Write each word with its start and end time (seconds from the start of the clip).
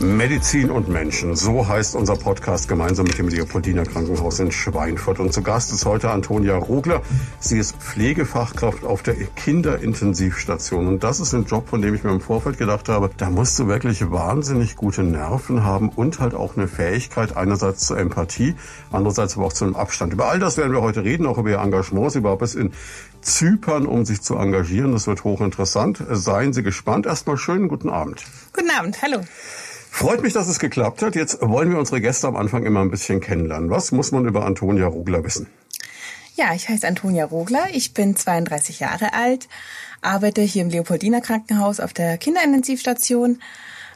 Medizin 0.00 0.70
und 0.70 0.88
Menschen, 0.88 1.36
so 1.36 1.68
heißt 1.68 1.94
unser 1.94 2.16
Podcast 2.16 2.68
gemeinsam 2.68 3.04
mit 3.04 3.18
dem 3.18 3.28
Leopoldiner 3.28 3.84
Krankenhaus 3.84 4.38
in 4.38 4.50
Schweinfurt. 4.50 5.20
Und 5.20 5.34
zu 5.34 5.42
Gast 5.42 5.72
ist 5.72 5.84
heute 5.84 6.10
Antonia 6.10 6.56
Rogler. 6.56 7.02
Sie 7.38 7.58
ist 7.58 7.76
Pflegefachkraft 7.76 8.84
auf 8.84 9.02
der 9.02 9.14
Kinderintensivstation. 9.14 10.86
Und 10.86 11.04
das 11.04 11.20
ist 11.20 11.34
ein 11.34 11.44
Job, 11.44 11.68
von 11.68 11.82
dem 11.82 11.94
ich 11.94 12.02
mir 12.02 12.12
im 12.12 12.22
Vorfeld 12.22 12.56
gedacht 12.56 12.88
habe, 12.88 13.10
da 13.14 13.28
musst 13.28 13.58
du 13.58 13.66
wirklich 13.66 14.10
wahnsinnig 14.10 14.76
gute 14.76 15.02
Nerven 15.02 15.64
haben 15.64 15.90
und 15.90 16.18
halt 16.18 16.32
auch 16.34 16.56
eine 16.56 16.66
Fähigkeit 16.66 17.36
einerseits 17.36 17.86
zur 17.86 17.98
Empathie, 17.98 18.54
andererseits 18.90 19.36
aber 19.36 19.46
auch 19.46 19.52
zu 19.52 19.66
einem 19.66 19.76
Abstand. 19.76 20.14
Über 20.14 20.30
all 20.30 20.38
das 20.38 20.56
werden 20.56 20.72
wir 20.72 20.80
heute 20.80 21.04
reden, 21.04 21.26
auch 21.26 21.36
über 21.36 21.50
ihr 21.50 21.58
Engagement. 21.58 22.22
War 22.22 22.38
bis 22.38 22.54
in 22.54 22.72
Zypern, 23.20 23.84
um 23.84 24.06
sich 24.06 24.22
zu 24.22 24.36
engagieren. 24.36 24.92
Das 24.92 25.06
wird 25.06 25.24
hochinteressant. 25.24 26.02
Seien 26.10 26.54
Sie 26.54 26.62
gespannt. 26.62 27.04
Erstmal 27.04 27.36
schönen 27.36 27.68
guten 27.68 27.90
Abend. 27.90 28.24
Guten 28.54 28.70
Abend, 28.70 29.02
hallo. 29.02 29.20
Freut 29.90 30.22
mich, 30.22 30.32
dass 30.32 30.48
es 30.48 30.58
geklappt 30.58 31.02
hat. 31.02 31.14
Jetzt 31.14 31.38
wollen 31.42 31.70
wir 31.70 31.78
unsere 31.78 32.00
Gäste 32.00 32.26
am 32.26 32.36
Anfang 32.36 32.64
immer 32.64 32.80
ein 32.80 32.90
bisschen 32.90 33.20
kennenlernen. 33.20 33.68
Was 33.68 33.92
muss 33.92 34.12
man 34.12 34.26
über 34.26 34.46
Antonia 34.46 34.86
Rogler 34.86 35.24
wissen? 35.24 35.48
Ja, 36.36 36.54
ich 36.54 36.68
heiße 36.68 36.86
Antonia 36.86 37.26
Rogler. 37.26 37.66
Ich 37.72 37.92
bin 37.92 38.16
32 38.16 38.80
Jahre 38.80 39.12
alt, 39.12 39.48
arbeite 40.00 40.40
hier 40.40 40.62
im 40.62 40.70
Leopoldiner 40.70 41.20
Krankenhaus 41.20 41.80
auf 41.80 41.92
der 41.92 42.16
Kinderintensivstation. 42.16 43.42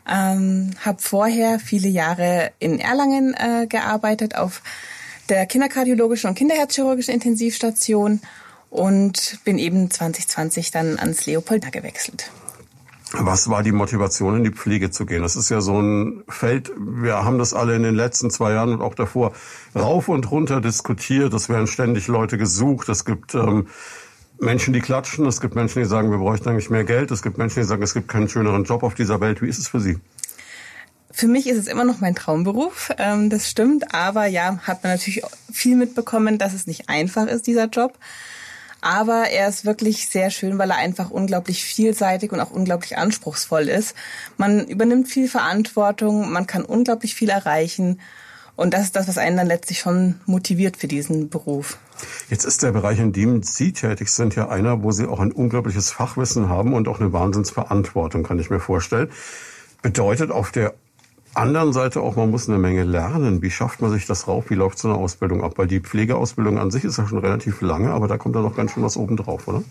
Ähm, 0.07 0.73
habe 0.85 1.01
vorher 1.01 1.59
viele 1.59 1.89
Jahre 1.89 2.53
in 2.59 2.81
Erlangen 2.81 3.33
äh, 3.33 3.67
gearbeitet 3.67 4.37
auf 4.37 4.61
der 5.31 5.47
kinderkardiologischen 5.47 6.29
und 6.29 6.35
kinderherzchirurgischen 6.37 7.15
Intensivstation 7.15 8.21
und 8.69 9.39
bin 9.45 9.59
eben 9.59 9.91
2020 9.91 10.71
dann 10.71 10.99
ans 10.99 11.25
Leopoldina 11.25 11.71
gewechselt. 11.71 12.31
Was 13.17 13.49
war 13.49 13.63
die 13.63 13.73
Motivation, 13.73 14.37
in 14.37 14.45
die 14.45 14.51
Pflege 14.51 14.91
zu 14.91 15.07
gehen? 15.07 15.23
Das 15.23 15.37
ist 15.37 15.49
ja 15.49 15.61
so 15.61 15.81
ein 15.81 16.25
Feld, 16.29 16.73
wir 16.77 17.25
haben 17.25 17.39
das 17.39 17.55
alle 17.55 17.77
in 17.77 17.83
den 17.83 17.95
letzten 17.95 18.31
zwei 18.31 18.53
Jahren 18.53 18.73
und 18.73 18.83
auch 18.83 18.95
davor 18.95 19.33
rauf 19.75 20.09
und 20.09 20.31
runter 20.31 20.61
diskutiert. 20.61 21.33
Es 21.33 21.49
werden 21.49 21.67
ständig 21.67 22.09
Leute 22.09 22.39
gesucht. 22.39 22.89
Es 22.89 23.05
gibt 23.05 23.35
ähm, 23.35 23.69
Menschen, 24.41 24.73
die 24.73 24.81
klatschen. 24.81 25.27
Es 25.27 25.41
gibt 25.41 25.55
Menschen, 25.55 25.81
die 25.81 25.89
sagen, 25.89 26.11
wir 26.11 26.19
bräuchten 26.19 26.49
eigentlich 26.49 26.71
mehr 26.71 26.85
Geld. 26.85 27.13
Es 27.13 27.23
gibt 27.23 27.39
Menschen, 27.39 27.61
die 27.61 27.67
sagen, 27.67 27.83
es 27.83 27.95
gibt 27.95 28.09
keinen 28.09 28.29
schöneren 28.29 28.65
Job 28.65 28.83
auf 28.83 28.95
dieser 28.95 29.21
Welt. 29.21 29.43
Wie 29.43 29.49
ist 29.49 29.59
es 29.59 29.69
für 29.69 29.81
Sie? 29.81 29.99
Für 31.13 31.29
mich 31.29 31.49
ist 31.49 31.59
es 31.59 31.69
immer 31.69 31.85
noch 31.85 32.01
mein 32.01 32.17
Traumberuf, 32.17 32.91
ähm, 32.99 33.31
das 33.31 33.49
stimmt. 33.49 33.95
Aber 33.95 34.27
ja, 34.27 34.59
hat 34.65 34.83
man 34.83 34.93
natürlich 34.93 35.23
viel 35.53 35.77
mitbekommen, 35.77 36.39
dass 36.39 36.53
es 36.53 36.67
nicht 36.67 36.89
einfach 36.89 37.29
ist, 37.29 37.47
dieser 37.47 37.67
Job. 37.67 37.97
Aber 38.85 39.31
er 39.31 39.49
ist 39.49 39.65
wirklich 39.65 40.11
sehr 40.11 40.29
schön, 40.29 40.59
weil 40.59 40.71
er 40.71 40.77
einfach 40.77 41.09
unglaublich 41.09 41.65
vielseitig 41.65 42.33
und 42.33 42.41
auch 42.41 42.51
unglaublich 42.51 42.99
anspruchsvoll 42.99 43.71
ist. 43.71 43.95
Man 44.37 44.67
übernimmt 44.67 45.09
viel 45.09 45.27
Verantwortung, 45.27 46.31
man 46.31 46.47
kann 46.47 46.67
unglaublich 46.67 47.15
viel 47.15 47.31
erreichen. 47.31 47.99
Und 48.57 48.75
das 48.75 48.83
ist 48.83 48.95
das, 48.95 49.09
was 49.09 49.17
einen 49.17 49.39
dann 49.39 49.47
letztlich 49.47 49.79
schon 49.79 50.21
motiviert 50.27 50.77
für 50.77 50.87
diesen 50.87 51.31
Beruf. 51.31 51.79
Jetzt 52.29 52.45
ist 52.45 52.63
der 52.63 52.73
Bereich, 52.73 52.99
in 52.99 53.15
dem 53.15 53.43
Sie 53.43 53.73
tätig 53.73 54.11
sind, 54.11 54.37
ja 54.37 54.51
einer, 54.51 54.83
wo 54.83 54.93
Sie 54.93 55.09
auch 55.09 55.21
ein 55.21 55.33
unglaubliches 55.33 55.91
Fachwissen 55.91 56.51
haben 56.51 56.75
und 56.75 56.87
auch 56.87 57.01
eine 57.01 57.11
Wahnsinnsverantwortung, 57.15 58.23
kann 58.23 58.39
ich 58.39 58.51
mir 58.51 58.61
vorstellen. 58.61 59.11
Bedeutet 59.81 60.31
auf 60.31 60.53
der 60.53 60.75
anderen 61.35 61.73
Seite 61.73 62.01
auch, 62.01 62.17
man 62.17 62.31
muss 62.31 62.49
eine 62.49 62.59
Menge 62.59 62.85
lernen. 62.85 63.43
Wie 63.43 63.51
schafft 63.51 63.81
man 63.81 63.91
sich 63.91 64.07
das 64.07 64.29
rauf? 64.29 64.51
Wie 64.51 64.55
läuft 64.55 64.79
so 64.79 64.89
eine 64.89 64.99
Ausbildung 64.99 65.43
ab? 65.43 65.55
Weil 65.57 65.67
die 65.67 65.81
Pflegeausbildung 65.81 66.59
an 66.59 66.71
sich 66.71 66.85
ist 66.85 66.99
ja 66.99 67.07
schon 67.07 67.19
relativ 67.19 67.61
lange, 67.61 67.91
aber 67.91 68.09
da 68.09 68.19
kommt 68.19 68.37
dann 68.37 68.43
noch 68.43 68.57
ganz 68.57 68.73
schön 68.73 68.83
was 68.83 68.97
oben 68.97 69.17
drauf, 69.17 69.49
oder? 69.49 69.63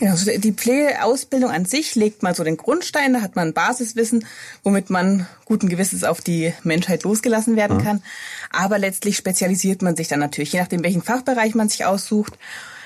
Ja, 0.00 0.10
also 0.10 0.30
die 0.36 0.52
Pflegeausbildung 0.52 1.50
an 1.50 1.66
sich 1.66 1.94
legt 1.94 2.22
mal 2.22 2.34
so 2.34 2.42
den 2.42 2.56
Grundstein, 2.56 3.14
da 3.14 3.20
hat 3.20 3.36
man 3.36 3.52
Basiswissen, 3.52 4.26
womit 4.64 4.90
man 4.90 5.26
guten 5.44 5.68
Gewisses 5.68 6.02
auf 6.02 6.20
die 6.20 6.52
Menschheit 6.64 7.04
losgelassen 7.04 7.54
werden 7.54 7.78
kann. 7.78 8.02
Aber 8.50 8.78
letztlich 8.78 9.16
spezialisiert 9.16 9.82
man 9.82 9.94
sich 9.94 10.08
dann 10.08 10.20
natürlich, 10.20 10.52
je 10.52 10.60
nachdem, 10.60 10.82
welchen 10.82 11.02
Fachbereich 11.02 11.54
man 11.54 11.68
sich 11.68 11.84
aussucht. 11.84 12.36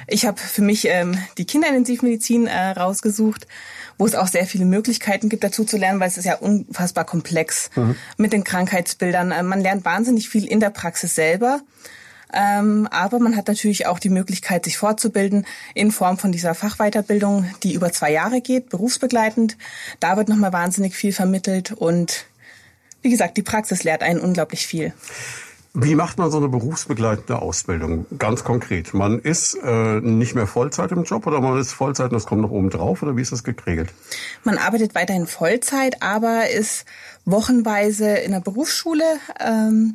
Ich 0.09 0.27
habe 0.27 0.41
für 0.41 0.63
mich 0.63 0.87
ähm, 0.89 1.17
die 1.37 1.45
Kinderintensivmedizin 1.45 2.47
äh, 2.47 2.71
rausgesucht 2.71 3.47
wo 3.99 4.07
es 4.07 4.15
auch 4.15 4.29
sehr 4.29 4.47
viele 4.47 4.65
Möglichkeiten 4.65 5.29
gibt, 5.29 5.45
dazu 5.45 5.65
zu 5.65 5.77
lernen, 5.77 6.01
weil 6.01 6.09
es 6.09 6.17
ist 6.17 6.25
ja 6.25 6.37
unfassbar 6.37 7.05
komplex 7.05 7.71
mhm. 7.75 7.97
mit 8.17 8.33
den 8.33 8.45
Krankheitsbildern. 8.45 9.33
Äh, 9.33 9.43
man 9.43 9.61
lernt 9.61 9.85
wahnsinnig 9.85 10.29
viel 10.29 10.47
in 10.47 10.61
der 10.61 10.71
Praxis 10.71 11.15
selber. 11.15 11.61
Ähm, 12.33 12.87
aber 12.91 13.19
man 13.19 13.37
hat 13.37 13.49
natürlich 13.49 13.87
auch 13.87 13.99
die 13.99 14.11
Möglichkeit, 14.11 14.65
sich 14.65 14.77
fortzubilden 14.77 15.47
in 15.75 15.91
Form 15.91 16.19
von 16.19 16.31
dieser 16.31 16.55
Fachweiterbildung, 16.55 17.51
die 17.63 17.73
über 17.73 17.91
zwei 17.91 18.13
Jahre 18.13 18.41
geht, 18.41 18.69
berufsbegleitend. 18.69 19.57
Da 19.99 20.17
wird 20.17 20.29
nochmal 20.29 20.53
wahnsinnig 20.53 20.95
viel 20.95 21.13
vermittelt 21.13 21.73
und 21.73 22.27
wie 23.01 23.11
gesagt, 23.11 23.37
die 23.39 23.43
Praxis 23.43 23.83
lehrt 23.83 24.03
einen 24.03 24.21
unglaublich 24.21 24.67
viel. 24.67 24.93
Wie 25.81 25.95
macht 25.95 26.19
man 26.19 26.29
so 26.29 26.39
eine 26.39 26.49
berufsbegleitende 26.49 27.41
Ausbildung? 27.41 28.05
Ganz 28.19 28.43
konkret. 28.43 28.95
Man 28.95 29.21
ist 29.21 29.57
äh, 29.63 30.01
nicht 30.01 30.35
mehr 30.35 30.49
Vollzeit 30.49 30.91
im 30.91 31.05
Job 31.05 31.25
oder 31.25 31.41
man 31.41 31.57
ist 31.57 31.71
Vollzeit 31.71 32.11
und 32.11 32.17
es 32.17 32.27
kommt 32.27 32.43
noch 32.43 32.51
oben 32.51 32.69
drauf 32.69 33.01
oder 33.05 33.17
wie 33.17 33.23
ist 33.23 33.31
das 33.31 33.45
geregelt? 33.45 33.91
Man 34.43 34.59
arbeitet 34.59 34.97
weiterhin 34.97 35.29
Vollzeit, 35.29 36.03
aber 36.03 36.51
ist 36.51 36.85
wochenweise 37.27 38.09
in 38.09 38.33
der 38.33 38.41
Berufsschule 38.41 39.05
ähm, 39.39 39.95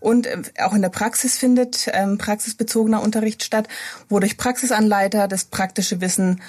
und 0.00 0.26
äh, 0.26 0.40
auch 0.62 0.72
in 0.72 0.80
der 0.80 0.88
Praxis 0.88 1.36
findet 1.36 1.90
ähm, 1.92 2.16
praxisbezogener 2.16 3.02
Unterricht 3.02 3.44
statt, 3.44 3.68
wo 4.08 4.20
durch 4.20 4.38
Praxisanleiter 4.38 5.28
das 5.28 5.44
praktische 5.44 6.00
Wissen 6.00 6.40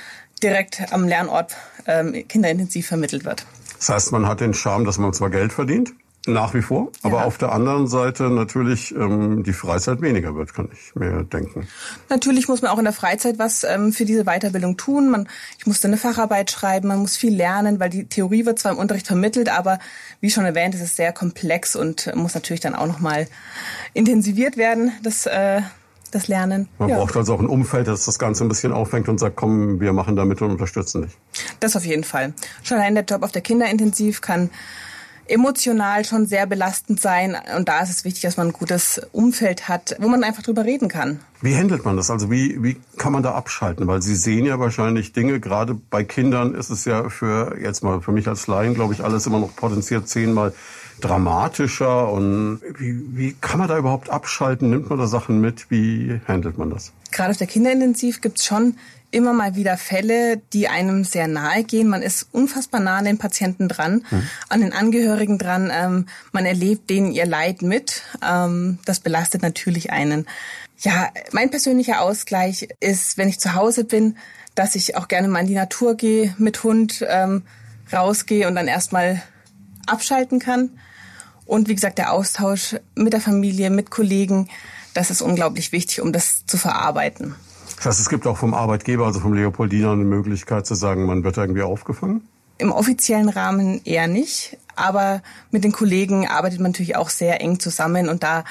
direkt 0.42 0.94
am 0.94 1.06
Lernort 1.06 1.58
ähm, 1.86 2.26
kinderintensiv 2.30 2.88
vermittelt 2.88 3.26
wird. 3.26 3.46
Das 3.78 3.90
heißt, 3.90 4.12
man 4.14 4.26
hat 4.26 4.40
den 4.40 4.54
Charme, 4.54 4.86
dass 4.86 4.98
man 4.98 5.12
zwar 5.12 5.30
Geld 5.30 5.52
verdient, 5.52 5.92
nach 6.28 6.54
wie 6.54 6.62
vor. 6.62 6.92
Aber 7.02 7.20
ja. 7.20 7.24
auf 7.26 7.38
der 7.38 7.52
anderen 7.52 7.88
Seite 7.88 8.30
natürlich 8.30 8.94
ähm, 8.94 9.44
die 9.44 9.54
Freizeit 9.54 10.02
weniger 10.02 10.36
wird, 10.36 10.54
kann 10.54 10.70
ich 10.72 10.96
mir 10.96 11.24
denken. 11.24 11.68
Natürlich 12.10 12.48
muss 12.48 12.62
man 12.62 12.72
auch 12.72 12.78
in 12.78 12.84
der 12.84 12.94
Freizeit 12.94 13.40
was 13.40 13.64
ähm, 13.64 13.94
für 13.94 14.06
diese 14.06 14.26
Weiterbildung 14.26 14.78
tun. 14.78 15.10
Man, 15.10 15.28
ich 15.58 15.66
musste 15.66 15.88
eine 15.88 15.98
Facharbeit 15.98 16.52
schreiben, 16.52 16.90
man 16.90 17.00
muss 17.00 17.16
viel 17.16 17.34
lernen, 17.34 17.80
weil 17.80 17.90
die 17.90 18.06
Theorie 18.06 18.46
wird 18.46 18.60
zwar 18.60 18.74
im 18.74 18.78
Unterricht 18.78 19.08
vermittelt, 19.08 19.50
aber 19.50 19.80
wie 20.20 20.30
schon 20.30 20.46
erwähnt, 20.46 20.76
ist 20.76 20.82
es 20.82 20.96
sehr 20.96 21.14
komplex 21.14 21.76
und 21.76 22.14
muss 22.16 22.36
natürlich 22.36 22.62
dann 22.62 22.76
auch 22.76 22.88
nochmal 22.88 23.28
intensiviert 23.94 24.58
werden, 24.58 24.92
das, 25.04 25.26
äh, 25.26 25.62
das 26.12 26.28
Lernen. 26.28 26.68
Man 26.80 26.90
ja. 26.90 26.98
braucht 26.98 27.16
also 27.16 27.36
auch 27.36 27.40
ein 27.40 27.48
Umfeld, 27.48 27.88
das 27.88 28.06
das 28.06 28.20
Ganze 28.20 28.44
ein 28.44 28.50
bisschen 28.50 28.74
auffängt 28.74 29.08
und 29.08 29.20
sagt, 29.20 29.36
komm, 29.36 29.80
wir 29.80 29.94
machen 29.94 30.16
damit 30.16 30.42
und 30.42 30.52
unterstützen 30.52 31.04
dich. 31.04 31.18
Das 31.60 31.76
auf 31.76 31.86
jeden 31.86 32.04
Fall. 32.04 32.34
Schon 32.64 32.78
allein 32.78 32.96
der 32.96 33.06
Job 33.06 33.24
auf 33.24 33.32
der 33.32 33.42
Kinderintensiv 33.42 34.22
kann 34.22 34.50
emotional 35.30 36.06
schon 36.06 36.26
sehr 36.26 36.46
belastend 36.46 37.00
sein. 37.00 37.38
Und 37.58 37.70
da 37.70 37.82
ist 37.82 37.90
es 37.90 38.06
wichtig, 38.06 38.24
dass 38.24 38.38
man 38.38 38.48
ein 38.48 38.54
gutes 38.54 39.02
Umfeld 39.12 39.68
hat, 39.68 39.96
wo 40.00 40.08
man 40.08 40.24
einfach 40.24 40.44
drüber 40.44 40.66
reden 40.66 40.88
kann. 40.88 41.20
Wie 41.42 41.56
handelt 41.56 41.86
man 41.86 41.96
das? 41.96 42.12
Also 42.12 42.30
wie, 42.30 42.62
wie 42.62 42.78
kann 42.98 43.14
man 43.14 43.24
da 43.24 43.34
abschalten? 43.34 43.88
Weil 43.88 44.02
Sie 44.02 44.16
sehen 44.16 44.46
ja 44.46 44.60
wahrscheinlich 44.60 45.14
Dinge, 45.14 45.40
gerade 45.40 45.74
bei 45.74 46.04
Kindern 46.04 46.54
ist 46.54 46.70
es 46.70 46.86
ja 46.86 47.10
für, 47.10 47.58
jetzt 47.62 47.84
mal 47.84 48.02
für 48.02 48.12
mich 48.12 48.28
als 48.28 48.48
Laien, 48.48 48.74
glaube 48.74 48.94
ich, 48.94 49.04
alles 49.04 49.26
immer 49.26 49.40
noch 49.40 49.56
potenziert 49.56 50.08
zehnmal 50.10 50.54
dramatischer. 51.00 52.12
Und 52.12 52.60
wie, 52.78 53.02
wie 53.16 53.36
kann 53.40 53.60
man 53.60 53.68
da 53.68 53.78
überhaupt 53.78 54.10
abschalten? 54.10 54.70
Nimmt 54.70 54.90
man 54.90 55.00
da 55.00 55.08
Sachen 55.08 55.40
mit? 55.40 55.70
Wie 55.70 56.20
handelt 56.28 56.58
man 56.58 56.70
das? 56.70 56.92
Gerade 57.12 57.32
auf 57.32 57.38
der 57.38 57.48
Kinderintensiv 57.48 58.22
gibt's 58.22 58.46
schon 58.46 58.76
immer 59.12 59.34
mal 59.34 59.56
wieder 59.56 59.78
Fälle, 59.78 60.38
die 60.54 60.68
einem 60.68 61.04
sehr 61.04 61.28
nahe 61.28 61.64
gehen. 61.64 61.88
Man 61.88 62.02
ist 62.02 62.28
unfassbar 62.32 62.80
nah 62.80 62.98
an 62.98 63.06
den 63.06 63.18
Patienten 63.18 63.68
dran, 63.68 64.06
mhm. 64.10 64.30
an 64.50 64.62
den 64.62 64.74
Angehörigen 64.74 65.38
dran. 65.38 65.72
Ähm, 65.74 66.06
man 66.32 66.46
erlebt 66.46 66.90
denen 66.90 67.12
ihr 67.12 67.26
Leid 67.26 67.62
mit. 67.62 68.04
Ähm, 68.28 68.80
das 68.86 69.00
belastet 69.00 69.42
natürlich 69.42 69.92
einen. 69.92 70.28
Ja, 70.80 71.10
mein 71.32 71.50
persönlicher 71.50 72.02
Ausgleich 72.02 72.70
ist, 72.80 73.18
wenn 73.18 73.30
ich 73.30 73.40
zu 73.40 73.54
Hause 73.56 73.84
bin, 73.84 74.18
dass 74.56 74.76
ich 74.76 74.96
auch 74.96 75.08
gerne 75.08 75.28
mal 75.28 75.42
in 75.42 75.48
die 75.48 75.56
Natur 75.56 75.96
gehe, 75.96 76.34
mit 76.38 76.64
Hund 76.64 77.06
ähm, 77.08 77.44
rausgehe 77.92 78.48
und 78.48 78.56
dann 78.56 78.68
erstmal 78.68 79.22
abschalten 79.88 80.40
kann. 80.40 80.70
Und 81.46 81.68
wie 81.68 81.76
gesagt, 81.76 81.98
der 81.98 82.14
Austausch 82.14 82.76
mit 82.96 83.14
der 83.14 83.22
Familie, 83.22 83.72
mit 83.72 83.90
Kollegen, 83.90 84.50
das 84.94 85.10
ist 85.10 85.22
unglaublich 85.22 85.72
wichtig, 85.72 86.02
um 86.02 86.14
das 86.14 86.46
zu 86.46 86.58
verarbeiten. 86.58 87.36
Das 87.80 87.86
heißt, 87.86 88.00
es 88.02 88.10
gibt 88.10 88.28
auch 88.28 88.36
vom 88.36 88.54
Arbeitgeber, 88.54 89.06
also 89.06 89.22
vom 89.22 89.34
Leopoldiner, 89.34 89.94
eine 89.94 90.04
Möglichkeit 90.04 90.66
zu 90.66 90.76
sagen, 90.76 91.06
man 91.06 91.24
wird 91.24 91.38
irgendwie 91.38 91.62
aufgefangen? 91.62 92.28
Im 92.58 92.74
offiziellen 92.74 93.30
Rahmen 93.30 93.80
eher 93.86 94.08
nicht, 94.08 94.58
aber 94.76 95.22
mit 95.50 95.64
den 95.64 95.72
Kollegen 95.72 96.28
arbeitet 96.28 96.60
man 96.60 96.72
natürlich 96.72 96.98
auch 96.98 97.10
sehr 97.10 97.40
eng 97.40 97.58
zusammen 97.62 98.10
und 98.10 98.22
da 98.22 98.44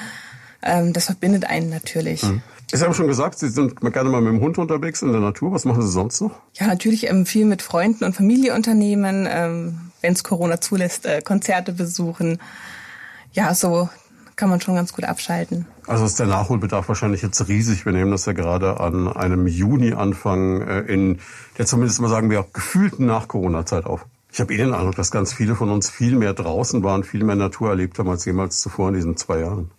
ähm, 0.63 0.93
das 0.93 1.05
verbindet 1.05 1.45
einen 1.45 1.69
natürlich. 1.69 2.23
Mhm. 2.23 2.41
Sie 2.71 2.83
haben 2.83 2.95
schon 2.95 3.07
gesagt, 3.07 3.37
Sie 3.37 3.49
sind 3.49 3.79
gerne 3.81 4.09
mal 4.09 4.19
mit 4.19 4.33
dem 4.33 4.41
Hund 4.41 4.57
unterwegs 4.57 5.03
in 5.03 5.11
der 5.11 5.21
Natur. 5.21 5.51
Was 5.51 5.65
machen 5.65 5.83
Sie 5.83 5.91
sonst 5.91 6.21
noch? 6.21 6.31
Ja, 6.55 6.65
natürlich 6.65 7.07
ähm, 7.07 7.27
viel 7.27 7.45
mit 7.45 7.61
Freunden 7.61 8.03
und 8.05 8.15
Familie 8.15 8.55
unternehmen, 8.55 9.27
ähm, 9.29 9.91
wenn 10.01 10.13
es 10.13 10.23
Corona 10.23 10.59
zulässt, 10.59 11.05
äh, 11.05 11.21
Konzerte 11.21 11.71
besuchen. 11.71 12.39
Ja, 13.33 13.53
so 13.53 13.89
kann 14.39 14.49
man 14.49 14.61
schon 14.61 14.75
ganz 14.75 14.93
gut 14.93 15.03
abschalten. 15.03 15.65
Also 15.85 16.05
ist 16.05 16.17
der 16.17 16.25
Nachholbedarf 16.25 16.87
wahrscheinlich 16.87 17.21
jetzt 17.21 17.45
riesig. 17.49 17.85
Wir 17.85 17.91
nehmen 17.91 18.09
das 18.09 18.25
ja 18.25 18.31
gerade 18.31 18.79
an 18.79 19.09
einem 19.09 19.47
Juni-Anfang 19.47 20.61
äh, 20.61 20.79
in 20.79 21.19
der 21.57 21.65
zumindest 21.65 21.99
mal 21.99 22.07
sagen 22.07 22.29
wir 22.29 22.39
auch 22.39 22.53
gefühlten 22.53 23.05
Nach-Corona-Zeit 23.05 23.85
auf. 23.85 24.05
Ich 24.31 24.39
habe 24.39 24.53
eh 24.53 24.57
den 24.57 24.73
Eindruck, 24.73 24.95
dass 24.95 25.11
ganz 25.11 25.33
viele 25.33 25.55
von 25.55 25.69
uns 25.69 25.89
viel 25.89 26.15
mehr 26.15 26.33
draußen 26.33 26.83
waren, 26.83 27.03
viel 27.03 27.25
mehr 27.25 27.35
Natur 27.35 27.71
erlebt 27.71 27.99
haben 27.99 28.09
als 28.09 28.23
jemals 28.23 28.61
zuvor 28.61 28.89
in 28.89 28.95
diesen 28.95 29.17
zwei 29.17 29.39
Jahren. 29.39 29.71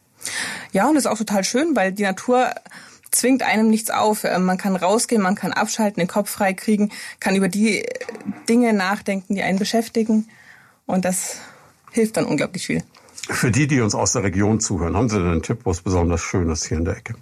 Ja, 0.72 0.86
und 0.88 0.94
das 0.94 1.06
ist 1.06 1.10
auch 1.10 1.16
total 1.16 1.42
schön, 1.42 1.74
weil 1.74 1.92
die 1.92 2.02
Natur 2.02 2.50
zwingt 3.10 3.42
einem 3.42 3.70
nichts 3.70 3.88
auf. 3.88 4.24
Ähm, 4.24 4.44
man 4.44 4.58
kann 4.58 4.76
rausgehen, 4.76 5.22
man 5.22 5.36
kann 5.36 5.54
abschalten, 5.54 6.00
den 6.00 6.08
Kopf 6.08 6.28
frei 6.28 6.52
kriegen, 6.52 6.90
kann 7.18 7.34
über 7.34 7.48
die 7.48 7.86
Dinge 8.46 8.74
nachdenken, 8.74 9.36
die 9.36 9.42
einen 9.42 9.58
beschäftigen. 9.58 10.28
Und 10.84 11.06
das 11.06 11.36
hilft 11.92 12.18
dann 12.18 12.26
unglaublich 12.26 12.66
viel. 12.66 12.82
Für 13.31 13.50
die, 13.50 13.67
die 13.67 13.81
uns 13.81 13.94
aus 13.94 14.12
der 14.12 14.25
Region 14.25 14.61
zuhören, 14.61 14.97
haben 14.97 15.09
Sie 15.09 15.17
denn 15.17 15.31
einen 15.31 15.43
Tipp, 15.43 15.61
wo 15.65 15.71
es 15.71 15.81
besonders 15.81 16.21
schön 16.21 16.50
ist 16.50 16.67
hier 16.67 16.79
in 16.79 16.85
der 16.85 16.97
Ecke? 16.97 17.15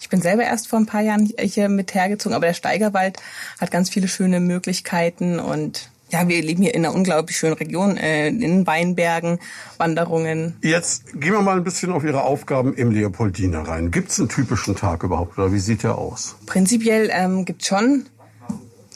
Ich 0.00 0.08
bin 0.08 0.20
selber 0.20 0.42
erst 0.42 0.68
vor 0.68 0.78
ein 0.78 0.86
paar 0.86 1.02
Jahren 1.02 1.30
hier 1.38 1.68
mit 1.68 1.94
hergezogen, 1.94 2.34
aber 2.34 2.46
der 2.46 2.54
Steigerwald 2.54 3.18
hat 3.60 3.70
ganz 3.70 3.90
viele 3.90 4.08
schöne 4.08 4.40
Möglichkeiten 4.40 5.38
und 5.38 5.90
ja, 6.10 6.28
wir 6.28 6.42
leben 6.42 6.62
hier 6.62 6.74
in 6.74 6.84
einer 6.84 6.94
unglaublich 6.94 7.36
schönen 7.36 7.54
Region, 7.54 7.96
äh, 7.96 8.28
in 8.28 8.66
Weinbergen, 8.66 9.38
Wanderungen. 9.78 10.56
Jetzt 10.62 11.12
gehen 11.12 11.32
wir 11.32 11.42
mal 11.42 11.56
ein 11.56 11.64
bisschen 11.64 11.92
auf 11.92 12.02
Ihre 12.04 12.22
Aufgaben 12.22 12.74
im 12.74 12.90
Leopoldiner 12.90 13.60
rein. 13.60 13.90
Gibt 13.90 14.10
es 14.10 14.18
einen 14.18 14.28
typischen 14.28 14.74
Tag 14.74 15.04
überhaupt 15.04 15.38
oder 15.38 15.52
wie 15.52 15.60
sieht 15.60 15.84
der 15.84 15.96
aus? 15.96 16.36
Prinzipiell 16.46 17.10
ähm, 17.12 17.44
gibt 17.44 17.64
schon 17.64 18.06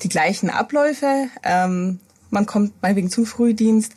die 0.03 0.09
gleichen 0.09 0.51
Abläufe. 0.51 1.29
Ähm, 1.45 2.01
man 2.31 2.47
kommt 2.47 2.83
meinetwegen 2.83 3.11
zum 3.11 3.27
Frühdienst, 3.27 3.93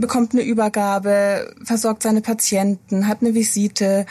bekommt 0.00 0.32
eine 0.32 0.42
Übergabe, 0.42 1.54
versorgt 1.64 2.02
seine 2.02 2.20
Patienten, 2.20 3.06
hat 3.06 3.18
eine 3.20 3.34
Visite. 3.34 4.06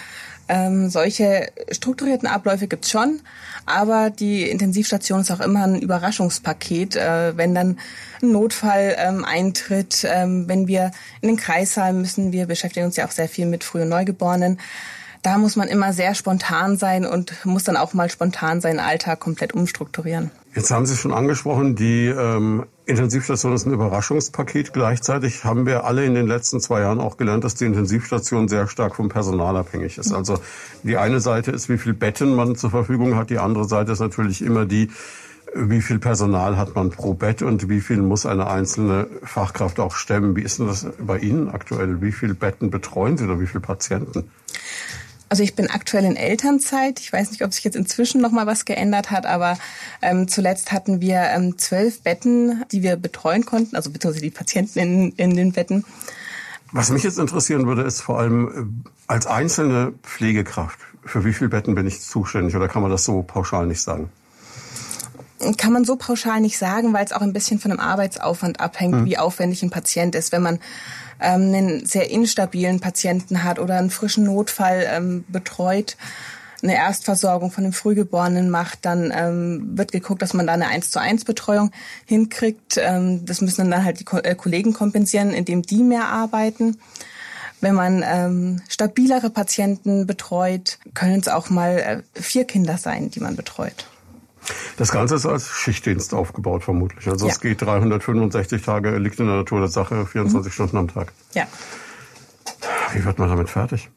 Ähm, 0.51 0.89
solche 0.89 1.51
strukturierten 1.71 2.27
Abläufe 2.27 2.67
gibt's 2.67 2.89
schon, 2.89 3.19
aber 3.67 4.09
die 4.09 4.49
Intensivstation 4.49 5.21
ist 5.21 5.29
auch 5.29 5.41
immer 5.41 5.63
ein 5.63 5.79
Überraschungspaket, 5.79 6.95
äh, 6.95 7.37
wenn 7.37 7.53
dann 7.53 7.77
ein 8.23 8.31
Notfall 8.31 8.95
ähm, 8.97 9.25
eintritt, 9.25 10.07
ähm, 10.09 10.47
wenn 10.47 10.67
wir 10.67 10.91
in 11.21 11.27
den 11.27 11.37
Kreissaal 11.37 11.93
müssen. 11.93 12.31
Wir 12.31 12.47
beschäftigen 12.47 12.87
uns 12.87 12.95
ja 12.95 13.05
auch 13.05 13.11
sehr 13.11 13.29
viel 13.29 13.45
mit 13.45 13.63
Früh- 13.63 13.83
und 13.83 13.89
Neugeborenen 13.89 14.57
da 15.21 15.37
muss 15.37 15.55
man 15.55 15.67
immer 15.67 15.93
sehr 15.93 16.15
spontan 16.15 16.77
sein 16.77 17.05
und 17.05 17.45
muss 17.45 17.63
dann 17.63 17.77
auch 17.77 17.93
mal 17.93 18.09
spontan 18.09 18.61
seinen 18.61 18.79
Alltag 18.79 19.19
komplett 19.19 19.53
umstrukturieren. 19.53 20.31
Jetzt 20.55 20.71
haben 20.71 20.85
Sie 20.85 20.95
schon 20.95 21.13
angesprochen, 21.13 21.75
die 21.75 22.07
ähm, 22.07 22.65
Intensivstation 22.89 23.53
ist 23.53 23.67
ein 23.67 23.73
Überraschungspaket. 23.73 24.73
Gleichzeitig 24.73 25.43
haben 25.43 25.67
wir 25.67 25.83
alle 25.83 26.05
in 26.05 26.15
den 26.15 26.25
letzten 26.25 26.59
zwei 26.59 26.81
Jahren 26.81 26.99
auch 26.99 27.17
gelernt, 27.17 27.43
dass 27.43 27.53
die 27.53 27.65
Intensivstation 27.65 28.47
sehr 28.47 28.67
stark 28.67 28.95
vom 28.95 29.09
Personal 29.09 29.57
abhängig 29.57 29.99
ist. 29.99 30.11
Also 30.11 30.39
die 30.81 30.97
eine 30.97 31.19
Seite 31.19 31.51
ist, 31.51 31.69
wie 31.69 31.77
viel 31.77 31.93
Betten 31.93 32.35
man 32.35 32.55
zur 32.55 32.71
Verfügung 32.71 33.15
hat. 33.15 33.29
Die 33.29 33.37
andere 33.37 33.65
Seite 33.65 33.91
ist 33.91 33.99
natürlich 33.99 34.41
immer 34.41 34.65
die, 34.65 34.89
wie 35.53 35.81
viel 35.81 35.99
Personal 35.99 36.57
hat 36.57 36.73
man 36.73 36.89
pro 36.89 37.13
Bett 37.13 37.43
und 37.43 37.69
wie 37.69 37.79
viel 37.79 38.01
muss 38.01 38.25
eine 38.25 38.47
einzelne 38.47 39.05
Fachkraft 39.23 39.79
auch 39.79 39.95
stemmen. 39.95 40.35
Wie 40.35 40.41
ist 40.41 40.57
denn 40.57 40.65
das 40.65 40.87
bei 40.99 41.19
Ihnen 41.19 41.49
aktuell? 41.49 42.01
Wie 42.01 42.11
viele 42.11 42.33
Betten 42.33 42.71
betreuen 42.71 43.17
Sie 43.17 43.25
oder 43.25 43.39
wie 43.39 43.47
viele 43.47 43.61
Patienten? 43.61 44.31
Also 45.29 45.43
ich 45.43 45.55
bin 45.55 45.69
aktuell 45.69 46.05
in 46.05 46.15
Elternzeit. 46.15 46.99
Ich 46.99 47.13
weiß 47.13 47.29
nicht, 47.29 47.43
ob 47.43 47.53
sich 47.53 47.63
jetzt 47.63 47.75
inzwischen 47.75 48.19
noch 48.19 48.31
mal 48.31 48.47
was 48.47 48.65
geändert 48.65 49.11
hat, 49.11 49.27
aber 49.27 49.57
ähm, 50.01 50.27
zuletzt 50.27 50.71
hatten 50.71 51.01
wir 51.01 51.21
ähm, 51.21 51.57
zwölf 51.59 52.01
Betten, 52.01 52.63
die 52.71 52.81
wir 52.81 52.95
betreuen 52.95 53.45
konnten, 53.45 53.75
also 53.75 53.91
beziehungsweise 53.91 54.23
die 54.23 54.31
Patienten 54.31 54.79
in, 54.79 55.11
in 55.13 55.35
den 55.35 55.51
Betten. 55.51 55.85
Was 56.71 56.89
mich 56.89 57.03
jetzt 57.03 57.19
interessieren 57.19 57.67
würde, 57.67 57.83
ist 57.83 58.01
vor 58.01 58.19
allem 58.19 58.47
äh, 58.47 58.89
als 59.07 59.27
einzelne 59.27 59.93
Pflegekraft, 60.03 60.79
für 61.05 61.23
wie 61.25 61.33
viele 61.33 61.49
Betten 61.49 61.75
bin 61.75 61.85
ich 61.87 62.01
zuständig 62.01 62.55
oder 62.55 62.67
kann 62.67 62.81
man 62.81 62.91
das 62.91 63.05
so 63.05 63.21
pauschal 63.21 63.67
nicht 63.67 63.81
sagen? 63.81 64.09
kann 65.57 65.71
man 65.71 65.85
so 65.85 65.95
pauschal 65.95 66.41
nicht 66.41 66.57
sagen, 66.57 66.93
weil 66.93 67.05
es 67.05 67.13
auch 67.13 67.21
ein 67.21 67.33
bisschen 67.33 67.59
von 67.59 67.71
dem 67.71 67.79
Arbeitsaufwand 67.79 68.59
abhängt, 68.59 68.93
mhm. 68.93 69.05
wie 69.05 69.17
aufwendig 69.17 69.63
ein 69.63 69.69
Patient 69.69 70.15
ist. 70.15 70.31
Wenn 70.31 70.41
man 70.41 70.59
ähm, 71.19 71.53
einen 71.53 71.85
sehr 71.85 72.09
instabilen 72.09 72.79
Patienten 72.79 73.43
hat 73.43 73.59
oder 73.59 73.77
einen 73.77 73.89
frischen 73.89 74.25
Notfall 74.25 74.87
ähm, 74.89 75.25
betreut, 75.27 75.97
eine 76.61 76.75
Erstversorgung 76.75 77.51
von 77.51 77.63
dem 77.63 77.73
Frühgeborenen 77.73 78.49
macht, 78.49 78.79
dann 78.85 79.13
ähm, 79.15 79.77
wird 79.77 79.91
geguckt, 79.91 80.21
dass 80.21 80.33
man 80.33 80.47
da 80.47 80.53
eine 80.53 80.67
1 80.67 80.91
zu 80.91 80.99
1 80.99 81.25
Betreuung 81.25 81.71
hinkriegt. 82.05 82.77
Ähm, 82.77 83.25
das 83.25 83.41
müssen 83.41 83.69
dann 83.69 83.85
halt 83.85 83.99
die 83.99 84.03
Ko 84.03 84.17
äh, 84.17 84.35
Kollegen 84.35 84.73
kompensieren, 84.73 85.31
indem 85.31 85.61
die 85.61 85.83
mehr 85.83 86.07
arbeiten. 86.07 86.77
Wenn 87.61 87.75
man 87.75 88.03
ähm, 88.05 88.61
stabilere 88.69 89.29
Patienten 89.29 90.05
betreut, 90.05 90.79
können 90.93 91.19
es 91.19 91.27
auch 91.27 91.49
mal 91.49 91.77
äh, 91.77 92.21
vier 92.21 92.45
Kinder 92.45 92.77
sein, 92.77 93.09
die 93.09 93.19
man 93.19 93.35
betreut. 93.35 93.87
Das 94.77 94.91
Ganze 94.91 95.15
ist 95.15 95.25
als 95.25 95.47
Schichtdienst 95.49 96.13
aufgebaut 96.13 96.63
vermutlich. 96.63 97.07
Also 97.07 97.27
ja. 97.27 97.33
es 97.33 97.39
geht 97.39 97.61
365 97.61 98.61
Tage, 98.61 98.97
liegt 98.97 99.19
in 99.19 99.27
der 99.27 99.37
Natur 99.37 99.59
der 99.59 99.69
Sache, 99.69 100.05
24 100.05 100.51
mhm. 100.51 100.53
Stunden 100.53 100.77
am 100.77 100.87
Tag. 100.87 101.11
Ja. 101.33 101.47
Wie 102.93 103.03
wird 103.03 103.19
man 103.19 103.29
damit 103.29 103.49
fertig? 103.49 103.89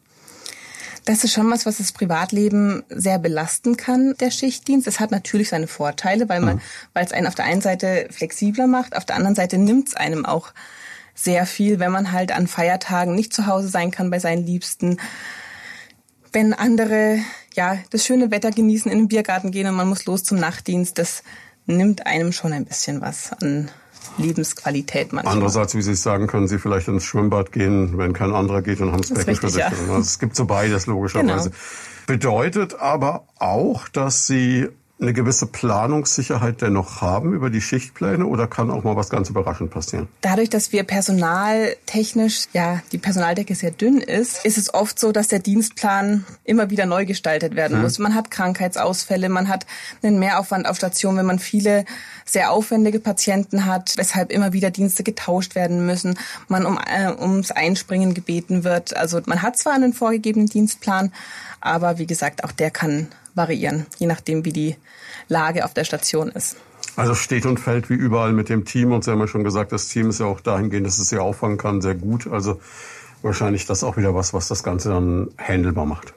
Das 1.05 1.23
ist 1.23 1.33
schon 1.33 1.51
was, 1.51 1.65
was 1.65 1.77
das 1.79 1.91
Privatleben 1.91 2.83
sehr 2.89 3.19
belasten 3.19 3.75
kann, 3.75 4.15
der 4.19 4.31
Schichtdienst. 4.31 4.87
Es 4.87 4.99
hat 4.99 5.11
natürlich 5.11 5.49
seine 5.49 5.67
Vorteile, 5.67 6.29
weil 6.29 6.39
man, 6.39 6.55
mhm. 6.55 6.61
weil 6.93 7.05
es 7.05 7.11
einen 7.11 7.27
auf 7.27 7.35
der 7.35 7.45
einen 7.45 7.61
Seite 7.61 8.07
flexibler 8.09 8.67
macht, 8.67 8.95
auf 8.95 9.05
der 9.05 9.17
anderen 9.17 9.35
Seite 9.35 9.57
nimmt 9.57 9.89
es 9.89 9.95
einem 9.95 10.25
auch 10.25 10.53
sehr 11.15 11.45
viel, 11.45 11.79
wenn 11.79 11.91
man 11.91 12.11
halt 12.11 12.31
an 12.31 12.47
Feiertagen 12.47 13.15
nicht 13.15 13.33
zu 13.33 13.45
Hause 13.47 13.67
sein 13.67 13.91
kann 13.91 14.09
bei 14.09 14.19
seinen 14.19 14.45
Liebsten 14.45 14.97
wenn 16.33 16.53
andere 16.53 17.19
ja 17.55 17.77
das 17.91 18.05
schöne 18.05 18.31
Wetter 18.31 18.51
genießen, 18.51 18.91
in 18.91 18.99
den 18.99 19.07
Biergarten 19.07 19.51
gehen 19.51 19.67
und 19.67 19.75
man 19.75 19.87
muss 19.87 20.05
los 20.05 20.23
zum 20.23 20.39
Nachtdienst, 20.39 20.97
das 20.97 21.23
nimmt 21.65 22.05
einem 22.05 22.31
schon 22.31 22.51
ein 22.51 22.65
bisschen 22.65 23.01
was 23.01 23.31
an 23.31 23.71
Lebensqualität 24.17 25.13
manchmal. 25.13 25.33
Andererseits, 25.33 25.75
wie 25.75 25.81
Sie 25.81 25.95
sagen, 25.95 26.27
können 26.27 26.47
Sie 26.47 26.59
vielleicht 26.59 26.87
ins 26.87 27.03
Schwimmbad 27.05 27.51
gehen, 27.51 27.97
wenn 27.97 28.13
kein 28.13 28.33
anderer 28.33 28.61
geht 28.61 28.81
und 28.81 28.91
haben 28.91 29.01
das, 29.01 29.09
das 29.09 29.25
Becken 29.25 29.35
für 29.35 29.49
sich. 29.49 29.59
Ja. 29.59 29.67
Also 29.69 29.97
es 29.97 30.19
gibt 30.19 30.35
so 30.35 30.45
beides 30.45 30.85
logischerweise. 30.87 31.49
Genau. 31.49 31.61
Bedeutet 32.05 32.79
aber 32.79 33.27
auch, 33.39 33.87
dass 33.87 34.27
Sie 34.27 34.67
eine 35.03 35.13
gewisse 35.13 35.45
Planungssicherheit 35.45 36.61
dennoch 36.61 37.01
haben 37.01 37.33
über 37.33 37.49
die 37.49 37.61
Schichtpläne 37.61 38.25
oder 38.25 38.47
kann 38.47 38.71
auch 38.71 38.83
mal 38.83 38.95
was 38.95 39.09
ganz 39.09 39.29
überraschend 39.29 39.69
passieren? 39.69 40.07
Dadurch, 40.21 40.49
dass 40.49 40.71
wir 40.71 40.83
personaltechnisch, 40.83 42.45
ja, 42.53 42.81
die 42.91 42.97
Personaldecke 42.97 43.53
sehr 43.53 43.71
dünn 43.71 43.99
ist, 43.99 44.43
ist 44.45 44.57
es 44.57 44.73
oft 44.73 44.99
so, 44.99 45.11
dass 45.11 45.27
der 45.27 45.39
Dienstplan 45.39 46.25
immer 46.43 46.69
wieder 46.69 46.85
neu 46.85 47.05
gestaltet 47.05 47.55
werden 47.55 47.77
mhm. 47.77 47.83
muss. 47.83 47.99
Man 47.99 48.15
hat 48.15 48.31
Krankheitsausfälle, 48.31 49.29
man 49.29 49.49
hat 49.49 49.65
einen 50.01 50.17
Mehraufwand 50.17 50.67
auf 50.67 50.77
Station, 50.77 51.17
wenn 51.17 51.25
man 51.25 51.39
viele 51.39 51.85
sehr 52.25 52.51
aufwendige 52.51 52.99
Patienten 52.99 53.65
hat, 53.65 53.93
weshalb 53.97 54.31
immer 54.31 54.53
wieder 54.53 54.71
Dienste 54.71 55.03
getauscht 55.03 55.55
werden 55.55 55.85
müssen, 55.85 56.17
man 56.47 56.65
um, 56.65 56.77
äh, 56.77 57.11
ums 57.11 57.51
Einspringen 57.51 58.13
gebeten 58.13 58.63
wird. 58.63 58.95
Also 58.95 59.21
man 59.25 59.41
hat 59.41 59.57
zwar 59.57 59.73
einen 59.73 59.93
vorgegebenen 59.93 60.47
Dienstplan, 60.47 61.11
aber 61.59 61.97
wie 61.97 62.07
gesagt, 62.07 62.43
auch 62.43 62.51
der 62.51 62.71
kann 62.71 63.09
variieren, 63.35 63.85
je 63.97 64.07
nachdem, 64.07 64.45
wie 64.45 64.53
die 64.53 64.75
Lage 65.27 65.65
auf 65.65 65.73
der 65.73 65.83
Station 65.83 66.29
ist. 66.29 66.57
Also 66.95 67.15
steht 67.15 67.45
und 67.45 67.59
fällt 67.59 67.89
wie 67.89 67.95
überall 67.95 68.33
mit 68.33 68.49
dem 68.49 68.65
Team. 68.65 68.91
Und 68.91 69.03
Sie 69.03 69.11
haben 69.11 69.19
ja 69.19 69.27
schon 69.27 69.43
gesagt, 69.43 69.71
das 69.71 69.87
Team 69.87 70.09
ist 70.09 70.19
ja 70.19 70.27
auch 70.27 70.41
dahingehend, 70.41 70.85
dass 70.85 70.99
es 70.99 71.09
sie 71.09 71.17
auffangen 71.17 71.57
kann, 71.57 71.81
sehr 71.81 71.95
gut. 71.95 72.27
Also 72.27 72.59
wahrscheinlich 73.23 73.65
das 73.65 73.83
auch 73.83 73.97
wieder 73.97 74.13
was, 74.13 74.33
was 74.33 74.47
das 74.47 74.63
Ganze 74.63 74.89
dann 74.89 75.29
handelbar 75.37 75.85
macht. 75.85 76.13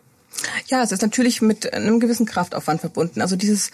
Ja, 0.67 0.83
es 0.83 0.93
ist 0.93 1.03
natürlich 1.03 1.41
mit 1.41 1.73
einem 1.73 2.01
gewissen 2.01 2.27
Kraftaufwand 2.27 2.81
verbunden. 2.81 3.23
Also 3.23 3.37
dieses 3.37 3.71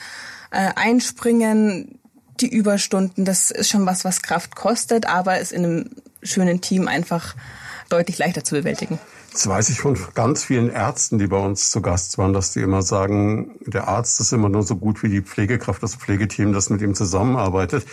äh, 0.51 0.71
Einspringen, 0.77 1.99
die 2.41 2.49
Überstunden, 2.49 3.25
das 3.25 3.51
ist 3.51 3.71
schon 3.71 3.87
was, 3.87 4.05
was 4.05 4.23
Kraft 4.23 4.55
kostet, 4.55 5.07
aber 5.07 5.41
ist 5.41 5.53
in 5.53 5.65
einem 5.65 5.91
schönen 6.23 6.61
Team 6.61 6.87
einfach 6.87 7.35
deutlich 7.89 8.19
leichter 8.19 8.45
zu 8.45 8.55
bewältigen. 8.55 8.99
Das 9.33 9.47
weiß 9.47 9.71
ich 9.71 9.81
von 9.81 9.97
ganz 10.15 10.45
vielen 10.45 10.69
Ärzten, 10.69 11.19
die 11.19 11.27
bei 11.27 11.39
uns 11.39 11.71
zu 11.71 11.81
Gast 11.81 12.19
waren, 12.19 12.35
dass 12.35 12.53
die 12.53 12.61
immer 12.61 12.83
sagen, 12.83 13.53
der 13.67 13.89
Arzt 13.89 14.21
ist 14.21 14.33
immer 14.33 14.51
nur 14.51 14.63
so 14.63 14.77
gut 14.77 15.03
wie 15.03 15.09
die 15.09 15.23
Pflegekraft, 15.23 15.83
das 15.83 15.97
Pflegeteam, 15.97 16.53
das 16.53 16.69
mit 16.69 16.83
ihm 16.83 16.95
zusammenarbeitet. 16.95 17.87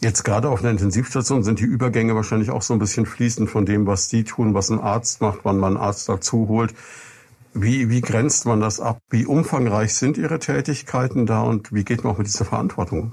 Jetzt 0.00 0.24
gerade 0.24 0.48
auf 0.48 0.60
einer 0.60 0.70
Intensivstation 0.70 1.42
sind 1.42 1.58
die 1.58 1.64
Übergänge 1.64 2.14
wahrscheinlich 2.14 2.50
auch 2.50 2.62
so 2.62 2.72
ein 2.72 2.78
bisschen 2.78 3.06
fließend 3.06 3.50
von 3.50 3.66
dem, 3.66 3.86
was 3.86 4.08
die 4.08 4.24
tun, 4.24 4.54
was 4.54 4.70
ein 4.70 4.78
Arzt 4.78 5.20
macht, 5.20 5.40
wann 5.42 5.58
man 5.58 5.76
einen 5.76 5.84
Arzt 5.84 6.08
dazu 6.08 6.46
holt. 6.48 6.74
Wie, 7.54 7.88
wie 7.88 8.02
grenzt 8.02 8.44
man 8.44 8.60
das 8.60 8.78
ab? 8.78 9.00
Wie 9.08 9.24
umfangreich 9.24 9.94
sind 9.94 10.18
Ihre 10.18 10.38
Tätigkeiten 10.38 11.26
da 11.26 11.40
und 11.40 11.72
wie 11.72 11.84
geht 11.84 12.04
man 12.04 12.12
auch 12.12 12.18
mit 12.18 12.26
dieser 12.26 12.44
Verantwortung 12.44 13.00
um? 13.00 13.12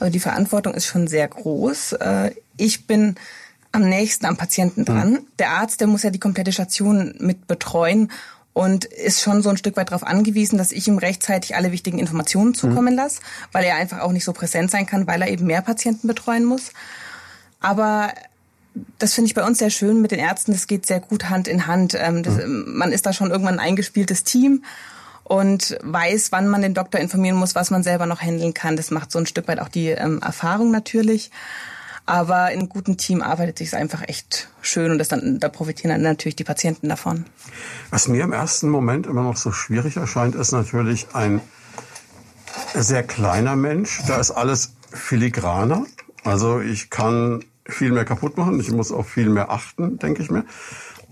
Also 0.00 0.10
die 0.10 0.20
Verantwortung 0.20 0.74
ist 0.74 0.86
schon 0.86 1.06
sehr 1.06 1.28
groß. 1.28 1.92
Äh, 1.92 2.30
ich 2.56 2.86
bin 2.86 3.16
am 3.72 3.88
nächsten 3.88 4.26
am 4.26 4.36
Patienten 4.36 4.84
dran. 4.84 5.12
Mhm. 5.12 5.26
Der 5.38 5.50
Arzt, 5.50 5.80
der 5.80 5.88
muss 5.88 6.02
ja 6.02 6.10
die 6.10 6.20
komplette 6.20 6.52
Station 6.52 7.14
mit 7.18 7.46
betreuen 7.46 8.10
und 8.52 8.84
ist 8.84 9.22
schon 9.22 9.42
so 9.42 9.48
ein 9.48 9.56
Stück 9.56 9.76
weit 9.76 9.90
darauf 9.90 10.06
angewiesen, 10.06 10.58
dass 10.58 10.72
ich 10.72 10.86
ihm 10.86 10.98
rechtzeitig 10.98 11.56
alle 11.56 11.72
wichtigen 11.72 11.98
Informationen 11.98 12.54
zukommen 12.54 12.92
mhm. 12.92 12.98
lasse, 12.98 13.20
weil 13.50 13.64
er 13.64 13.76
einfach 13.76 14.00
auch 14.00 14.12
nicht 14.12 14.24
so 14.24 14.32
präsent 14.32 14.70
sein 14.70 14.86
kann, 14.86 15.06
weil 15.06 15.22
er 15.22 15.28
eben 15.28 15.46
mehr 15.46 15.62
Patienten 15.62 16.06
betreuen 16.06 16.44
muss. 16.44 16.72
Aber 17.60 18.12
das 18.98 19.14
finde 19.14 19.26
ich 19.28 19.34
bei 19.34 19.44
uns 19.44 19.58
sehr 19.58 19.70
schön 19.70 20.00
mit 20.00 20.10
den 20.10 20.18
Ärzten. 20.18 20.52
Das 20.52 20.66
geht 20.66 20.86
sehr 20.86 21.00
gut 21.00 21.30
Hand 21.30 21.48
in 21.48 21.66
Hand. 21.66 21.96
Ähm, 21.98 22.22
das, 22.22 22.36
mhm. 22.46 22.74
Man 22.76 22.92
ist 22.92 23.06
da 23.06 23.12
schon 23.12 23.30
irgendwann 23.30 23.58
ein 23.58 23.66
eingespieltes 23.66 24.24
Team 24.24 24.64
und 25.24 25.78
weiß, 25.82 26.32
wann 26.32 26.48
man 26.48 26.62
den 26.62 26.74
Doktor 26.74 27.00
informieren 27.00 27.36
muss, 27.36 27.54
was 27.54 27.70
man 27.70 27.82
selber 27.82 28.06
noch 28.06 28.20
handeln 28.20 28.54
kann. 28.54 28.76
Das 28.76 28.90
macht 28.90 29.12
so 29.12 29.18
ein 29.18 29.26
Stück 29.26 29.48
weit 29.48 29.60
auch 29.60 29.68
die 29.68 29.88
ähm, 29.88 30.20
Erfahrung 30.22 30.70
natürlich. 30.70 31.30
Aber 32.04 32.50
in 32.50 32.60
einem 32.60 32.68
guten 32.68 32.96
Team 32.96 33.22
arbeitet 33.22 33.58
sich 33.58 33.74
einfach 33.74 34.02
echt 34.08 34.48
schön 34.60 34.90
und 34.90 34.98
das 34.98 35.08
dann, 35.08 35.38
da 35.38 35.48
profitieren 35.48 35.90
dann 35.90 36.02
natürlich 36.02 36.36
die 36.36 36.44
Patienten 36.44 36.88
davon. 36.88 37.26
Was 37.90 38.08
mir 38.08 38.24
im 38.24 38.32
ersten 38.32 38.68
Moment 38.68 39.06
immer 39.06 39.22
noch 39.22 39.36
so 39.36 39.52
schwierig 39.52 39.96
erscheint, 39.96 40.34
ist 40.34 40.52
natürlich 40.52 41.06
ein 41.14 41.40
sehr 42.74 43.02
kleiner 43.02 43.56
Mensch. 43.56 44.00
Da 44.06 44.16
ist 44.16 44.32
alles 44.32 44.72
filigraner. 44.90 45.86
Also 46.24 46.60
ich 46.60 46.90
kann 46.90 47.44
viel 47.66 47.92
mehr 47.92 48.04
kaputt 48.04 48.36
machen. 48.36 48.58
Ich 48.60 48.70
muss 48.70 48.92
auf 48.92 49.08
viel 49.08 49.28
mehr 49.28 49.50
achten, 49.50 49.98
denke 49.98 50.22
ich 50.22 50.30
mir. 50.30 50.44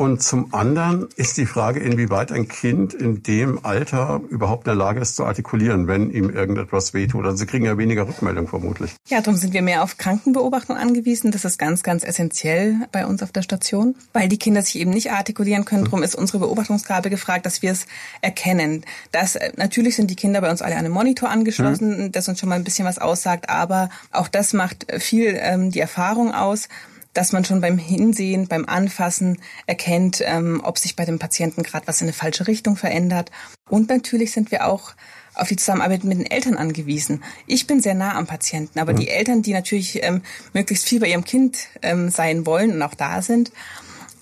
Und 0.00 0.22
zum 0.22 0.54
anderen 0.54 1.08
ist 1.16 1.36
die 1.36 1.44
Frage, 1.44 1.78
inwieweit 1.80 2.32
ein 2.32 2.48
Kind 2.48 2.94
in 2.94 3.22
dem 3.22 3.66
Alter 3.66 4.22
überhaupt 4.30 4.66
in 4.66 4.70
der 4.70 4.74
Lage 4.74 4.98
ist 4.98 5.14
zu 5.14 5.26
artikulieren, 5.26 5.88
wenn 5.88 6.10
ihm 6.10 6.30
irgendetwas 6.30 6.94
wehtut. 6.94 7.26
Also 7.26 7.36
sie 7.36 7.44
kriegen 7.44 7.66
ja 7.66 7.76
weniger 7.76 8.08
Rückmeldung 8.08 8.48
vermutlich. 8.48 8.92
Ja, 9.08 9.20
darum 9.20 9.38
sind 9.38 9.52
wir 9.52 9.60
mehr 9.60 9.82
auf 9.82 9.98
Krankenbeobachtung 9.98 10.78
angewiesen. 10.78 11.32
Das 11.32 11.44
ist 11.44 11.58
ganz, 11.58 11.82
ganz 11.82 12.02
essentiell 12.02 12.76
bei 12.92 13.04
uns 13.04 13.22
auf 13.22 13.30
der 13.30 13.42
Station, 13.42 13.94
weil 14.14 14.30
die 14.30 14.38
Kinder 14.38 14.62
sich 14.62 14.78
eben 14.78 14.90
nicht 14.90 15.12
artikulieren 15.12 15.66
können. 15.66 15.84
Darum 15.84 16.02
ist 16.02 16.14
unsere 16.14 16.38
Beobachtungsgabe 16.38 17.10
gefragt, 17.10 17.44
dass 17.44 17.60
wir 17.60 17.72
es 17.72 17.84
erkennen. 18.22 18.86
Das, 19.12 19.36
äh, 19.36 19.52
natürlich 19.56 19.96
sind 19.96 20.10
die 20.10 20.16
Kinder 20.16 20.40
bei 20.40 20.50
uns 20.50 20.62
alle 20.62 20.76
an 20.76 20.86
einem 20.86 20.94
Monitor 20.94 21.28
angeschlossen, 21.28 22.04
mhm. 22.04 22.12
das 22.12 22.26
uns 22.26 22.40
schon 22.40 22.48
mal 22.48 22.54
ein 22.54 22.64
bisschen 22.64 22.86
was 22.86 22.96
aussagt, 22.96 23.50
aber 23.50 23.90
auch 24.12 24.28
das 24.28 24.54
macht 24.54 24.86
viel 24.98 25.36
ähm, 25.38 25.70
die 25.70 25.80
Erfahrung 25.80 26.32
aus 26.32 26.68
dass 27.12 27.32
man 27.32 27.44
schon 27.44 27.60
beim 27.60 27.78
Hinsehen, 27.78 28.48
beim 28.48 28.66
Anfassen 28.66 29.38
erkennt, 29.66 30.22
ähm, 30.24 30.60
ob 30.64 30.78
sich 30.78 30.96
bei 30.96 31.04
dem 31.04 31.18
Patienten 31.18 31.62
gerade 31.62 31.86
was 31.86 32.00
in 32.00 32.06
eine 32.06 32.12
falsche 32.12 32.46
Richtung 32.46 32.76
verändert. 32.76 33.30
Und 33.68 33.88
natürlich 33.88 34.32
sind 34.32 34.50
wir 34.50 34.66
auch 34.66 34.92
auf 35.34 35.48
die 35.48 35.56
Zusammenarbeit 35.56 36.04
mit 36.04 36.18
den 36.18 36.30
Eltern 36.30 36.56
angewiesen. 36.56 37.22
Ich 37.46 37.66
bin 37.66 37.80
sehr 37.80 37.94
nah 37.94 38.16
am 38.16 38.26
Patienten, 38.26 38.78
aber 38.78 38.92
mhm. 38.92 38.98
die 38.98 39.08
Eltern, 39.08 39.42
die 39.42 39.52
natürlich 39.52 40.02
ähm, 40.02 40.22
möglichst 40.52 40.86
viel 40.86 41.00
bei 41.00 41.08
ihrem 41.08 41.24
Kind 41.24 41.68
ähm, 41.82 42.10
sein 42.10 42.46
wollen 42.46 42.72
und 42.72 42.82
auch 42.82 42.94
da 42.94 43.22
sind, 43.22 43.52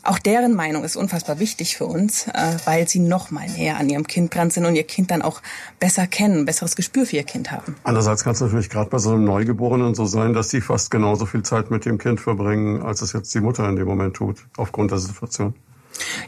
auch 0.09 0.19
deren 0.19 0.55
Meinung 0.55 0.85
ist 0.85 0.97
unfassbar 0.97 1.39
wichtig 1.39 1.77
für 1.77 1.87
uns, 1.87 2.27
äh, 2.29 2.57
weil 2.65 2.89
sie 2.89 2.99
noch 2.99 3.31
mal 3.31 3.49
näher 3.49 3.79
an 3.79 3.89
ihrem 3.89 4.07
Kind 4.07 4.35
dran 4.35 4.51
sind 4.51 4.65
und 4.65 4.75
ihr 4.75 4.85
Kind 4.85 5.11
dann 5.11 5.23
auch 5.23 5.43
besser 5.79 6.07
kennen, 6.07 6.45
besseres 6.45 6.77
Gespür 6.77 7.07
für 7.07 7.17
ihr 7.17 7.25
Kind 7.25 7.53
haben. 7.53 7.77
Andererseits 7.85 8.25
kann 8.25 8.33
es 8.33 8.41
natürlich 8.41 8.71
gerade 8.71 8.91
bei 8.91 8.99
so 8.99 9.11
einem 9.11 9.25
Neugeborenen 9.25 9.95
so 9.95 10.07
sein, 10.07 10.33
dass 10.33 10.51
sie 10.51 10.61
fast 10.61 10.91
genauso 10.91 11.27
viel 11.27 11.43
Zeit 11.43 11.71
mit 11.71 11.85
dem 11.85 11.99
Kind 11.99 12.21
verbringen, 12.21 12.83
als 12.83 13.03
es 13.03 13.13
jetzt 13.13 13.35
die 13.35 13.41
Mutter 13.41 13.69
in 13.69 13.77
dem 13.77 13.87
Moment 13.87 14.15
tut, 14.15 14.39
aufgrund 14.57 14.91
der 14.91 14.99
Situation. 14.99 15.55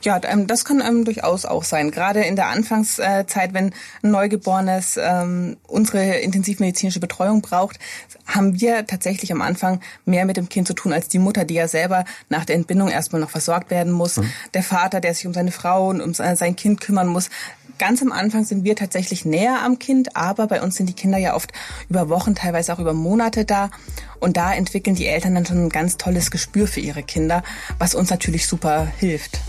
Ja, 0.02 0.20
ähm, 0.24 0.46
das 0.46 0.64
kann 0.64 0.82
ähm, 0.86 1.04
durchaus 1.04 1.44
auch 1.44 1.64
sein. 1.64 1.90
Gerade 1.90 2.20
in 2.22 2.36
der 2.36 2.48
Anfangszeit, 2.48 3.54
wenn 3.54 3.72
ein 4.02 4.10
Neugeborenes 4.10 4.98
ähm, 5.02 5.56
unsere 5.66 6.16
intensivmedizinische 6.18 7.00
Betreuung 7.00 7.42
braucht, 7.42 7.78
haben 8.26 8.60
wir 8.60 8.86
tatsächlich 8.86 9.32
am 9.32 9.42
Anfang 9.42 9.80
mehr 10.04 10.24
mit 10.24 10.36
dem 10.36 10.48
Kind 10.48 10.66
zu 10.66 10.74
tun 10.74 10.92
als 10.92 11.08
die 11.08 11.18
Mutter, 11.18 11.44
die 11.44 11.54
ja 11.54 11.68
selber 11.68 12.04
nach 12.28 12.44
der 12.44 12.56
Entbindung 12.56 12.88
erstmal 12.88 13.20
noch 13.20 13.30
versorgt 13.30 13.70
werden 13.70 13.92
muss. 13.92 14.16
Mhm. 14.16 14.30
Der 14.54 14.62
Vater, 14.62 15.00
der 15.00 15.14
sich 15.14 15.26
um 15.26 15.34
seine 15.34 15.52
Frau 15.52 15.88
und 15.88 16.00
um 16.00 16.14
sein 16.14 16.56
Kind 16.56 16.80
kümmern 16.80 17.08
muss. 17.08 17.30
Ganz 17.78 18.02
am 18.02 18.12
Anfang 18.12 18.44
sind 18.44 18.62
wir 18.64 18.76
tatsächlich 18.76 19.24
näher 19.24 19.62
am 19.64 19.78
Kind, 19.78 20.14
aber 20.14 20.46
bei 20.46 20.60
uns 20.60 20.76
sind 20.76 20.90
die 20.90 20.94
Kinder 20.94 21.16
ja 21.16 21.34
oft 21.34 21.50
über 21.88 22.10
Wochen, 22.10 22.34
teilweise 22.34 22.74
auch 22.74 22.78
über 22.78 22.92
Monate 22.92 23.46
da. 23.46 23.70
Und 24.18 24.36
da 24.36 24.52
entwickeln 24.52 24.96
die 24.96 25.06
Eltern 25.06 25.34
dann 25.34 25.46
schon 25.46 25.64
ein 25.64 25.68
ganz 25.70 25.96
tolles 25.96 26.30
Gespür 26.30 26.66
für 26.66 26.80
ihre 26.80 27.02
Kinder, 27.02 27.42
was 27.78 27.94
uns 27.94 28.10
natürlich 28.10 28.46
super 28.46 28.86
hilft. 28.98 29.40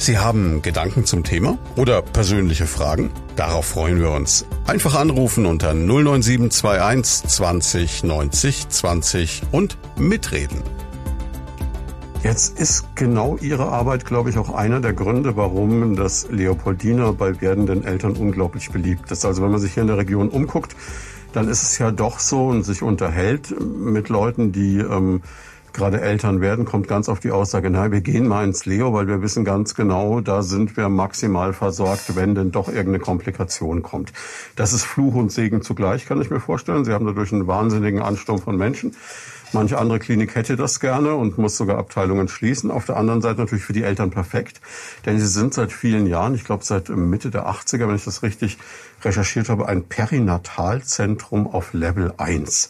Sie 0.00 0.16
haben 0.16 0.62
Gedanken 0.62 1.04
zum 1.04 1.24
Thema 1.24 1.58
oder 1.74 2.02
persönliche 2.02 2.66
Fragen? 2.66 3.10
Darauf 3.34 3.66
freuen 3.66 3.98
wir 3.98 4.12
uns. 4.12 4.46
Einfach 4.64 4.94
anrufen 4.94 5.44
unter 5.44 5.74
09721 5.74 7.28
20 7.28 8.04
90 8.04 8.68
20 8.68 9.42
und 9.50 9.76
mitreden. 9.98 10.62
Jetzt 12.22 12.60
ist 12.60 12.94
genau 12.94 13.38
Ihre 13.38 13.66
Arbeit, 13.66 14.04
glaube 14.04 14.30
ich, 14.30 14.38
auch 14.38 14.54
einer 14.54 14.80
der 14.80 14.92
Gründe, 14.92 15.36
warum 15.36 15.96
das 15.96 16.28
Leopoldiner 16.30 17.12
bei 17.12 17.40
werdenden 17.40 17.84
Eltern 17.84 18.12
unglaublich 18.12 18.70
beliebt 18.70 19.10
ist. 19.10 19.24
Also 19.24 19.42
wenn 19.42 19.50
man 19.50 19.60
sich 19.60 19.74
hier 19.74 19.80
in 19.82 19.88
der 19.88 19.98
Region 19.98 20.28
umguckt, 20.28 20.76
dann 21.32 21.48
ist 21.48 21.62
es 21.64 21.76
ja 21.78 21.90
doch 21.90 22.20
so 22.20 22.46
und 22.46 22.62
sich 22.62 22.82
unterhält 22.82 23.52
mit 23.60 24.08
Leuten, 24.08 24.52
die 24.52 24.78
ähm, 24.78 25.22
gerade 25.78 26.00
Eltern 26.00 26.40
werden, 26.40 26.64
kommt 26.64 26.88
ganz 26.88 27.08
auf 27.08 27.20
die 27.20 27.30
Aussage, 27.30 27.70
nein, 27.70 27.92
wir 27.92 28.00
gehen 28.00 28.26
mal 28.26 28.44
ins 28.44 28.66
Leo, 28.66 28.92
weil 28.92 29.06
wir 29.06 29.22
wissen 29.22 29.44
ganz 29.44 29.74
genau, 29.74 30.20
da 30.20 30.42
sind 30.42 30.76
wir 30.76 30.88
maximal 30.88 31.52
versorgt, 31.52 32.16
wenn 32.16 32.34
denn 32.34 32.50
doch 32.50 32.68
irgendeine 32.68 32.98
Komplikation 32.98 33.82
kommt. 33.82 34.12
Das 34.56 34.72
ist 34.72 34.84
Fluch 34.84 35.14
und 35.14 35.32
Segen 35.32 35.62
zugleich, 35.62 36.04
kann 36.04 36.20
ich 36.20 36.30
mir 36.30 36.40
vorstellen. 36.40 36.84
Sie 36.84 36.92
haben 36.92 37.06
dadurch 37.06 37.32
einen 37.32 37.46
wahnsinnigen 37.46 38.02
Ansturm 38.02 38.40
von 38.40 38.56
Menschen. 38.56 38.94
Manche 39.52 39.78
andere 39.78 39.98
Klinik 39.98 40.34
hätte 40.34 40.56
das 40.56 40.78
gerne 40.78 41.14
und 41.14 41.38
muss 41.38 41.56
sogar 41.56 41.78
Abteilungen 41.78 42.28
schließen. 42.28 42.70
Auf 42.70 42.84
der 42.84 42.98
anderen 42.98 43.22
Seite 43.22 43.40
natürlich 43.40 43.64
für 43.64 43.72
die 43.72 43.82
Eltern 43.82 44.10
perfekt, 44.10 44.60
denn 45.06 45.18
sie 45.18 45.26
sind 45.26 45.54
seit 45.54 45.72
vielen 45.72 46.06
Jahren, 46.06 46.34
ich 46.34 46.44
glaube 46.44 46.64
seit 46.64 46.90
Mitte 46.90 47.30
der 47.30 47.48
80er, 47.48 47.88
wenn 47.88 47.96
ich 47.96 48.04
das 48.04 48.22
richtig 48.22 48.58
recherchiert 49.02 49.48
habe, 49.48 49.66
ein 49.66 49.84
Perinatalzentrum 49.84 51.46
auf 51.46 51.72
Level 51.72 52.12
1. 52.18 52.68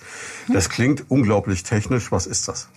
Das 0.53 0.69
klingt 0.69 1.07
unglaublich 1.09 1.65
technisch. 1.65 2.13
Was 2.13 2.27
ist 2.27 2.47
das? 2.47 2.69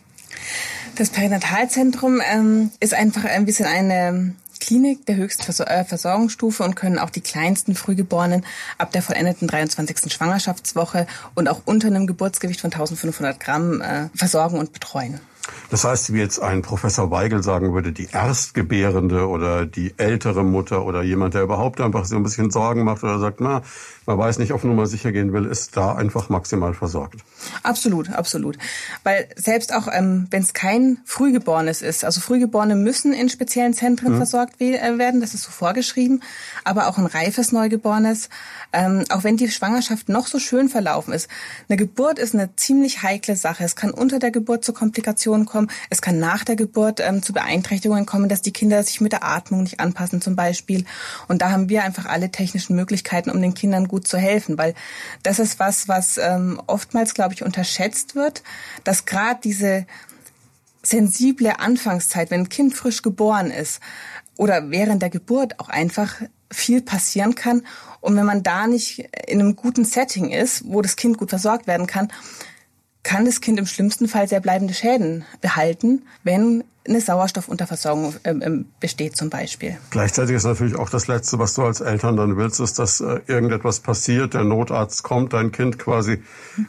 Das 0.96 1.10
Perinatalzentrum 1.10 2.22
ähm, 2.32 2.72
ist 2.80 2.94
einfach 2.94 3.24
ein 3.26 3.46
bisschen 3.46 3.66
eine 3.66 4.36
Klinik 4.62 5.06
der 5.08 5.16
höchsten 5.16 5.52
äh, 5.64 5.84
Versorgungsstufe 5.84 6.64
und 6.64 6.76
können 6.76 7.00
auch 7.00 7.10
die 7.10 7.22
kleinsten 7.22 7.76
Frühgeborenen 7.76 8.46
ab 8.78 8.92
der 8.92 9.02
vollendeten 9.02 9.48
23. 9.48 10.14
Schwangerschaftswoche 10.14 11.08
und 11.36 11.50
auch 11.50 11.62
unter 11.66 11.88
einem 11.88 12.08
Geburtsgewicht 12.08 12.62
von 12.62 12.72
1500 12.72 13.40
Gramm 13.40 13.82
äh, 13.82 14.10
versorgen 14.16 14.60
und 14.60 14.72
betreuen. 14.72 15.20
Das 15.70 15.84
heißt, 15.84 16.14
wie 16.14 16.20
jetzt 16.20 16.40
ein 16.40 16.62
Professor 16.62 17.12
Weigel 17.12 17.42
sagen 17.42 17.74
würde, 17.74 17.92
die 17.92 18.10
Erstgebärende 18.12 19.28
oder 19.28 19.66
die 19.66 19.94
ältere 19.98 20.44
Mutter 20.44 20.86
oder 20.86 21.02
jemand, 21.02 21.34
der 21.34 21.44
überhaupt 21.44 21.82
einfach 21.82 22.06
so 22.06 22.16
ein 22.16 22.24
bisschen 22.24 22.52
Sorgen 22.52 22.84
macht 22.84 23.04
oder 23.04 23.20
sagt, 23.20 23.42
na, 23.42 23.64
man 24.12 24.18
weiß 24.18 24.40
nicht, 24.40 24.52
auf 24.52 24.66
Nummer 24.66 24.88
sicher 24.88 25.14
gehen 25.14 25.32
will, 25.32 25.46
ist 25.46 25.78
da 25.78 25.96
einfach 25.96 26.28
maximal 26.28 26.74
versorgt. 26.74 27.22
Absolut, 27.64 28.10
absolut. 28.10 28.58
Weil 29.04 29.30
selbst 29.38 29.74
auch, 29.74 29.88
ähm, 29.90 30.28
wenn 30.32 30.44
es 30.44 30.54
kein 30.54 30.98
Frühgeborenes 31.06 31.82
ist, 31.82 32.04
also 32.04 32.20
Frühgeborene 32.20 32.76
müssen 32.76 33.14
in 33.14 33.30
speziellen 33.30 33.74
Zentren 33.74 34.14
mhm. 34.14 34.18
versorgt 34.18 34.60
äh, 34.60 34.98
werden, 34.98 35.22
das 35.22 35.34
ist 35.34 35.44
so 35.44 35.52
vorgeschrieben, 35.52 36.22
aber 36.66 36.88
auch 36.88 36.98
ein 36.98 37.06
reifes 37.06 37.54
Neugeborenes, 37.54 38.28
ähm, 38.74 39.06
auch 39.10 39.24
wenn 39.24 39.38
die 39.38 39.50
Schwangerschaft 39.50 40.10
noch 40.10 40.28
so 40.28 40.40
schön 40.40 40.68
verlaufen 40.68 41.14
ist. 41.14 41.30
Eine 41.70 41.78
Geburt 41.78 42.20
ist 42.20 42.34
eine 42.34 42.54
ziemlich 42.58 43.04
heikle 43.04 43.38
Sache. 43.38 43.64
Es 43.64 43.78
kann 43.78 43.92
unter 43.92 44.20
der 44.20 44.32
Geburt 44.32 44.66
zu 44.66 44.74
Komplikationen 44.74 45.46
kommen, 45.46 45.70
es 45.90 46.02
kann 46.02 46.20
nach 46.20 46.44
der 46.44 46.58
Geburt 46.58 47.00
ähm, 47.00 47.24
zu 47.24 47.32
Beeinträchtigungen 47.32 48.06
kommen, 48.06 48.28
dass 48.28 48.42
die 48.42 48.52
Kinder 48.52 48.84
sich 48.84 49.00
mit 49.00 49.14
der 49.14 49.24
Atmung 49.24 49.64
nicht 49.64 49.80
anpassen 49.80 50.20
zum 50.22 50.36
Beispiel. 50.36 50.84
Und 51.30 51.42
da 51.42 51.52
haben 51.52 51.70
wir 51.70 51.84
einfach 51.84 52.08
alle 52.08 52.30
technischen 52.30 52.76
Möglichkeiten, 52.76 53.30
um 53.30 53.42
den 53.42 53.54
Kindern 53.54 53.88
gut 53.88 54.01
zu 54.02 54.18
helfen, 54.18 54.58
weil 54.58 54.74
das 55.24 55.40
ist 55.40 55.60
was, 55.60 55.88
was 55.88 56.18
ähm, 56.18 56.62
oftmals, 56.68 57.14
glaube 57.14 57.34
ich, 57.34 57.44
unterschätzt 57.44 58.16
wird, 58.16 58.44
dass 58.84 59.06
gerade 59.06 59.40
diese 59.44 59.86
sensible 60.84 61.60
Anfangszeit, 61.60 62.32
wenn 62.32 62.42
ein 62.42 62.50
Kind 62.50 62.76
frisch 62.76 63.02
geboren 63.02 63.52
ist 63.52 63.80
oder 64.38 64.72
während 64.72 65.02
der 65.02 65.10
Geburt 65.10 65.60
auch 65.60 65.70
einfach 65.70 66.16
viel 66.52 66.82
passieren 66.82 67.36
kann. 67.36 67.64
Und 68.02 68.16
wenn 68.16 68.26
man 68.26 68.44
da 68.44 68.68
nicht 68.68 69.00
in 69.28 69.40
einem 69.40 69.56
guten 69.56 69.86
Setting 69.86 70.32
ist, 70.32 70.64
wo 70.66 70.82
das 70.82 70.96
Kind 70.96 71.18
gut 71.18 71.30
versorgt 71.30 71.68
werden 71.68 71.88
kann, 71.88 72.12
kann 73.04 73.26
das 73.26 73.42
Kind 73.42 73.60
im 73.60 73.66
schlimmsten 73.66 74.08
Fall 74.08 74.28
sehr 74.28 74.40
bleibende 74.40 74.74
Schäden 74.74 75.26
behalten, 75.42 76.04
wenn 76.24 76.64
eine 76.88 77.00
Sauerstoffunterversorgung 77.00 78.16
ähm, 78.24 78.42
ähm, 78.44 78.66
besteht 78.80 79.16
zum 79.16 79.30
Beispiel. 79.30 79.78
Gleichzeitig 79.92 80.36
ist 80.36 80.46
natürlich 80.46 80.76
auch 80.76 80.90
das 80.90 81.08
Letzte, 81.08 81.38
was 81.38 81.54
du 81.54 81.64
als 81.64 81.80
Eltern 81.80 82.18
dann 82.18 82.38
willst, 82.38 82.60
ist, 82.60 82.80
dass 82.80 83.02
äh, 83.02 83.20
irgendetwas 83.28 83.82
passiert, 83.82 84.34
der 84.34 84.44
Notarzt 84.44 85.04
kommt, 85.04 85.34
dein 85.34 85.52
Kind 85.52 85.78
quasi 85.78 86.24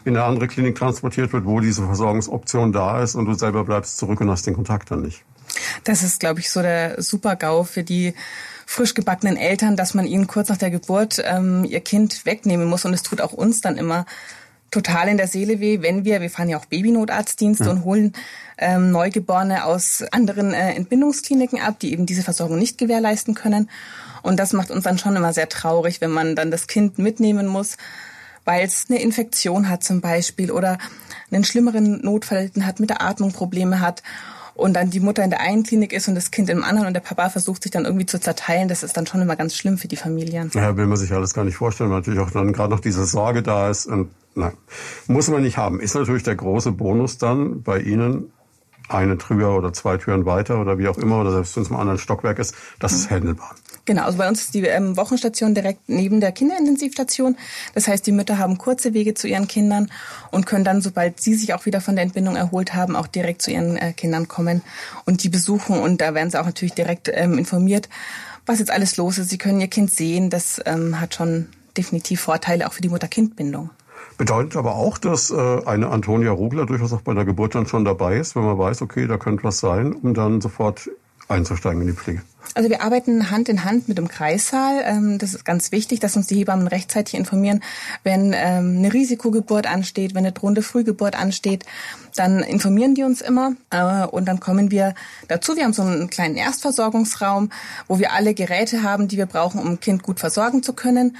in 0.04 0.16
eine 0.16 0.24
andere 0.24 0.48
Klinik 0.48 0.76
transportiert 0.76 1.32
wird, 1.32 1.46
wo 1.46 1.60
diese 1.60 1.84
Versorgungsoption 1.84 2.72
da 2.72 3.02
ist 3.02 3.14
und 3.14 3.24
du 3.24 3.34
selber 3.34 3.64
bleibst 3.64 3.96
zurück 3.96 4.20
und 4.20 4.30
hast 4.30 4.46
den 4.46 4.54
Kontakt 4.54 4.90
dann 4.90 5.02
nicht. 5.02 5.24
Das 5.84 6.02
ist, 6.02 6.20
glaube 6.20 6.40
ich, 6.40 6.50
so 6.50 6.60
der 6.60 7.00
Super-GAU 7.00 7.64
für 7.64 7.82
die 7.82 8.14
frisch 8.66 8.94
gebackenen 8.94 9.36
Eltern, 9.36 9.76
dass 9.76 9.94
man 9.94 10.06
ihnen 10.06 10.26
kurz 10.26 10.48
nach 10.48 10.56
der 10.56 10.70
Geburt 10.70 11.22
ähm, 11.24 11.64
ihr 11.64 11.80
Kind 11.80 12.24
wegnehmen 12.24 12.68
muss. 12.68 12.84
Und 12.84 12.94
es 12.94 13.02
tut 13.02 13.20
auch 13.20 13.32
uns 13.32 13.60
dann 13.60 13.76
immer 13.76 14.06
total 14.72 15.08
in 15.08 15.16
der 15.16 15.28
Seele 15.28 15.60
weh, 15.60 15.82
wenn 15.82 16.04
wir, 16.04 16.20
wir 16.20 16.30
fahren 16.30 16.48
ja 16.48 16.58
auch 16.58 16.64
Babynotarztdienste 16.64 17.66
ja. 17.66 17.70
und 17.70 17.84
holen 17.84 18.12
ähm, 18.58 18.90
Neugeborene 18.90 19.64
aus 19.64 20.02
anderen 20.10 20.52
äh, 20.52 20.72
Entbindungskliniken 20.72 21.60
ab, 21.60 21.78
die 21.78 21.92
eben 21.92 22.06
diese 22.06 22.22
Versorgung 22.22 22.58
nicht 22.58 22.78
gewährleisten 22.78 23.34
können. 23.34 23.70
Und 24.22 24.40
das 24.40 24.52
macht 24.52 24.70
uns 24.70 24.84
dann 24.84 24.98
schon 24.98 25.14
immer 25.14 25.32
sehr 25.32 25.48
traurig, 25.48 26.00
wenn 26.00 26.10
man 26.10 26.34
dann 26.34 26.50
das 26.50 26.66
Kind 26.66 26.98
mitnehmen 26.98 27.46
muss, 27.46 27.76
weil 28.44 28.64
es 28.64 28.86
eine 28.88 29.00
Infektion 29.00 29.68
hat 29.68 29.84
zum 29.84 30.00
Beispiel 30.00 30.50
oder 30.50 30.78
einen 31.30 31.44
schlimmeren 31.44 32.00
Notfall 32.02 32.50
hat, 32.62 32.80
mit 32.80 32.90
der 32.90 33.02
Atmung 33.02 33.32
Probleme 33.32 33.80
hat 33.80 34.02
und 34.54 34.74
dann 34.74 34.90
die 34.90 35.00
Mutter 35.00 35.24
in 35.24 35.30
der 35.30 35.40
einen 35.40 35.62
Klinik 35.62 35.92
ist 35.92 36.08
und 36.08 36.14
das 36.14 36.30
Kind 36.30 36.50
im 36.50 36.64
anderen 36.64 36.88
und 36.88 36.94
der 36.94 37.00
Papa 37.00 37.30
versucht 37.30 37.62
sich 37.62 37.72
dann 37.72 37.84
irgendwie 37.84 38.06
zu 38.06 38.20
zerteilen, 38.20 38.68
das 38.68 38.82
ist 38.82 38.96
dann 38.96 39.06
schon 39.06 39.22
immer 39.22 39.36
ganz 39.36 39.56
schlimm 39.56 39.78
für 39.78 39.88
die 39.88 39.96
Familien. 39.96 40.50
Ja, 40.54 40.76
will 40.76 40.86
man 40.86 40.96
sich 40.96 41.12
alles 41.12 41.34
gar 41.34 41.44
nicht 41.44 41.56
vorstellen, 41.56 41.90
weil 41.90 41.98
natürlich 41.98 42.20
auch 42.20 42.30
dann 42.30 42.52
gerade 42.52 42.70
noch 42.70 42.80
diese 42.80 43.04
Sorge 43.04 43.42
da 43.42 43.70
ist 43.70 43.86
und 43.86 44.10
nein, 44.34 44.52
muss 45.06 45.28
man 45.28 45.42
nicht 45.42 45.56
haben. 45.56 45.80
Ist 45.80 45.94
natürlich 45.94 46.22
der 46.22 46.36
große 46.36 46.72
Bonus 46.72 47.18
dann 47.18 47.62
bei 47.62 47.80
Ihnen, 47.80 48.32
eine 48.88 49.16
Tür 49.16 49.56
oder 49.56 49.72
zwei 49.72 49.96
Türen 49.96 50.26
weiter 50.26 50.60
oder 50.60 50.78
wie 50.78 50.88
auch 50.88 50.98
immer 50.98 51.20
oder 51.20 51.32
selbst 51.32 51.56
wenn 51.56 51.62
es 51.62 51.70
im 51.70 51.76
anderen 51.76 51.98
Stockwerk 51.98 52.38
ist, 52.38 52.54
das 52.78 52.92
ist 52.92 53.10
händelbar. 53.10 53.54
Genau, 53.84 54.04
also 54.04 54.18
bei 54.18 54.28
uns 54.28 54.42
ist 54.42 54.54
die 54.54 54.60
ähm, 54.60 54.96
Wochenstation 54.96 55.54
direkt 55.54 55.88
neben 55.88 56.20
der 56.20 56.30
Kinderintensivstation. 56.30 57.36
Das 57.74 57.88
heißt, 57.88 58.06
die 58.06 58.12
Mütter 58.12 58.38
haben 58.38 58.56
kurze 58.56 58.94
Wege 58.94 59.14
zu 59.14 59.26
ihren 59.26 59.48
Kindern 59.48 59.90
und 60.30 60.46
können 60.46 60.64
dann, 60.64 60.80
sobald 60.80 61.20
sie 61.20 61.34
sich 61.34 61.52
auch 61.52 61.66
wieder 61.66 61.80
von 61.80 61.96
der 61.96 62.04
Entbindung 62.04 62.36
erholt 62.36 62.74
haben, 62.74 62.94
auch 62.94 63.08
direkt 63.08 63.42
zu 63.42 63.50
ihren 63.50 63.76
äh, 63.76 63.92
Kindern 63.92 64.28
kommen 64.28 64.62
und 65.04 65.24
die 65.24 65.28
besuchen. 65.28 65.80
Und 65.80 66.00
da 66.00 66.14
werden 66.14 66.30
sie 66.30 66.40
auch 66.40 66.46
natürlich 66.46 66.74
direkt 66.74 67.10
ähm, 67.12 67.38
informiert, 67.38 67.88
was 68.46 68.60
jetzt 68.60 68.70
alles 68.70 68.96
los 68.96 69.18
ist. 69.18 69.30
Sie 69.30 69.38
können 69.38 69.60
ihr 69.60 69.68
Kind 69.68 69.90
sehen. 69.90 70.30
Das 70.30 70.60
ähm, 70.64 71.00
hat 71.00 71.14
schon 71.14 71.48
definitiv 71.76 72.20
Vorteile 72.20 72.68
auch 72.68 72.72
für 72.74 72.82
die 72.82 72.88
Mutter-Kind-Bindung. 72.88 73.70
Bedeutet 74.16 74.56
aber 74.56 74.76
auch, 74.76 74.98
dass 74.98 75.30
äh, 75.30 75.64
eine 75.64 75.88
Antonia 75.88 76.30
Rugler 76.30 76.66
durchaus 76.66 76.92
auch 76.92 77.00
bei 77.00 77.14
der 77.14 77.24
Geburt 77.24 77.56
dann 77.56 77.66
schon 77.66 77.84
dabei 77.84 78.18
ist, 78.18 78.36
wenn 78.36 78.44
man 78.44 78.58
weiß, 78.58 78.82
okay, 78.82 79.08
da 79.08 79.16
könnte 79.16 79.42
was 79.42 79.58
sein, 79.58 79.92
um 79.92 80.14
dann 80.14 80.40
sofort 80.40 80.88
einzusteigen 81.28 81.80
in 81.80 81.88
die 81.88 81.94
Pflege. 81.94 82.22
Also 82.54 82.68
wir 82.68 82.82
arbeiten 82.82 83.30
Hand 83.30 83.48
in 83.48 83.64
Hand 83.64 83.88
mit 83.88 83.98
dem 83.98 84.08
Kreissaal. 84.08 84.82
Ähm, 84.84 85.18
das 85.18 85.34
ist 85.34 85.44
ganz 85.44 85.72
wichtig, 85.72 86.00
dass 86.00 86.16
uns 86.16 86.26
die 86.26 86.36
Hebammen 86.36 86.66
rechtzeitig 86.66 87.14
informieren, 87.14 87.62
wenn 88.04 88.32
ähm, 88.34 88.76
eine 88.78 88.92
Risikogeburt 88.92 89.66
ansteht, 89.66 90.14
wenn 90.14 90.24
eine 90.24 90.32
drohende 90.32 90.62
Frühgeburt 90.62 91.18
ansteht. 91.18 91.64
Dann 92.14 92.40
informieren 92.40 92.94
die 92.94 93.04
uns 93.04 93.20
immer 93.20 93.52
äh, 93.70 94.04
und 94.06 94.26
dann 94.26 94.40
kommen 94.40 94.70
wir 94.70 94.94
dazu. 95.28 95.56
Wir 95.56 95.64
haben 95.64 95.72
so 95.72 95.82
einen 95.82 96.10
kleinen 96.10 96.36
Erstversorgungsraum, 96.36 97.50
wo 97.88 97.98
wir 97.98 98.12
alle 98.12 98.34
Geräte 98.34 98.82
haben, 98.82 99.08
die 99.08 99.16
wir 99.16 99.26
brauchen, 99.26 99.60
um 99.60 99.68
ein 99.68 99.80
Kind 99.80 100.02
gut 100.02 100.20
versorgen 100.20 100.62
zu 100.62 100.74
können. 100.74 101.16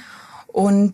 Und 0.47 0.93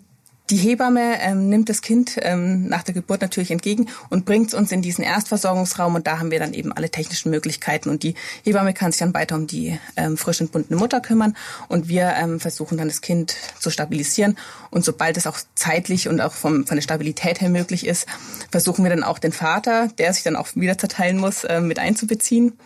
die 0.49 0.57
Hebamme 0.57 1.21
ähm, 1.21 1.49
nimmt 1.49 1.69
das 1.69 1.81
Kind 1.81 2.17
ähm, 2.21 2.67
nach 2.67 2.83
der 2.83 2.93
Geburt 2.93 3.21
natürlich 3.21 3.51
entgegen 3.51 3.87
und 4.09 4.25
bringt 4.25 4.47
es 4.47 4.53
uns 4.53 4.71
in 4.71 4.81
diesen 4.81 5.03
Erstversorgungsraum 5.03 5.95
und 5.95 6.07
da 6.07 6.19
haben 6.19 6.31
wir 6.31 6.39
dann 6.39 6.53
eben 6.53 6.71
alle 6.73 6.89
technischen 6.89 7.29
Möglichkeiten 7.29 7.89
und 7.89 8.03
die 8.03 8.15
Hebamme 8.43 8.73
kann 8.73 8.91
sich 8.91 8.99
dann 8.99 9.13
weiter 9.13 9.35
um 9.35 9.47
die 9.47 9.79
ähm, 9.95 10.17
frisch 10.17 10.41
entbundene 10.41 10.79
Mutter 10.79 11.01
kümmern 11.01 11.35
und 11.67 11.87
wir 11.87 12.13
ähm, 12.17 12.39
versuchen 12.39 12.77
dann 12.77 12.87
das 12.87 13.01
Kind 13.01 13.35
zu 13.59 13.69
stabilisieren 13.69 14.37
und 14.71 14.83
sobald 14.83 15.17
es 15.17 15.27
auch 15.27 15.37
zeitlich 15.55 16.07
und 16.09 16.19
auch 16.19 16.33
vom, 16.33 16.65
von 16.65 16.75
der 16.75 16.81
Stabilität 16.81 17.41
her 17.41 17.49
möglich 17.49 17.85
ist, 17.85 18.07
versuchen 18.51 18.83
wir 18.83 18.89
dann 18.89 19.03
auch 19.03 19.19
den 19.19 19.31
Vater, 19.31 19.89
der 19.97 20.13
sich 20.13 20.23
dann 20.23 20.35
auch 20.35 20.47
wieder 20.55 20.77
zerteilen 20.77 21.17
muss, 21.17 21.43
äh, 21.43 21.61
mit 21.61 21.79
einzubeziehen. 21.79 22.57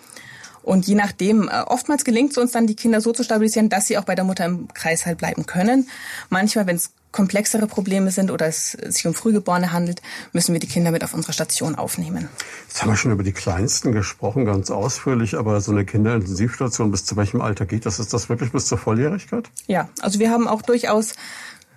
Und 0.62 0.88
je 0.88 0.96
nachdem, 0.96 1.50
äh, 1.50 1.62
oftmals 1.62 2.06
gelingt 2.06 2.32
es 2.32 2.38
uns 2.38 2.54
dann, 2.54 2.68
die 2.68 2.76
Kinder 2.76 3.02
so 3.02 3.12
zu 3.12 3.24
stabilisieren, 3.24 3.68
dass 3.68 3.88
sie 3.88 3.98
auch 3.98 4.06
bei 4.06 4.16
der 4.16 4.24
Mutter 4.24 4.46
im 4.46 4.70
Kreis 4.74 5.06
halt 5.06 5.18
bleiben 5.18 5.46
können. 5.46 5.90
Manchmal, 6.30 6.68
wenn 6.68 6.78
es 6.78 6.92
komplexere 7.14 7.68
Probleme 7.68 8.12
sind 8.12 8.30
oder 8.32 8.48
es 8.48 8.72
sich 8.72 9.08
um 9.08 9.14
Frühgeborene 9.14 9.72
handelt, 9.72 10.02
müssen 10.34 10.52
wir 10.52 10.60
die 10.60 10.68
Kinder 10.68 10.92
mit 10.92 11.06
auf 11.06 11.14
unsere 11.14 11.32
Station 11.32 11.76
aufnehmen. 11.76 12.28
Jetzt 12.68 12.82
haben 12.82 12.90
wir 12.90 12.98
schon 12.98 13.12
über 13.12 13.24
die 13.24 13.32
Kleinsten 13.32 13.94
gesprochen, 13.94 14.44
ganz 14.44 14.70
ausführlich, 14.70 15.38
aber 15.38 15.62
so 15.62 15.72
eine 15.72 15.86
Kinderintensivstation, 15.86 16.92
bis 16.92 17.06
zu 17.06 17.16
welchem 17.16 17.40
Alter 17.40 17.66
geht 17.66 17.86
das? 17.86 18.00
Ist 18.00 18.14
das 18.14 18.28
wirklich 18.28 18.52
bis 18.52 18.66
zur 18.66 18.78
Volljährigkeit? 18.78 19.50
Ja, 19.68 19.88
also 20.02 20.20
wir 20.20 20.32
haben 20.32 20.48
auch 20.48 20.64
durchaus 20.64 21.14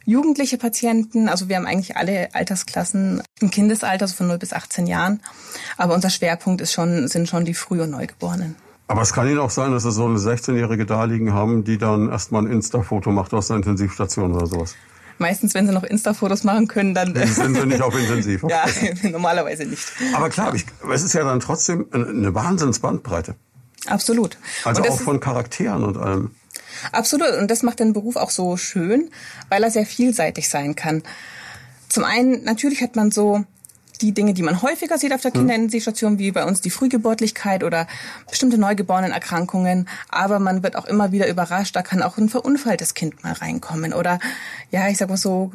jugendliche 0.07 0.57
Patienten, 0.57 1.29
also 1.29 1.49
wir 1.49 1.57
haben 1.57 1.67
eigentlich 1.67 1.97
alle 1.97 2.35
Altersklassen 2.35 3.23
im 3.41 3.51
Kindesalter, 3.51 4.09
so 4.09 4.15
von 4.15 4.29
0 4.29 4.39
bis 4.39 4.53
18 4.53 4.87
Jahren, 4.87 5.21
aber 5.77 5.95
unser 5.95 6.11
Schwerpunkt 6.11 6.61
ist 6.63 6.73
schon, 6.73 7.09
sind 7.09 7.29
schon 7.29 7.45
die 7.45 7.55
Früh- 7.55 7.83
und 7.83 7.91
Neugeborenen. 7.91 8.57
Aber 8.89 9.03
es 9.03 9.13
kann 9.13 9.27
Ihnen 9.27 9.41
auch 9.41 9.51
sein, 9.51 9.73
dass 9.73 9.83
Sie 9.83 9.91
so 9.91 10.07
eine 10.07 10.17
16-Jährige 10.17 10.87
da 10.87 11.05
liegen 11.05 11.35
haben, 11.35 11.65
die 11.65 11.77
dann 11.77 12.09
erstmal 12.09 12.47
ein 12.47 12.53
Insta-Foto 12.53 13.11
macht 13.11 13.35
aus 13.35 13.49
der 13.49 13.57
Intensivstation 13.57 14.33
oder 14.33 14.47
sowas 14.47 14.77
meistens, 15.19 15.55
wenn 15.55 15.67
sie 15.67 15.73
noch 15.73 15.83
Insta-Fotos 15.83 16.45
machen 16.45 16.69
können, 16.69 16.95
dann 16.95 17.15
sind 17.15 17.57
sie 17.57 17.67
nicht 17.67 17.83
auf 17.83 17.99
intensiv. 17.99 18.45
ja, 18.49 18.65
normalerweise 19.11 19.65
nicht. 19.65 19.85
Aber 20.15 20.29
klar, 20.29 20.55
ich, 20.55 20.67
es 20.93 21.03
ist 21.03 21.13
ja 21.13 21.25
dann 21.25 21.41
trotzdem 21.41 21.87
eine 21.93 22.35
Wahnsinnsbandbreite. 22.35 23.35
Absolut. 23.87 24.39
Also 24.65 24.83
auch 24.83 25.01
von 25.01 25.21
Charakteren 25.21 25.85
und 25.85 25.97
allem. 25.97 26.31
Absolut. 26.93 27.37
Und 27.39 27.51
das 27.51 27.63
macht 27.63 27.81
den 27.81 27.93
Beruf 27.93 28.17
auch 28.17 28.31
so 28.31 28.57
schön, 28.57 29.11
weil 29.49 29.63
er 29.63 29.71
sehr 29.71 29.87
vielseitig 29.87 30.49
sein 30.49 30.75
kann. 30.75 31.03
Zum 31.89 32.05
einen, 32.05 32.45
natürlich 32.45 32.83
hat 32.83 32.97
man 32.97 33.11
so 33.11 33.45
die 34.03 34.13
Dinge, 34.13 34.35
die 34.35 34.43
man 34.43 34.63
häufiger 34.63 34.99
sieht 34.99 35.13
auf 35.13 35.21
der 35.21 35.33
hm. 35.33 35.41
Kinderintensivstation, 35.41 36.19
wie 36.19 36.33
bei 36.33 36.45
uns 36.45 36.61
die 36.61 36.71
Frühgeburtlichkeit 36.71 37.65
oder 37.65 37.87
bestimmte 38.29 38.59
Neugeborenenerkrankungen. 38.59 39.89
Aber 40.09 40.39
man 40.39 40.63
wird 40.63 40.77
auch 40.77 40.87
immer 40.87 41.13
wieder 41.13 41.29
überrascht, 41.29 41.77
da 41.77 41.83
kann 41.83 42.03
auch 42.03 42.19
ein 42.19 42.29
verunfalltes 42.29 42.95
Kind 42.95 43.23
mal 43.23 43.33
reinkommen 43.33 43.93
oder, 43.93 44.19
ja, 44.71 44.89
ich 44.89 44.99
sag 44.99 45.09
mal 45.09 45.17
so, 45.17 45.53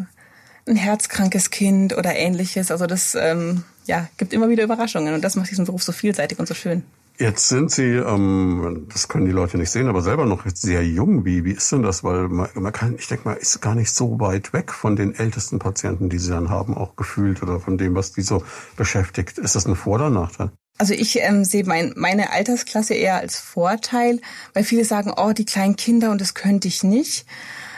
ein 0.68 0.76
herzkrankes 0.76 1.50
Kind 1.50 1.98
oder 1.98 2.16
ähnliches. 2.16 2.72
Also 2.72 2.86
das, 2.86 3.16
ähm, 3.16 3.64
ja, 3.86 4.08
gibt 4.18 4.34
immer 4.34 4.50
wieder 4.50 4.64
Überraschungen 4.64 5.14
und 5.14 5.24
das 5.24 5.36
macht 5.36 5.50
diesen 5.50 5.66
Beruf 5.66 5.84
so 5.84 5.92
vielseitig 5.92 6.40
und 6.40 6.48
so 6.48 6.54
schön. 6.54 6.84
Jetzt 7.18 7.50
sind 7.50 7.72
Sie, 7.72 7.84
ähm, 7.84 8.88
das 8.92 9.08
können 9.08 9.26
die 9.26 9.32
Leute 9.32 9.58
nicht 9.58 9.70
sehen, 9.70 9.88
aber 9.88 10.02
selber 10.02 10.26
noch 10.26 10.44
sehr 10.54 10.84
jung. 10.84 11.24
Wie, 11.24 11.46
wie 11.46 11.52
ist 11.52 11.72
denn 11.72 11.84
das? 11.84 12.04
Weil 12.04 12.30
man, 12.30 12.50
man 12.56 12.74
kann, 12.74 12.96
ich 12.96 13.08
denke 13.08 13.28
mal, 13.28 13.34
ist 13.34 13.62
gar 13.62 13.76
nicht 13.76 13.92
so 13.92 14.20
weit 14.20 14.54
weg 14.54 14.72
von 14.72 14.96
den 14.96 15.14
ältesten 15.14 15.60
Patienten, 15.60 16.10
die 16.10 16.18
Sie 16.18 16.32
dann 16.32 16.50
haben, 16.50 16.76
auch 16.76 16.96
gefühlt 16.96 17.44
oder 17.44 17.60
von 17.60 17.78
dem, 17.78 17.96
was 17.96 18.12
die 18.12 18.22
so 18.22 18.44
beschäftigt. 18.76 19.38
Ist 19.38 19.56
das 19.56 19.68
ein 19.68 19.76
Vor- 19.76 19.96
oder 19.96 20.10
Nachteil? 20.10 20.52
Also 20.78 20.94
ich 20.96 21.20
ähm, 21.20 21.44
sehe 21.44 21.64
mein, 21.66 21.94
meine 21.96 22.32
Altersklasse 22.32 22.96
eher 22.96 23.18
als 23.18 23.38
Vorteil, 23.38 24.20
weil 24.54 24.64
viele 24.64 24.86
sagen, 24.86 25.14
oh, 25.16 25.32
die 25.32 25.46
kleinen 25.46 25.76
Kinder 25.76 26.10
und 26.10 26.22
das 26.22 26.34
könnte 26.34 26.68
ich 26.68 26.82
nicht. 26.82 27.28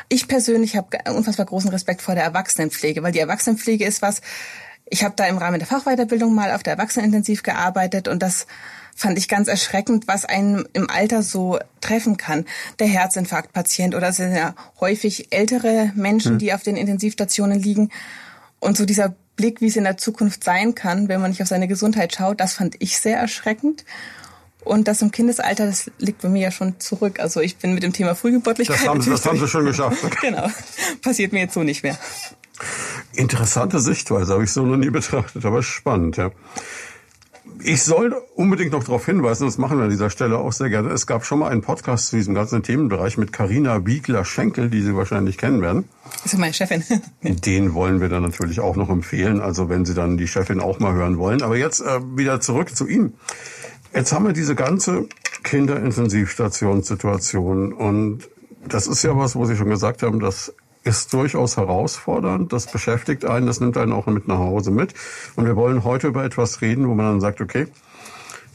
Ich 0.08 0.28
persönlich 0.28 0.78
habe 0.78 0.98
unfassbar 1.14 1.46
großen 1.46 1.70
Respekt 1.70 2.02
vor 2.02 2.16
der 2.16 2.24
Erwachsenenpflege, 2.24 3.04
weil 3.04 3.12
die 3.12 3.20
Erwachsenenpflege 3.20 3.84
ist 3.84 4.02
was, 4.02 4.22
ich 4.86 5.04
habe 5.04 5.16
da 5.18 5.26
im 5.26 5.38
Rahmen 5.38 5.60
der 5.60 5.68
Fachweiterbildung 5.68 6.36
mal 6.36 6.52
auf 6.52 6.64
der 6.64 6.74
Erwachsenenintensiv 6.74 7.44
gearbeitet 7.44 8.08
und 8.08 8.22
das 8.22 8.48
fand 8.96 9.18
ich 9.18 9.28
ganz 9.28 9.48
erschreckend, 9.48 10.08
was 10.08 10.26
einen 10.26 10.66
im 10.74 10.90
Alter 10.90 11.24
so 11.24 11.60
treffen 11.82 12.18
kann. 12.18 12.46
Der 12.80 12.88
Herzinfarktpatient 12.88 13.96
oder 13.96 14.10
es 14.10 14.18
sind 14.18 14.36
ja 14.36 14.56
häufig 14.80 15.28
ältere 15.32 15.92
Menschen, 15.96 16.34
hm. 16.34 16.40
die 16.40 16.54
auf 16.54 16.64
den 16.64 16.78
Intensivstationen 16.78 17.60
liegen. 17.60 17.90
Und 18.60 18.78
so 18.78 18.86
dieser 18.86 19.16
Blick, 19.36 19.62
wie 19.62 19.68
es 19.68 19.76
in 19.76 19.84
der 19.84 19.98
Zukunft 19.98 20.44
sein 20.44 20.76
kann, 20.76 21.08
wenn 21.08 21.22
man 21.22 21.32
nicht 21.32 21.42
auf 21.42 21.48
seine 21.48 21.68
Gesundheit 21.68 22.14
schaut, 22.14 22.40
das 22.40 22.54
fand 22.54 22.76
ich 22.80 23.00
sehr 23.00 23.18
erschreckend. 23.18 23.84
Und 24.64 24.88
das 24.88 25.02
im 25.02 25.12
Kindesalter, 25.12 25.66
das 25.66 25.92
liegt 25.98 26.22
bei 26.22 26.30
mir 26.30 26.44
ja 26.44 26.52
schon 26.52 26.80
zurück. 26.80 27.20
Also 27.20 27.42
ich 27.42 27.58
bin 27.58 27.74
mit 27.74 27.84
dem 27.84 27.92
Thema 27.92 28.16
Frühgeburtlichkeit. 28.16 28.80
Das 28.80 28.88
haben 28.88 29.02
Sie, 29.02 29.10
das 29.10 29.26
haben 29.26 29.40
Sie 29.40 29.48
schon 29.48 29.66
geschafft. 29.66 29.98
genau. 30.22 30.48
Passiert 31.02 31.34
mir 31.34 31.42
jetzt 31.42 31.54
so 31.54 31.64
nicht 31.64 31.84
mehr. 31.84 31.98
Interessante 33.14 33.80
Sichtweise, 33.80 34.34
habe 34.34 34.44
ich 34.44 34.52
so 34.52 34.66
noch 34.66 34.78
nie 34.78 34.90
betrachtet, 34.90 35.44
aber 35.44 35.62
spannend, 35.64 36.18
ja. 36.18 36.32
Ich 37.66 37.84
soll 37.84 38.14
unbedingt 38.36 38.74
noch 38.74 38.84
darauf 38.84 39.06
hinweisen, 39.06 39.46
das 39.46 39.58
machen 39.58 39.78
wir 39.78 39.86
an 39.86 39.90
dieser 39.90 40.10
Stelle 40.10 40.38
auch 40.38 40.52
sehr 40.52 40.70
gerne. 40.70 40.90
Es 40.90 41.08
gab 41.08 41.24
schon 41.24 41.40
mal 41.40 41.50
einen 41.50 41.62
Podcast 41.62 42.08
zu 42.08 42.18
diesem 42.18 42.36
ganzen 42.36 42.62
Themenbereich 42.62 43.18
mit 43.18 43.32
Karina 43.32 43.80
Biegler-Schenkel, 43.80 44.70
die 44.70 44.82
Sie 44.82 44.94
wahrscheinlich 44.96 45.38
kennen 45.38 45.62
werden. 45.62 45.88
Das 46.24 46.34
ist 46.34 46.40
meine 46.40 46.54
Chefin. 46.54 46.84
Den 47.22 47.74
wollen 47.74 48.02
wir 48.02 48.10
dann 48.10 48.24
natürlich 48.24 48.60
auch 48.60 48.76
noch 48.76 48.90
empfehlen, 48.90 49.40
also 49.40 49.70
wenn 49.70 49.86
Sie 49.86 49.94
dann 49.94 50.18
die 50.18 50.28
Chefin 50.28 50.60
auch 50.60 50.80
mal 50.80 50.94
hören 50.94 51.18
wollen. 51.18 51.42
Aber 51.42 51.56
jetzt 51.56 51.80
äh, 51.80 52.02
wieder 52.18 52.42
zurück 52.42 52.76
zu 52.76 52.86
Ihnen. 52.86 53.14
Jetzt 53.96 54.12
haben 54.12 54.26
wir 54.26 54.34
diese 54.34 54.56
ganze 54.56 55.08
Kinderintensivstationssituation 55.44 57.72
und 57.72 58.28
das 58.68 58.88
ist 58.88 59.04
ja 59.04 59.16
was, 59.16 59.38
wo 59.38 59.46
Sie 59.46 59.56
schon 59.56 59.70
gesagt 59.70 60.04
haben, 60.04 60.20
dass 60.20 60.54
ist 60.84 61.14
durchaus 61.14 61.58
herausfordernd. 61.58 62.52
Das 62.52 62.68
beschäftigt 62.68 63.26
einen, 63.26 63.48
das 63.48 63.60
nimmt 63.60 63.78
einen 63.78 63.94
auch 63.94 64.06
mit 64.08 64.28
nach 64.28 64.40
Hause 64.40 64.72
mit. 64.72 64.94
Und 65.36 65.46
wir 65.46 65.56
wollen 65.56 65.84
heute 65.84 66.08
über 66.08 66.24
etwas 66.24 66.62
reden, 66.62 66.88
wo 66.88 66.94
man 66.94 67.06
dann 67.06 67.22
sagt, 67.22 67.42
okay, 67.42 67.68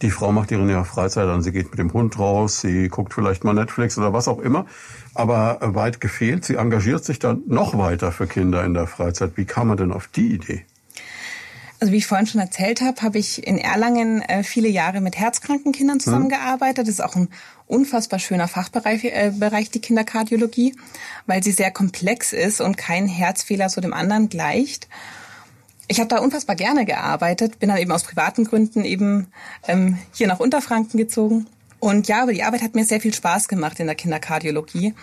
die 0.03 0.11
Frau 0.11 0.31
macht 0.31 0.51
ihre 0.53 0.85
Freizeit 0.85 1.27
an, 1.27 1.43
sie 1.43 1.51
geht 1.51 1.71
mit 1.71 1.79
dem 1.79 1.93
Hund 1.93 2.19
raus, 2.19 2.61
sie 2.61 2.89
guckt 2.89 3.15
vielleicht 3.15 3.43
mal 3.43 3.53
Netflix 3.53 3.99
oder 3.99 4.13
was 4.13 4.29
auch 4.29 4.39
immer. 4.39 4.67
Aber 5.15 5.59
weit 5.61 6.01
gefehlt, 6.01 6.45
sie 6.45 6.55
engagiert 6.55 7.05
sich 7.05 7.19
dann 7.19 7.43
noch 7.47 7.77
weiter 7.77 8.13
für 8.13 8.27
Kinder 8.27 8.65
in 8.65 8.75
der 8.75 8.87
Freizeit. 8.87 9.33
Wie 9.35 9.45
kam 9.45 9.69
man 9.69 9.77
denn 9.77 9.93
auf 9.93 10.07
die 10.07 10.35
Idee? 10.35 10.65
Also 11.81 11.93
wie 11.93 11.99
ich 11.99 12.07
vorhin 12.07 12.27
schon 12.27 12.41
erzählt 12.41 12.81
habe, 12.81 13.03
habe 13.03 13.19
ich 13.19 13.47
in 13.47 13.57
Erlangen 13.57 14.21
äh, 14.23 14.43
viele 14.43 14.69
Jahre 14.69 15.01
mit 15.01 15.17
herzkranken 15.17 15.73
Kindern 15.73 16.01
zusammengearbeitet. 16.01 16.89
Das 16.89 16.95
ist 16.95 17.01
auch 17.01 17.15
ein 17.15 17.29
unfassbar 17.69 18.19
schöner 18.19 18.49
Fachbereich, 18.49 19.05
äh, 19.05 19.33
Bereich, 19.37 19.71
die 19.71 19.81
Kinderkardiologie, 19.81 20.75
weil 21.27 21.43
sie 21.45 21.53
sehr 21.53 21.71
komplex 21.71 22.33
ist 22.33 22.61
und 22.61 22.77
kein 22.77 23.07
Herzfehler 23.07 23.69
zu 23.69 23.81
dem 23.81 23.93
anderen 23.93 24.29
gleicht. 24.29 24.89
Ich 25.87 26.01
habe 26.01 26.09
da 26.09 26.19
unfassbar 26.19 26.57
gerne 26.57 26.85
gearbeitet, 26.85 27.61
bin 27.61 27.69
dann 27.69 27.79
eben 27.79 27.93
aus 27.93 28.03
privaten 28.03 28.45
Gründen 28.45 28.85
eben 28.85 29.29
ähm, 29.69 29.99
hier 30.13 30.27
nach 30.27 30.41
Unterfranken 30.41 30.99
gezogen. 30.99 31.47
Und 31.79 32.09
ja, 32.09 32.23
aber 32.23 32.33
die 32.33 32.43
Arbeit 32.43 32.63
hat 32.63 32.75
mir 32.75 32.85
sehr 32.85 33.01
viel 33.01 33.15
Spaß 33.15 33.47
gemacht 33.47 33.79
in 33.79 33.87
der 33.87 33.95
Kinderkardiologie. 33.95 34.95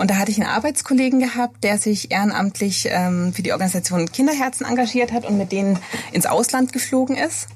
Und 0.00 0.10
da 0.10 0.16
hatte 0.16 0.30
ich 0.30 0.40
einen 0.40 0.48
Arbeitskollegen 0.48 1.20
gehabt, 1.20 1.62
der 1.62 1.76
sich 1.76 2.10
ehrenamtlich 2.10 2.88
ähm, 2.90 3.34
für 3.34 3.42
die 3.42 3.52
Organisation 3.52 4.10
Kinderherzen 4.10 4.64
engagiert 4.64 5.12
hat 5.12 5.26
und 5.26 5.36
mit 5.36 5.52
denen 5.52 5.78
ins 6.10 6.24
Ausland 6.24 6.72
geflogen 6.72 7.16
ist. 7.16 7.48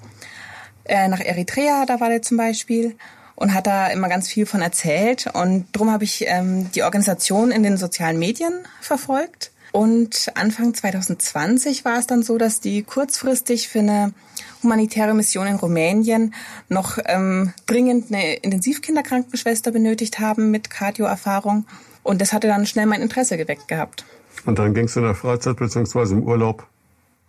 Äh, 0.85 1.09
nach 1.09 1.21
Eritrea, 1.21 1.87
da 1.87 2.01
war 2.01 2.11
der 2.11 2.21
zum 2.21 2.37
Beispiel 2.37 2.97
und 3.35 3.55
hat 3.55 3.67
da 3.67 3.87
immer 3.87 4.11
ganz 4.11 4.29
viel 4.29 4.45
von 4.45 4.61
erzählt. 4.61 5.27
Und 5.33 5.69
darum 5.73 5.91
habe 5.91 6.05
ich 6.05 6.27
ähm, 6.27 6.71
die 6.73 6.83
Organisation 6.83 7.51
in 7.51 7.63
den 7.63 7.79
sozialen 7.79 8.19
Medien 8.19 8.53
verfolgt. 8.83 9.51
Und 9.73 10.31
Anfang 10.35 10.75
2020 10.75 11.87
war 11.87 11.99
es 11.99 12.07
dann 12.07 12.23
so, 12.23 12.37
dass 12.37 12.61
die 12.61 12.83
kurzfristig 12.83 13.69
für 13.71 13.79
eine 13.79 14.13
humanitäre 14.63 15.15
Mission 15.15 15.47
in 15.47 15.57
Rumänien 15.57 16.35
noch 16.69 16.99
ähm, 17.07 17.55
dringend 17.65 18.13
eine 18.13 18.35
Intensivkinderkrankenschwester 18.35 19.71
benötigt 19.71 20.19
haben 20.19 20.51
mit 20.51 20.69
Cardio-Erfahrung. 20.69 21.65
Und 22.05 22.21
das 22.21 22.33
hatte 22.33 22.47
dann 22.47 22.67
schnell 22.67 22.87
mein 22.87 23.03
Interesse 23.03 23.37
geweckt 23.37 23.67
gehabt. 23.67 24.05
Und 24.47 24.61
dann 24.61 24.75
ging 24.75 24.85
es 24.85 24.95
in 24.95 25.03
der 25.03 25.17
Freizeit 25.17 25.57
bzw. 25.57 26.13
im 26.13 26.23
Urlaub 26.23 26.67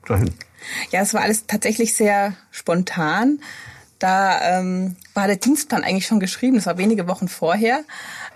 dahin? 0.05 0.31
Ja, 0.91 1.01
es 1.01 1.13
war 1.13 1.21
alles 1.21 1.47
tatsächlich 1.47 1.95
sehr 1.95 2.33
spontan. 2.51 3.39
Da 3.99 4.59
ähm, 4.59 4.97
war 5.13 5.27
der 5.27 5.37
Dienstplan 5.37 5.83
eigentlich 5.83 6.05
schon 6.05 6.19
geschrieben. 6.19 6.57
Das 6.57 6.65
war 6.65 6.77
wenige 6.77 7.07
Wochen 7.07 7.27
vorher, 7.27 7.83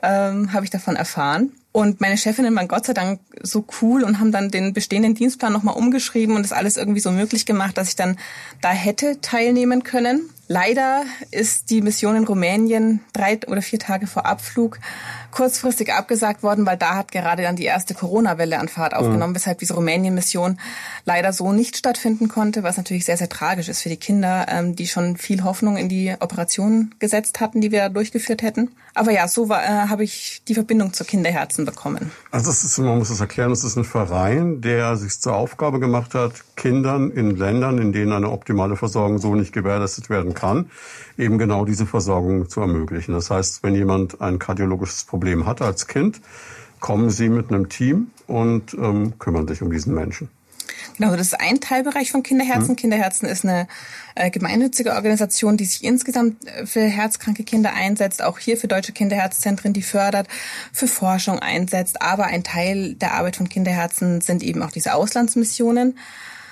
ähm, 0.02 0.54
habe 0.54 0.64
ich 0.64 0.72
davon 0.72 0.96
erfahren. 0.96 1.52
Und 1.72 2.02
meine 2.02 2.18
Chefinnen 2.18 2.56
waren 2.56 2.68
Gott 2.68 2.86
sei 2.86 2.94
Dank 2.94 3.20
so 3.42 3.66
cool 3.82 4.04
und 4.04 4.20
haben 4.20 4.32
dann 4.32 4.50
den 4.50 4.74
bestehenden 4.74 5.14
Dienstplan 5.14 5.54
nochmal 5.54 5.76
umgeschrieben 5.76 6.36
und 6.36 6.44
das 6.44 6.52
alles 6.52 6.78
irgendwie 6.78 7.00
so 7.00 7.12
möglich 7.12 7.46
gemacht, 7.46 7.78
dass 7.78 7.90
ich 7.90 7.96
dann 7.96 8.18
da 8.62 8.70
hätte 8.72 9.22
teilnehmen 9.22 9.84
können. 9.84 10.30
Leider 10.52 11.04
ist 11.30 11.70
die 11.70 11.80
Mission 11.80 12.16
in 12.16 12.24
Rumänien 12.24 13.02
drei 13.14 13.40
oder 13.46 13.62
vier 13.62 13.78
Tage 13.78 14.08
vor 14.08 14.26
Abflug 14.26 14.80
kurzfristig 15.30 15.94
abgesagt 15.94 16.42
worden, 16.42 16.66
weil 16.66 16.76
da 16.76 16.96
hat 16.96 17.12
gerade 17.12 17.44
dann 17.44 17.56
die 17.56 17.66
erste 17.66 17.94
Corona-Welle 17.94 18.58
an 18.58 18.68
Fahrt 18.68 18.96
aufgenommen, 18.96 19.34
mhm. 19.34 19.36
weshalb 19.36 19.60
diese 19.60 19.76
Rumänien-Mission 19.76 20.60
leider 21.06 21.34
so 21.34 21.52
nicht 21.52 21.78
stattfinden 21.78 22.30
konnte, 22.30 22.64
was 22.64 22.78
natürlich 22.78 23.06
sehr, 23.06 23.18
sehr 23.18 23.30
tragisch 23.30 23.70
ist 23.70 23.84
für 23.84 23.90
die 23.90 23.98
Kinder, 23.98 24.48
ähm, 24.50 24.76
die 24.76 24.88
schon 24.88 25.18
viel 25.18 25.44
Hoffnung 25.44 25.78
in 25.78 25.88
die 25.88 26.16
Operation 26.20 26.96
gesetzt 26.98 27.40
hatten, 27.42 27.62
die 27.62 27.72
wir 27.72 27.82
da 27.82 27.90
durchgeführt 27.90 28.42
hätten. 28.42 28.72
Aber 28.96 29.12
ja, 29.12 29.28
so 29.28 29.50
war, 29.50 29.64
äh, 29.64 29.68
habe 29.88 30.04
ich 30.04 30.42
die 30.48 30.56
Verbindung 30.56 30.94
zu 30.94 31.06
Kinderherzen 31.06 31.64
bekommen. 31.64 32.12
Also 32.32 32.48
das 32.48 32.64
ist, 32.64 32.78
man 32.80 32.98
muss 32.98 33.12
es 33.12 33.20
erklären, 33.20 33.52
das 33.52 33.64
ist 33.64 33.78
ein 33.78 33.86
Verein, 33.86 34.62
der 34.62 34.98
sich 34.98 35.20
zur 35.20 35.36
Aufgabe 35.36 35.80
gemacht 35.80 36.16
hat, 36.16 36.34
Kindern 36.56 37.12
in 37.12 37.36
Ländern, 37.36 37.78
in 37.78 37.94
denen 37.94 38.14
eine 38.14 38.32
optimale 38.32 38.76
Versorgung 38.76 39.20
so 39.20 39.36
nicht 39.36 39.54
gewährleistet 39.54 40.10
werden 40.10 40.34
kann, 40.34 40.39
eben 41.18 41.38
genau 41.38 41.66
diese 41.66 41.86
Versorgung 41.86 42.50
zu 42.50 42.62
ermöglichen. 42.62 43.14
Das 43.14 43.30
heißt, 43.30 43.64
wenn 43.64 43.76
jemand 43.76 44.22
ein 44.22 44.40
kardiologisches 44.40 45.04
Problem 45.04 45.46
hat 45.46 45.62
als 45.62 45.88
Kind, 45.88 46.22
kommen 46.80 47.10
sie 47.10 47.30
mit 47.30 47.52
einem 47.52 47.70
Team 47.70 48.12
und 48.28 48.74
ähm, 48.74 49.20
kümmern 49.20 49.48
sich 49.48 49.62
um 49.62 49.72
diesen 49.72 49.94
Menschen. 49.94 50.30
Genau, 50.98 51.12
das 51.16 51.28
ist 51.28 51.40
ein 51.40 51.62
Teilbereich 51.62 52.12
von 52.12 52.24
Kinderherzen. 52.24 52.72
Mhm. 52.72 52.76
Kinderherzen 52.76 53.28
ist 53.28 53.46
eine 53.46 53.68
äh, 54.16 54.30
gemeinnützige 54.30 54.94
Organisation, 54.94 55.56
die 55.56 55.66
sich 55.66 55.84
insgesamt 55.84 56.46
äh, 56.46 56.66
für 56.66 56.82
herzkranke 56.82 57.44
Kinder 57.44 57.74
einsetzt, 57.74 58.22
auch 58.22 58.38
hier 58.40 58.58
für 58.58 58.68
deutsche 58.68 58.92
Kinderherzzentren, 58.92 59.74
die 59.74 59.82
fördert, 59.82 60.28
für 60.74 60.88
Forschung 60.88 61.40
einsetzt. 61.40 62.02
Aber 62.02 62.26
ein 62.26 62.44
Teil 62.44 62.96
der 62.96 63.14
Arbeit 63.14 63.38
von 63.38 63.50
Kinderherzen 63.50 64.22
sind 64.22 64.44
eben 64.44 64.62
auch 64.62 64.72
diese 64.72 64.94
Auslandsmissionen, 64.94 65.98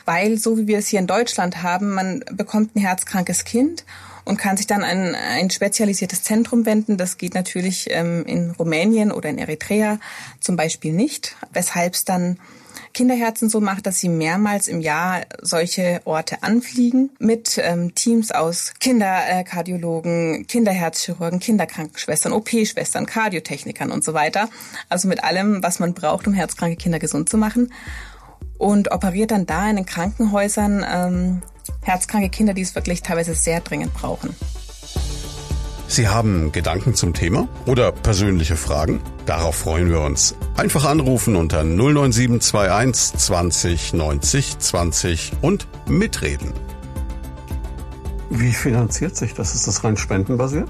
weil 0.07 0.37
so 0.37 0.57
wie 0.57 0.67
wir 0.67 0.79
es 0.79 0.87
hier 0.87 0.99
in 0.99 1.07
Deutschland 1.07 1.61
haben, 1.61 1.93
man 1.93 2.23
bekommt 2.31 2.75
ein 2.75 2.79
herzkrankes 2.79 3.43
Kind 3.43 3.83
und 4.23 4.37
kann 4.37 4.57
sich 4.57 4.65
dann 4.65 4.83
an 4.83 5.15
ein 5.15 5.49
spezialisiertes 5.49 6.23
Zentrum 6.23 6.65
wenden. 6.65 6.97
Das 6.97 7.17
geht 7.17 7.35
natürlich 7.35 7.87
ähm, 7.91 8.25
in 8.25 8.51
Rumänien 8.51 9.11
oder 9.11 9.29
in 9.29 9.37
Eritrea 9.37 9.99
zum 10.39 10.55
Beispiel 10.55 10.93
nicht, 10.93 11.35
weshalb 11.51 11.93
es 11.93 12.05
dann 12.05 12.39
Kinderherzen 12.93 13.49
so 13.49 13.59
macht, 13.59 13.85
dass 13.85 13.99
sie 13.99 14.09
mehrmals 14.09 14.67
im 14.67 14.81
Jahr 14.81 15.21
solche 15.41 16.01
Orte 16.05 16.41
anfliegen 16.41 17.09
mit 17.19 17.59
ähm, 17.61 17.93
Teams 17.93 18.31
aus 18.31 18.73
Kinderkardiologen, 18.79 20.47
Kinderherzchirurgen, 20.47 21.39
Kinderkrankenschwestern, 21.39 22.31
OP-Schwestern, 22.31 23.05
Kardiotechnikern 23.05 23.91
und 23.91 24.03
so 24.03 24.13
weiter. 24.13 24.49
Also 24.89 25.07
mit 25.09 25.23
allem, 25.23 25.61
was 25.61 25.79
man 25.79 25.93
braucht, 25.93 26.27
um 26.27 26.33
herzkranke 26.33 26.77
Kinder 26.77 26.97
gesund 26.97 27.29
zu 27.29 27.37
machen. 27.37 27.71
Und 28.57 28.91
operiert 28.91 29.31
dann 29.31 29.45
da 29.45 29.69
in 29.69 29.75
den 29.75 29.85
Krankenhäusern 29.85 30.85
ähm, 30.89 31.41
herzkranke 31.81 32.29
Kinder, 32.29 32.53
die 32.53 32.61
es 32.61 32.75
wirklich 32.75 33.01
teilweise 33.01 33.35
sehr 33.35 33.61
dringend 33.61 33.93
brauchen. 33.93 34.35
Sie 35.89 36.09
haben 36.09 36.51
Gedanken 36.51 36.95
zum 36.95 37.13
Thema 37.13 37.47
oder 37.65 37.93
persönliche 37.93 38.57
Fragen? 38.57 38.99
Darauf 39.25 39.55
freuen 39.55 39.89
wir 39.89 40.01
uns. 40.01 40.35
Einfach 40.57 40.85
anrufen 40.85 41.37
unter 41.37 41.63
09721 41.63 43.17
20 43.17 43.93
90 43.93 44.59
20 44.59 45.31
und 45.41 45.67
mitreden. 45.87 46.51
Wie 48.29 48.51
finanziert 48.51 49.15
sich 49.15 49.33
das? 49.33 49.55
Ist 49.55 49.67
das 49.67 49.85
rein 49.85 49.95
spendenbasiert? 49.95 50.67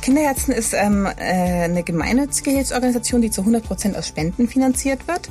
Kinderherzen 0.00 0.54
ist 0.54 0.72
ähm, 0.72 1.06
äh, 1.06 1.64
eine 1.64 1.82
gemeinnützige 1.82 2.50
Hilfsorganisation, 2.50 3.20
die 3.20 3.30
zu 3.30 3.40
100 3.40 3.64
Prozent 3.64 3.96
aus 3.96 4.06
Spenden 4.06 4.46
finanziert 4.46 5.08
wird. 5.08 5.28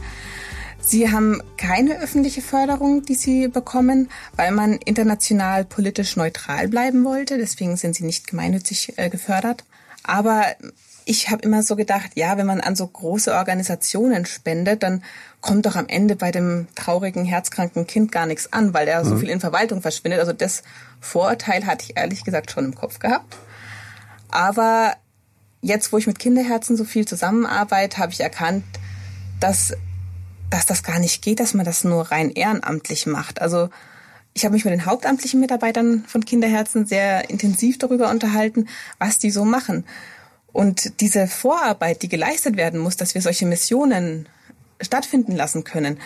Sie 0.91 1.09
haben 1.09 1.41
keine 1.55 2.01
öffentliche 2.01 2.41
Förderung, 2.41 3.03
die 3.03 3.15
Sie 3.15 3.47
bekommen, 3.47 4.09
weil 4.35 4.51
man 4.51 4.73
international 4.73 5.63
politisch 5.63 6.17
neutral 6.17 6.67
bleiben 6.67 7.05
wollte. 7.05 7.37
Deswegen 7.37 7.77
sind 7.77 7.95
Sie 7.95 8.03
nicht 8.03 8.27
gemeinnützig 8.27 8.97
äh, 8.97 9.09
gefördert. 9.09 9.63
Aber 10.03 10.43
ich 11.05 11.29
habe 11.29 11.43
immer 11.43 11.63
so 11.63 11.77
gedacht, 11.77 12.11
ja, 12.15 12.35
wenn 12.35 12.45
man 12.45 12.59
an 12.59 12.75
so 12.75 12.85
große 12.85 13.33
Organisationen 13.33 14.25
spendet, 14.25 14.83
dann 14.83 15.01
kommt 15.39 15.65
doch 15.65 15.77
am 15.77 15.87
Ende 15.87 16.17
bei 16.17 16.29
dem 16.29 16.67
traurigen, 16.75 17.23
herzkranken 17.23 17.87
Kind 17.87 18.11
gar 18.11 18.25
nichts 18.25 18.51
an, 18.51 18.73
weil 18.73 18.89
er 18.89 19.05
mhm. 19.05 19.07
so 19.07 19.15
viel 19.15 19.29
in 19.29 19.39
Verwaltung 19.39 19.81
verschwindet. 19.81 20.19
Also 20.19 20.33
das 20.33 20.61
Vorurteil 20.99 21.65
hatte 21.67 21.85
ich 21.87 21.95
ehrlich 21.95 22.25
gesagt 22.25 22.51
schon 22.51 22.65
im 22.65 22.75
Kopf 22.75 22.99
gehabt. 22.99 23.37
Aber 24.29 24.97
jetzt, 25.61 25.93
wo 25.93 25.97
ich 25.97 26.07
mit 26.07 26.19
Kinderherzen 26.19 26.75
so 26.75 26.83
viel 26.83 27.07
zusammenarbeite, 27.07 27.97
habe 27.97 28.11
ich 28.11 28.19
erkannt, 28.19 28.65
dass 29.39 29.71
dass 30.51 30.67
das 30.67 30.83
gar 30.83 30.99
nicht 30.99 31.23
geht, 31.23 31.39
dass 31.39 31.55
man 31.55 31.65
das 31.65 31.83
nur 31.83 32.11
rein 32.11 32.29
ehrenamtlich 32.29 33.07
macht. 33.07 33.41
Also 33.41 33.69
ich 34.33 34.45
habe 34.45 34.53
mich 34.53 34.65
mit 34.65 34.73
den 34.73 34.85
hauptamtlichen 34.85 35.39
Mitarbeitern 35.39 36.05
von 36.07 36.23
Kinderherzen 36.23 36.85
sehr 36.85 37.29
intensiv 37.29 37.79
darüber 37.79 38.09
unterhalten, 38.11 38.67
was 38.99 39.17
die 39.17 39.31
so 39.31 39.43
machen. 39.45 39.85
Und 40.53 40.99
diese 41.01 41.27
Vorarbeit, 41.27 42.01
die 42.01 42.09
geleistet 42.09 42.57
werden 42.57 42.79
muss, 42.79 42.97
dass 42.97 43.15
wir 43.15 43.21
solche 43.21 43.45
Missionen 43.45 44.27
stattfinden 44.81 45.35
lassen 45.35 45.63
können, 45.63 45.97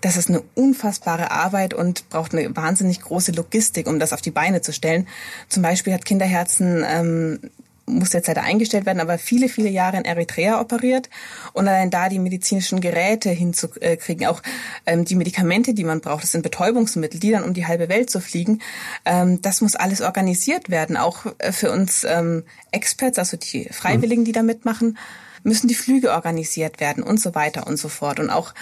das 0.00 0.16
ist 0.16 0.28
eine 0.28 0.42
unfassbare 0.56 1.30
Arbeit 1.30 1.74
und 1.74 2.08
braucht 2.08 2.34
eine 2.34 2.56
wahnsinnig 2.56 3.00
große 3.00 3.30
Logistik, 3.30 3.86
um 3.86 4.00
das 4.00 4.12
auf 4.12 4.20
die 4.20 4.32
Beine 4.32 4.60
zu 4.60 4.72
stellen. 4.72 5.06
Zum 5.48 5.62
Beispiel 5.62 5.92
hat 5.92 6.04
Kinderherzen 6.04 6.84
ähm, 6.84 7.38
muss 7.86 8.12
jetzt 8.12 8.28
leider 8.28 8.42
eingestellt 8.42 8.86
werden, 8.86 9.00
aber 9.00 9.18
viele, 9.18 9.48
viele 9.48 9.68
Jahre 9.68 9.96
in 9.96 10.04
Eritrea 10.04 10.60
operiert. 10.60 11.10
Und 11.52 11.68
allein 11.68 11.90
da 11.90 12.08
die 12.08 12.18
medizinischen 12.18 12.80
Geräte 12.80 13.30
hinzukriegen, 13.30 14.26
auch 14.26 14.42
ähm, 14.86 15.04
die 15.04 15.14
Medikamente, 15.14 15.74
die 15.74 15.84
man 15.84 16.00
braucht, 16.00 16.22
das 16.22 16.32
sind 16.32 16.42
Betäubungsmittel, 16.42 17.20
die 17.20 17.30
dann 17.30 17.44
um 17.44 17.54
die 17.54 17.66
halbe 17.66 17.88
Welt 17.88 18.10
zu 18.10 18.20
fliegen, 18.20 18.60
ähm, 19.04 19.42
das 19.42 19.60
muss 19.60 19.76
alles 19.76 20.00
organisiert 20.00 20.70
werden, 20.70 20.96
auch 20.96 21.26
äh, 21.38 21.52
für 21.52 21.70
uns 21.70 22.04
ähm, 22.04 22.44
Experts, 22.70 23.18
also 23.18 23.36
die 23.36 23.68
Freiwilligen, 23.70 24.24
die 24.24 24.32
da 24.32 24.42
mitmachen, 24.42 24.98
müssen 25.42 25.68
die 25.68 25.74
Flüge 25.74 26.12
organisiert 26.12 26.80
werden 26.80 27.02
und 27.02 27.20
so 27.20 27.34
weiter 27.34 27.66
und 27.66 27.76
so 27.76 27.88
fort. 27.88 28.20
Und 28.20 28.30
auch 28.30 28.54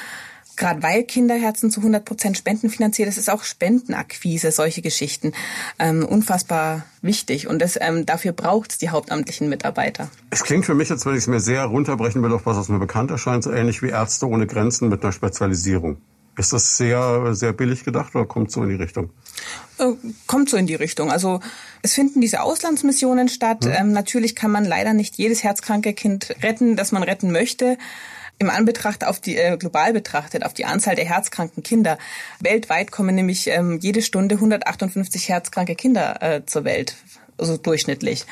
gerade 0.60 0.82
weil 0.84 1.02
Kinderherzen 1.02 1.70
zu 1.72 1.80
100 1.80 2.04
Prozent 2.04 2.36
spendenfinanziert 2.36 3.08
ist, 3.08 3.16
ist 3.16 3.30
auch 3.30 3.42
Spendenakquise, 3.42 4.52
solche 4.52 4.82
Geschichten 4.82 5.32
ähm, 5.80 6.04
unfassbar 6.04 6.84
wichtig. 7.02 7.48
Und 7.48 7.60
das, 7.60 7.76
ähm, 7.80 8.06
dafür 8.06 8.32
braucht 8.32 8.72
es 8.72 8.78
die 8.78 8.90
hauptamtlichen 8.90 9.48
Mitarbeiter. 9.48 10.08
Es 10.30 10.44
klingt 10.44 10.66
für 10.66 10.74
mich, 10.74 10.90
als 10.90 11.04
wenn 11.06 11.14
ich 11.14 11.20
es 11.20 11.26
mir 11.26 11.40
sehr 11.40 11.64
runterbrechen 11.64 12.22
will 12.22 12.32
auf 12.32 12.46
was, 12.46 12.56
was 12.56 12.68
mir 12.68 12.78
bekannt 12.78 13.10
erscheint, 13.10 13.42
so 13.42 13.50
ähnlich 13.50 13.82
wie 13.82 13.88
Ärzte 13.88 14.28
ohne 14.28 14.46
Grenzen 14.46 14.88
mit 14.88 15.02
einer 15.02 15.12
Spezialisierung. 15.12 15.96
Ist 16.36 16.52
das 16.52 16.76
sehr, 16.76 17.34
sehr 17.34 17.52
billig 17.52 17.84
gedacht 17.84 18.14
oder 18.14 18.24
kommt 18.24 18.52
so 18.52 18.62
in 18.62 18.68
die 18.68 18.76
Richtung? 18.76 19.10
Äh, 19.78 19.92
kommt 20.26 20.48
so 20.48 20.56
in 20.56 20.66
die 20.66 20.74
Richtung. 20.74 21.10
Also 21.10 21.40
es 21.82 21.94
finden 21.94 22.20
diese 22.20 22.42
Auslandsmissionen 22.42 23.28
statt. 23.28 23.64
Hm. 23.64 23.72
Ähm, 23.74 23.92
natürlich 23.92 24.36
kann 24.36 24.50
man 24.50 24.64
leider 24.64 24.92
nicht 24.92 25.16
jedes 25.16 25.42
herzkranke 25.42 25.94
Kind 25.94 26.36
retten, 26.42 26.76
das 26.76 26.92
man 26.92 27.02
retten 27.02 27.32
möchte 27.32 27.78
im 28.40 28.48
Anbetracht 28.48 29.06
auf 29.06 29.20
die 29.20 29.36
äh, 29.36 29.56
global 29.58 29.92
betrachtet 29.92 30.44
auf 30.44 30.54
die 30.54 30.64
Anzahl 30.64 30.96
der 30.96 31.04
herzkranken 31.04 31.62
Kinder. 31.62 31.98
Weltweit 32.40 32.90
kommen 32.90 33.14
nämlich 33.14 33.46
ähm, 33.48 33.78
jede 33.80 34.00
Stunde 34.00 34.36
158 34.36 35.28
herzkranke 35.28 35.74
Kinder 35.74 36.22
äh, 36.22 36.46
zur 36.46 36.64
Welt, 36.64 36.96
also 37.36 37.58
durchschnittlich. 37.58 38.24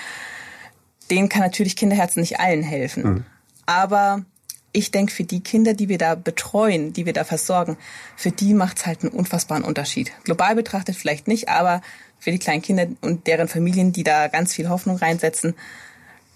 Denen 1.10 1.28
kann 1.28 1.42
natürlich 1.42 1.76
Kinderherzen 1.76 2.20
nicht 2.20 2.40
allen 2.40 2.62
helfen. 2.62 3.02
Mhm. 3.02 3.24
Aber 3.66 4.24
ich 4.72 4.90
denke, 4.90 5.12
für 5.12 5.24
die 5.24 5.40
Kinder, 5.40 5.74
die 5.74 5.90
wir 5.90 5.98
da 5.98 6.14
betreuen, 6.14 6.94
die 6.94 7.04
wir 7.04 7.12
da 7.12 7.24
versorgen, 7.24 7.76
für 8.16 8.30
die 8.30 8.54
macht 8.54 8.78
es 8.78 8.86
halt 8.86 9.02
einen 9.02 9.12
unfassbaren 9.12 9.62
Unterschied. 9.62 10.12
Global 10.24 10.54
betrachtet 10.54 10.96
vielleicht 10.96 11.28
nicht, 11.28 11.50
aber 11.50 11.82
für 12.18 12.30
die 12.30 12.38
kleinen 12.38 12.62
Kinder 12.62 12.86
und 13.02 13.26
deren 13.26 13.48
Familien, 13.48 13.92
die 13.92 14.04
da 14.04 14.28
ganz 14.28 14.54
viel 14.54 14.70
Hoffnung 14.70 14.96
reinsetzen, 14.96 15.54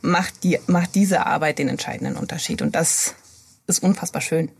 macht, 0.02 0.44
die, 0.44 0.58
macht 0.66 0.94
diese 0.94 1.24
Arbeit 1.24 1.58
den 1.58 1.68
entscheidenden 1.68 2.16
Unterschied. 2.16 2.60
Und 2.60 2.74
das 2.74 3.14
ist 3.66 3.82
unfassbar 3.82 4.22
schön. 4.22 4.50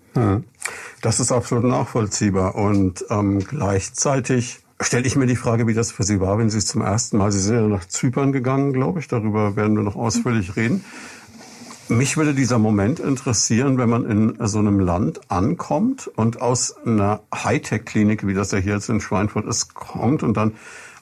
Das 1.01 1.21
ist 1.21 1.33
absolut 1.33 1.65
nachvollziehbar 1.65 2.55
und 2.55 3.05
ähm, 3.11 3.41
gleichzeitig 3.41 4.61
stelle 4.81 5.07
ich 5.07 5.17
mir 5.17 5.27
die 5.27 5.37
Frage, 5.37 5.67
wie 5.67 5.75
das 5.75 5.93
für 5.93 6.03
Sie 6.03 6.21
war, 6.21 6.39
wenn 6.39 6.51
Sie 6.51 6.59
es 6.59 6.67
zum 6.67 6.83
ersten 6.83 7.17
Mal, 7.17 7.33
Sie 7.33 7.41
sind 7.41 7.55
ja 7.55 7.63
nach 7.63 7.87
Zypern 7.87 8.33
gegangen, 8.33 8.73
glaube 8.73 9.01
ich, 9.01 9.09
darüber 9.09 9.57
werden 9.57 9.77
wir 9.77 9.83
noch 9.83 9.97
ausführlich 9.97 10.57
reden. 10.57 10.85
Mich 11.89 12.17
würde 12.17 12.35
dieser 12.35 12.59
Moment 12.59 13.01
interessieren, 13.01 13.77
wenn 13.77 13.89
man 13.89 14.09
in 14.09 14.47
so 14.47 14.61
einem 14.61 14.81
Land 14.81 15.31
ankommt 15.31 16.09
und 16.15 16.41
aus 16.41 16.77
einer 16.87 17.21
Hightech-Klinik, 17.35 18.27
wie 18.27 18.35
das 18.35 18.53
ja 18.53 18.59
hier 18.59 18.75
jetzt 18.75 18.89
in 18.89 19.01
Schweinfurt 19.01 19.47
ist, 19.47 19.75
kommt 19.75 20.23
und 20.23 20.37
dann 20.37 20.53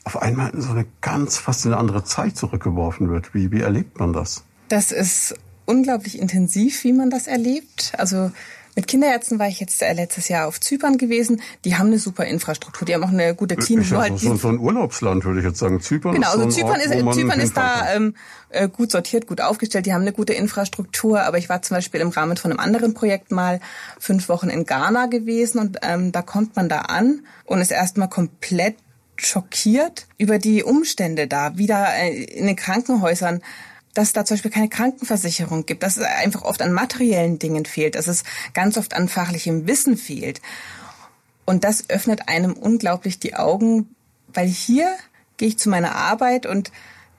auf 0.05 0.21
einmal 0.21 0.51
in 0.51 0.63
so 0.63 0.71
eine 0.71 0.87
ganz 1.01 1.39
fast 1.39 1.67
in 1.67 1.73
eine 1.73 1.81
andere 1.81 2.05
Zeit 2.05 2.37
zurückgeworfen 2.37 3.11
wird. 3.11 3.35
Wie, 3.35 3.53
wie 3.53 3.61
erlebt 3.61 4.01
man 4.01 4.13
das? 4.13 4.45
Das 4.69 4.91
ist 4.91 5.35
unglaublich 5.71 6.19
intensiv, 6.19 6.85
wie 6.85 6.93
man 6.93 7.11
das 7.11 7.27
erlebt. 7.27 7.93
Also 7.97 8.31
mit 8.77 8.87
Kinderärzten 8.87 9.39
war 9.39 9.49
ich 9.49 9.61
jetzt 9.61 9.83
äh, 9.83 9.93
letztes 9.93 10.29
Jahr 10.29 10.47
auf 10.47 10.61
Zypern 10.61 10.97
gewesen. 10.97 11.43
Die 11.65 11.77
haben 11.77 11.89
eine 11.89 11.99
super 11.99 12.25
Infrastruktur. 12.25 12.87
Die 12.87 12.95
haben 12.95 13.03
auch 13.03 13.09
eine 13.09 13.35
gute 13.35 13.57
Klinik. 13.57 13.85
Ist 13.85 13.91
ja 13.91 14.07
so, 14.09 14.17
so, 14.17 14.37
so 14.37 14.49
ein 14.49 14.59
Urlaubsland, 14.59 15.25
würde 15.25 15.41
ich 15.41 15.45
jetzt 15.45 15.59
sagen. 15.59 15.81
Zypern 15.81 16.15
genau, 16.15 16.29
ist 16.29 16.35
so 16.35 16.41
also 16.45 16.57
Zypern 16.57 16.71
Ort, 16.71 17.17
ist, 17.17 17.21
Zypern 17.21 17.41
ist 17.41 17.57
da 17.57 17.95
ähm, 17.95 18.15
äh, 18.51 18.69
gut 18.69 18.93
sortiert, 18.93 19.27
gut 19.27 19.41
aufgestellt. 19.41 19.87
Die 19.87 19.93
haben 19.93 20.03
eine 20.03 20.13
gute 20.13 20.35
Infrastruktur. 20.35 21.23
Aber 21.23 21.39
ich 21.39 21.49
war 21.49 21.63
zum 21.63 21.77
Beispiel 21.77 22.01
im 22.01 22.09
Rahmen 22.09 22.37
von 22.37 22.53
einem 22.53 22.61
anderen 22.61 22.95
Projekt 22.95 23.33
mal 23.33 23.61
fünf 23.99 24.29
Wochen 24.29 24.49
in 24.49 24.65
Ghana 24.65 25.07
gewesen 25.07 25.59
und 25.59 25.79
ähm, 25.83 26.13
da 26.13 26.23
kommt 26.23 26.57
man 26.57 26.69
da 26.69 26.83
an 26.83 27.27
und 27.45 27.61
ist 27.61 27.73
erstmal 27.73 28.09
komplett 28.09 28.77
schockiert 29.17 30.07
über 30.17 30.39
die 30.39 30.63
Umstände 30.63 31.27
da, 31.27 31.57
wie 31.57 31.67
da 31.67 31.93
äh, 31.93 32.23
in 32.23 32.47
den 32.47 32.57
Krankenhäusern 32.57 33.43
dass 33.95 34.13
da 34.13 34.25
zum 34.25 34.37
Beispiel 34.37 34.51
keine 34.51 34.69
Krankenversicherung 34.69 35.67
gibt, 35.67 35.83
dass 35.83 35.97
es 35.97 36.05
einfach 36.05 36.43
oft 36.43 36.63
an 36.63 36.73
materiellen 36.73 37.39
Dingen 37.39 37.65
fehlt, 37.65 37.95
dass 37.95 38.07
es 38.07 38.25
ganz 38.55 38.79
oft 38.79 38.95
an 38.95 39.09
fachlichem 39.09 39.67
Wissen 39.67 39.97
fehlt. 39.97 40.41
Und 41.45 41.65
das 41.65 41.91
öffnet 41.91 42.29
einem 42.29 42.53
unglaublich 42.53 43.19
die 43.19 43.35
Augen, 43.35 43.95
weil 44.29 44.47
hier 44.47 44.95
gehe 45.37 45.49
ich 45.49 45.59
zu 45.59 45.69
meiner 45.69 45.97
Arbeit 45.97 46.47
und 46.47 46.71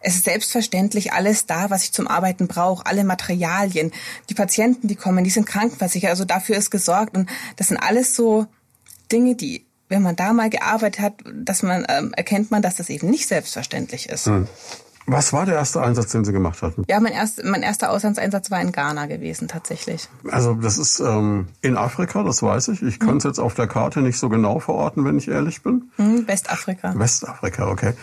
es 0.01 0.15
ist 0.15 0.25
selbstverständlich 0.25 1.13
alles 1.13 1.45
da, 1.45 1.69
was 1.69 1.83
ich 1.83 1.91
zum 1.91 2.07
Arbeiten 2.07 2.47
brauche, 2.47 2.85
alle 2.85 3.03
Materialien. 3.03 3.91
Die 4.29 4.33
Patienten, 4.33 4.87
die 4.87 4.95
kommen, 4.95 5.23
die 5.23 5.29
sind 5.29 5.45
krankenversichert, 5.45 6.09
also 6.09 6.25
dafür 6.25 6.57
ist 6.57 6.71
gesorgt. 6.71 7.15
Und 7.15 7.29
das 7.57 7.67
sind 7.67 7.77
alles 7.77 8.15
so 8.15 8.47
Dinge, 9.11 9.35
die, 9.35 9.65
wenn 9.89 10.01
man 10.01 10.15
da 10.15 10.33
mal 10.33 10.49
gearbeitet 10.49 11.01
hat, 11.01 11.13
dass 11.31 11.61
man 11.61 11.85
ähm, 11.87 12.13
erkennt 12.13 12.49
man, 12.49 12.63
dass 12.63 12.75
das 12.75 12.89
eben 12.89 13.09
nicht 13.11 13.27
selbstverständlich 13.27 14.09
ist. 14.09 14.25
Hm. 14.25 14.47
Was 15.07 15.33
war 15.33 15.45
der 15.45 15.55
erste 15.55 15.81
Einsatz, 15.81 16.11
den 16.11 16.23
Sie 16.23 16.31
gemacht 16.31 16.61
hatten? 16.61 16.83
Ja, 16.87 16.99
mein, 16.99 17.13
erst, 17.13 17.43
mein 17.43 17.63
erster 17.63 17.91
Auslandseinsatz 17.91 18.51
war 18.51 18.61
in 18.61 18.71
Ghana 18.71 19.07
gewesen, 19.07 19.47
tatsächlich. 19.47 20.07
Also 20.29 20.53
das 20.53 20.77
ist 20.77 20.99
ähm, 20.99 21.47
in 21.61 21.77
Afrika, 21.77 22.23
das 22.23 22.43
weiß 22.43 22.69
ich. 22.69 22.81
Ich 22.81 22.99
kann 22.99 23.17
es 23.17 23.23
jetzt 23.23 23.39
auf 23.39 23.53
der 23.53 23.67
Karte 23.67 24.01
nicht 24.01 24.19
so 24.19 24.29
genau 24.29 24.59
verorten, 24.59 25.03
wenn 25.03 25.17
ich 25.17 25.27
ehrlich 25.27 25.63
bin. 25.63 25.91
Mhm, 25.97 26.27
Westafrika. 26.27 26.97
Westafrika, 26.97 27.67
okay. 27.67 27.93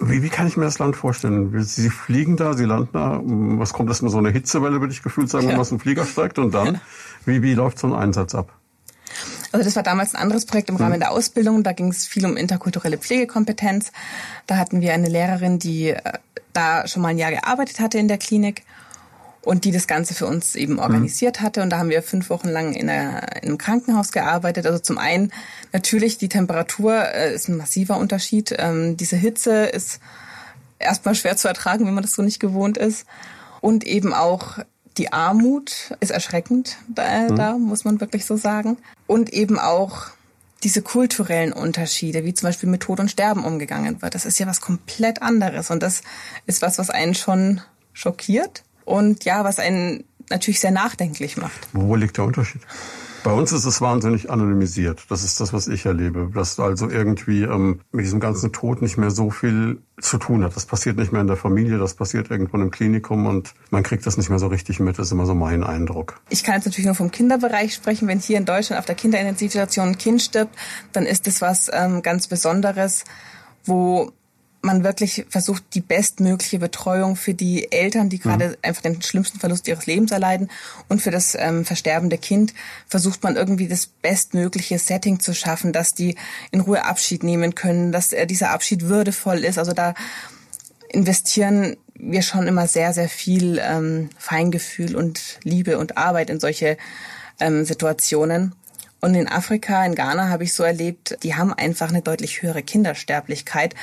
Wie, 0.00 0.22
wie 0.22 0.28
kann 0.30 0.46
ich 0.48 0.56
mir 0.56 0.64
das 0.64 0.78
Land 0.78 0.96
vorstellen? 0.96 1.62
Sie 1.62 1.90
fliegen 1.90 2.36
da, 2.36 2.54
Sie 2.54 2.64
landen 2.64 2.90
da, 2.92 3.20
was 3.22 3.72
kommt 3.72 3.88
erstmal 3.88 4.10
so 4.10 4.18
eine 4.18 4.30
Hitzewelle, 4.30 4.80
würde 4.80 4.92
ich 4.92 5.02
gefühlt 5.02 5.30
sagen, 5.30 5.46
wenn 5.46 5.52
man 5.52 5.60
aus 5.60 5.68
dem 5.68 5.80
Flieger 5.80 6.04
steigt 6.06 6.38
und 6.38 6.52
dann, 6.52 6.80
wie, 7.24 7.42
wie 7.42 7.54
läuft 7.54 7.78
so 7.78 7.86
ein 7.86 7.94
Einsatz 7.94 8.34
ab? 8.34 8.52
Also 9.52 9.64
das 9.64 9.76
war 9.76 9.82
damals 9.82 10.14
ein 10.14 10.22
anderes 10.22 10.46
Projekt 10.46 10.70
im 10.70 10.76
Rahmen 10.76 10.98
der 10.98 11.12
Ausbildung. 11.12 11.62
Da 11.62 11.72
ging 11.72 11.88
es 11.88 12.06
viel 12.06 12.24
um 12.24 12.38
interkulturelle 12.38 12.96
Pflegekompetenz. 12.96 13.92
Da 14.46 14.56
hatten 14.56 14.80
wir 14.80 14.94
eine 14.94 15.08
Lehrerin, 15.08 15.58
die 15.58 15.90
äh, 15.90 16.00
da 16.52 16.86
schon 16.86 17.02
mal 17.02 17.08
ein 17.08 17.18
Jahr 17.18 17.30
gearbeitet 17.30 17.80
hatte 17.80 17.98
in 17.98 18.08
der 18.08 18.18
Klinik 18.18 18.64
und 19.42 19.64
die 19.64 19.72
das 19.72 19.86
Ganze 19.86 20.14
für 20.14 20.26
uns 20.26 20.54
eben 20.54 20.78
organisiert 20.78 21.40
hatte. 21.40 21.62
Und 21.62 21.70
da 21.70 21.78
haben 21.78 21.90
wir 21.90 22.02
fünf 22.02 22.30
Wochen 22.30 22.48
lang 22.48 22.74
in, 22.74 22.88
einer, 22.88 23.36
in 23.42 23.48
einem 23.48 23.58
Krankenhaus 23.58 24.12
gearbeitet. 24.12 24.66
Also 24.66 24.78
zum 24.78 24.98
einen 24.98 25.32
natürlich 25.72 26.16
die 26.16 26.28
Temperatur 26.28 27.12
äh, 27.12 27.34
ist 27.34 27.48
ein 27.48 27.56
massiver 27.56 27.96
Unterschied. 27.96 28.54
Ähm, 28.58 28.96
diese 28.96 29.16
Hitze 29.16 29.64
ist 29.64 29.98
erstmal 30.78 31.14
schwer 31.14 31.36
zu 31.36 31.48
ertragen, 31.48 31.86
wenn 31.86 31.94
man 31.94 32.02
das 32.02 32.12
so 32.12 32.22
nicht 32.22 32.40
gewohnt 32.40 32.78
ist. 32.78 33.06
Und 33.60 33.84
eben 33.84 34.12
auch 34.12 34.58
die 34.96 35.12
Armut 35.12 35.96
ist 36.00 36.10
erschreckend, 36.10 36.76
da, 36.88 37.30
mhm. 37.30 37.36
da 37.36 37.52
muss 37.58 37.84
man 37.84 38.00
wirklich 38.00 38.26
so 38.26 38.36
sagen. 38.36 38.76
Und 39.06 39.32
eben 39.32 39.58
auch 39.58 40.08
diese 40.62 40.82
kulturellen 40.82 41.52
Unterschiede, 41.52 42.24
wie 42.24 42.34
zum 42.34 42.48
Beispiel 42.48 42.68
mit 42.68 42.82
Tod 42.82 43.00
und 43.00 43.10
Sterben 43.10 43.44
umgegangen 43.44 44.00
wird. 44.02 44.14
Das 44.14 44.24
ist 44.24 44.38
ja 44.38 44.46
was 44.46 44.60
komplett 44.60 45.22
anderes. 45.22 45.70
Und 45.70 45.82
das 45.82 46.02
ist 46.46 46.62
was, 46.62 46.78
was 46.78 46.90
einen 46.90 47.14
schon 47.14 47.60
schockiert 47.92 48.62
und 48.84 49.24
ja, 49.24 49.44
was 49.44 49.58
einen 49.58 50.04
natürlich 50.30 50.60
sehr 50.60 50.70
nachdenklich 50.70 51.36
macht. 51.36 51.68
Wo 51.72 51.96
liegt 51.96 52.16
der 52.16 52.24
Unterschied? 52.24 52.62
Bei 53.24 53.32
uns 53.32 53.52
ist 53.52 53.64
es 53.64 53.80
wahnsinnig 53.80 54.30
anonymisiert. 54.30 55.04
Das 55.08 55.22
ist 55.22 55.40
das, 55.40 55.52
was 55.52 55.68
ich 55.68 55.86
erlebe. 55.86 56.30
Dass 56.34 56.58
also 56.58 56.90
irgendwie 56.90 57.42
ähm, 57.42 57.80
mit 57.92 58.04
diesem 58.04 58.18
ganzen 58.18 58.52
Tod 58.52 58.82
nicht 58.82 58.98
mehr 58.98 59.12
so 59.12 59.30
viel 59.30 59.80
zu 60.00 60.18
tun 60.18 60.42
hat. 60.42 60.56
Das 60.56 60.66
passiert 60.66 60.96
nicht 60.96 61.12
mehr 61.12 61.20
in 61.20 61.28
der 61.28 61.36
Familie, 61.36 61.78
das 61.78 61.94
passiert 61.94 62.30
irgendwo 62.30 62.56
im 62.56 62.72
Klinikum 62.72 63.26
und 63.26 63.54
man 63.70 63.84
kriegt 63.84 64.04
das 64.06 64.16
nicht 64.16 64.28
mehr 64.28 64.40
so 64.40 64.48
richtig 64.48 64.80
mit. 64.80 64.98
Das 64.98 65.06
ist 65.06 65.12
immer 65.12 65.26
so 65.26 65.34
mein 65.34 65.62
Eindruck. 65.62 66.20
Ich 66.30 66.42
kann 66.42 66.56
jetzt 66.56 66.64
natürlich 66.64 66.86
nur 66.86 66.96
vom 66.96 67.12
Kinderbereich 67.12 67.74
sprechen. 67.74 68.08
Wenn 68.08 68.18
hier 68.18 68.38
in 68.38 68.44
Deutschland 68.44 68.80
auf 68.80 68.86
der 68.86 68.96
Kinderintensivstation 68.96 69.88
ein 69.90 69.98
Kind 69.98 70.20
stirbt, 70.20 70.56
dann 70.92 71.06
ist 71.06 71.28
es 71.28 71.40
was 71.40 71.70
ähm, 71.72 72.02
ganz 72.02 72.26
Besonderes, 72.26 73.04
wo 73.64 74.12
man 74.64 74.84
wirklich 74.84 75.26
versucht, 75.28 75.62
die 75.74 75.80
bestmögliche 75.80 76.58
Betreuung 76.58 77.16
für 77.16 77.34
die 77.34 77.70
Eltern, 77.72 78.08
die 78.08 78.18
gerade 78.18 78.48
mhm. 78.48 78.56
einfach 78.62 78.82
den 78.82 79.02
schlimmsten 79.02 79.38
Verlust 79.38 79.66
ihres 79.68 79.86
Lebens 79.86 80.12
erleiden 80.12 80.50
und 80.88 81.02
für 81.02 81.10
das 81.10 81.34
ähm, 81.34 81.64
versterbende 81.64 82.18
Kind, 82.18 82.54
versucht 82.86 83.22
man 83.22 83.36
irgendwie 83.36 83.68
das 83.68 83.86
bestmögliche 83.86 84.78
Setting 84.78 85.20
zu 85.20 85.34
schaffen, 85.34 85.72
dass 85.72 85.94
die 85.94 86.16
in 86.50 86.60
Ruhe 86.60 86.84
Abschied 86.84 87.22
nehmen 87.22 87.54
können, 87.54 87.92
dass 87.92 88.12
äh, 88.12 88.26
dieser 88.26 88.50
Abschied 88.50 88.82
würdevoll 88.82 89.44
ist. 89.44 89.58
Also 89.58 89.72
da 89.72 89.94
investieren 90.88 91.76
wir 91.94 92.22
schon 92.22 92.46
immer 92.46 92.66
sehr, 92.66 92.92
sehr 92.92 93.08
viel 93.08 93.60
ähm, 93.62 94.10
Feingefühl 94.18 94.96
und 94.96 95.38
Liebe 95.42 95.78
und 95.78 95.96
Arbeit 95.96 96.30
in 96.30 96.40
solche 96.40 96.76
ähm, 97.40 97.64
Situationen. 97.64 98.54
Und 99.04 99.16
in 99.16 99.28
Afrika, 99.28 99.84
in 99.84 99.96
Ghana 99.96 100.28
habe 100.28 100.44
ich 100.44 100.54
so 100.54 100.62
erlebt, 100.62 101.18
die 101.24 101.34
haben 101.34 101.52
einfach 101.52 101.88
eine 101.88 102.02
deutlich 102.02 102.40
höhere 102.40 102.62
Kindersterblichkeit. 102.62 103.74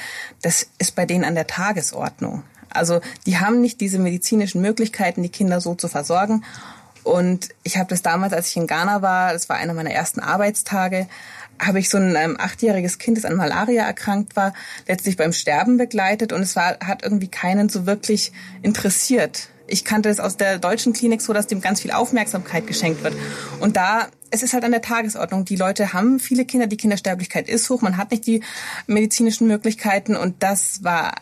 Das 0.41 0.67
ist 0.77 0.95
bei 0.95 1.05
denen 1.05 1.25
an 1.25 1.35
der 1.35 1.45
Tagesordnung. 1.45 2.43
Also 2.69 3.01
die 3.25 3.37
haben 3.37 3.59
nicht 3.59 3.81
diese 3.81 3.99
medizinischen 3.99 4.61
Möglichkeiten, 4.61 5.21
die 5.21 5.29
Kinder 5.29 5.59
so 5.59 5.75
zu 5.75 5.89
versorgen. 5.89 6.45
Und 7.03 7.49
ich 7.63 7.77
habe 7.77 7.89
das 7.89 8.01
damals, 8.01 8.31
als 8.31 8.47
ich 8.47 8.55
in 8.55 8.65
Ghana 8.65 9.01
war, 9.01 9.33
das 9.33 9.49
war 9.49 9.57
einer 9.57 9.73
meiner 9.73 9.91
ersten 9.91 10.21
Arbeitstage, 10.21 11.09
habe 11.61 11.79
ich 11.79 11.89
so 11.89 11.97
ein 11.97 12.15
ähm, 12.15 12.37
achtjähriges 12.39 12.97
Kind, 12.97 13.17
das 13.17 13.25
an 13.25 13.35
Malaria 13.35 13.83
erkrankt 13.83 14.37
war, 14.37 14.53
letztlich 14.87 15.17
beim 15.17 15.33
Sterben 15.33 15.75
begleitet 15.75 16.31
und 16.31 16.43
es 16.43 16.55
war, 16.55 16.79
hat 16.79 17.03
irgendwie 17.03 17.27
keinen 17.27 17.67
so 17.67 17.85
wirklich 17.85 18.31
interessiert. 18.61 19.49
Ich 19.69 19.85
kannte 19.85 20.09
es 20.09 20.19
aus 20.19 20.37
der 20.37 20.59
deutschen 20.59 20.93
Klinik 20.93 21.21
so, 21.21 21.33
dass 21.33 21.47
dem 21.47 21.61
ganz 21.61 21.81
viel 21.81 21.91
Aufmerksamkeit 21.91 22.67
geschenkt 22.67 23.03
wird. 23.03 23.15
Und 23.59 23.77
da, 23.77 24.07
es 24.31 24.43
ist 24.43 24.53
halt 24.53 24.63
an 24.63 24.71
der 24.71 24.81
Tagesordnung. 24.81 25.45
Die 25.45 25.55
Leute 25.55 25.93
haben 25.93 26.19
viele 26.19 26.45
Kinder, 26.45 26.67
die 26.67 26.77
Kindersterblichkeit 26.77 27.47
ist 27.49 27.69
hoch, 27.69 27.81
man 27.81 27.97
hat 27.97 28.11
nicht 28.11 28.27
die 28.27 28.41
medizinischen 28.87 29.47
Möglichkeiten 29.47 30.15
und 30.15 30.41
das 30.43 30.83
war, 30.83 31.13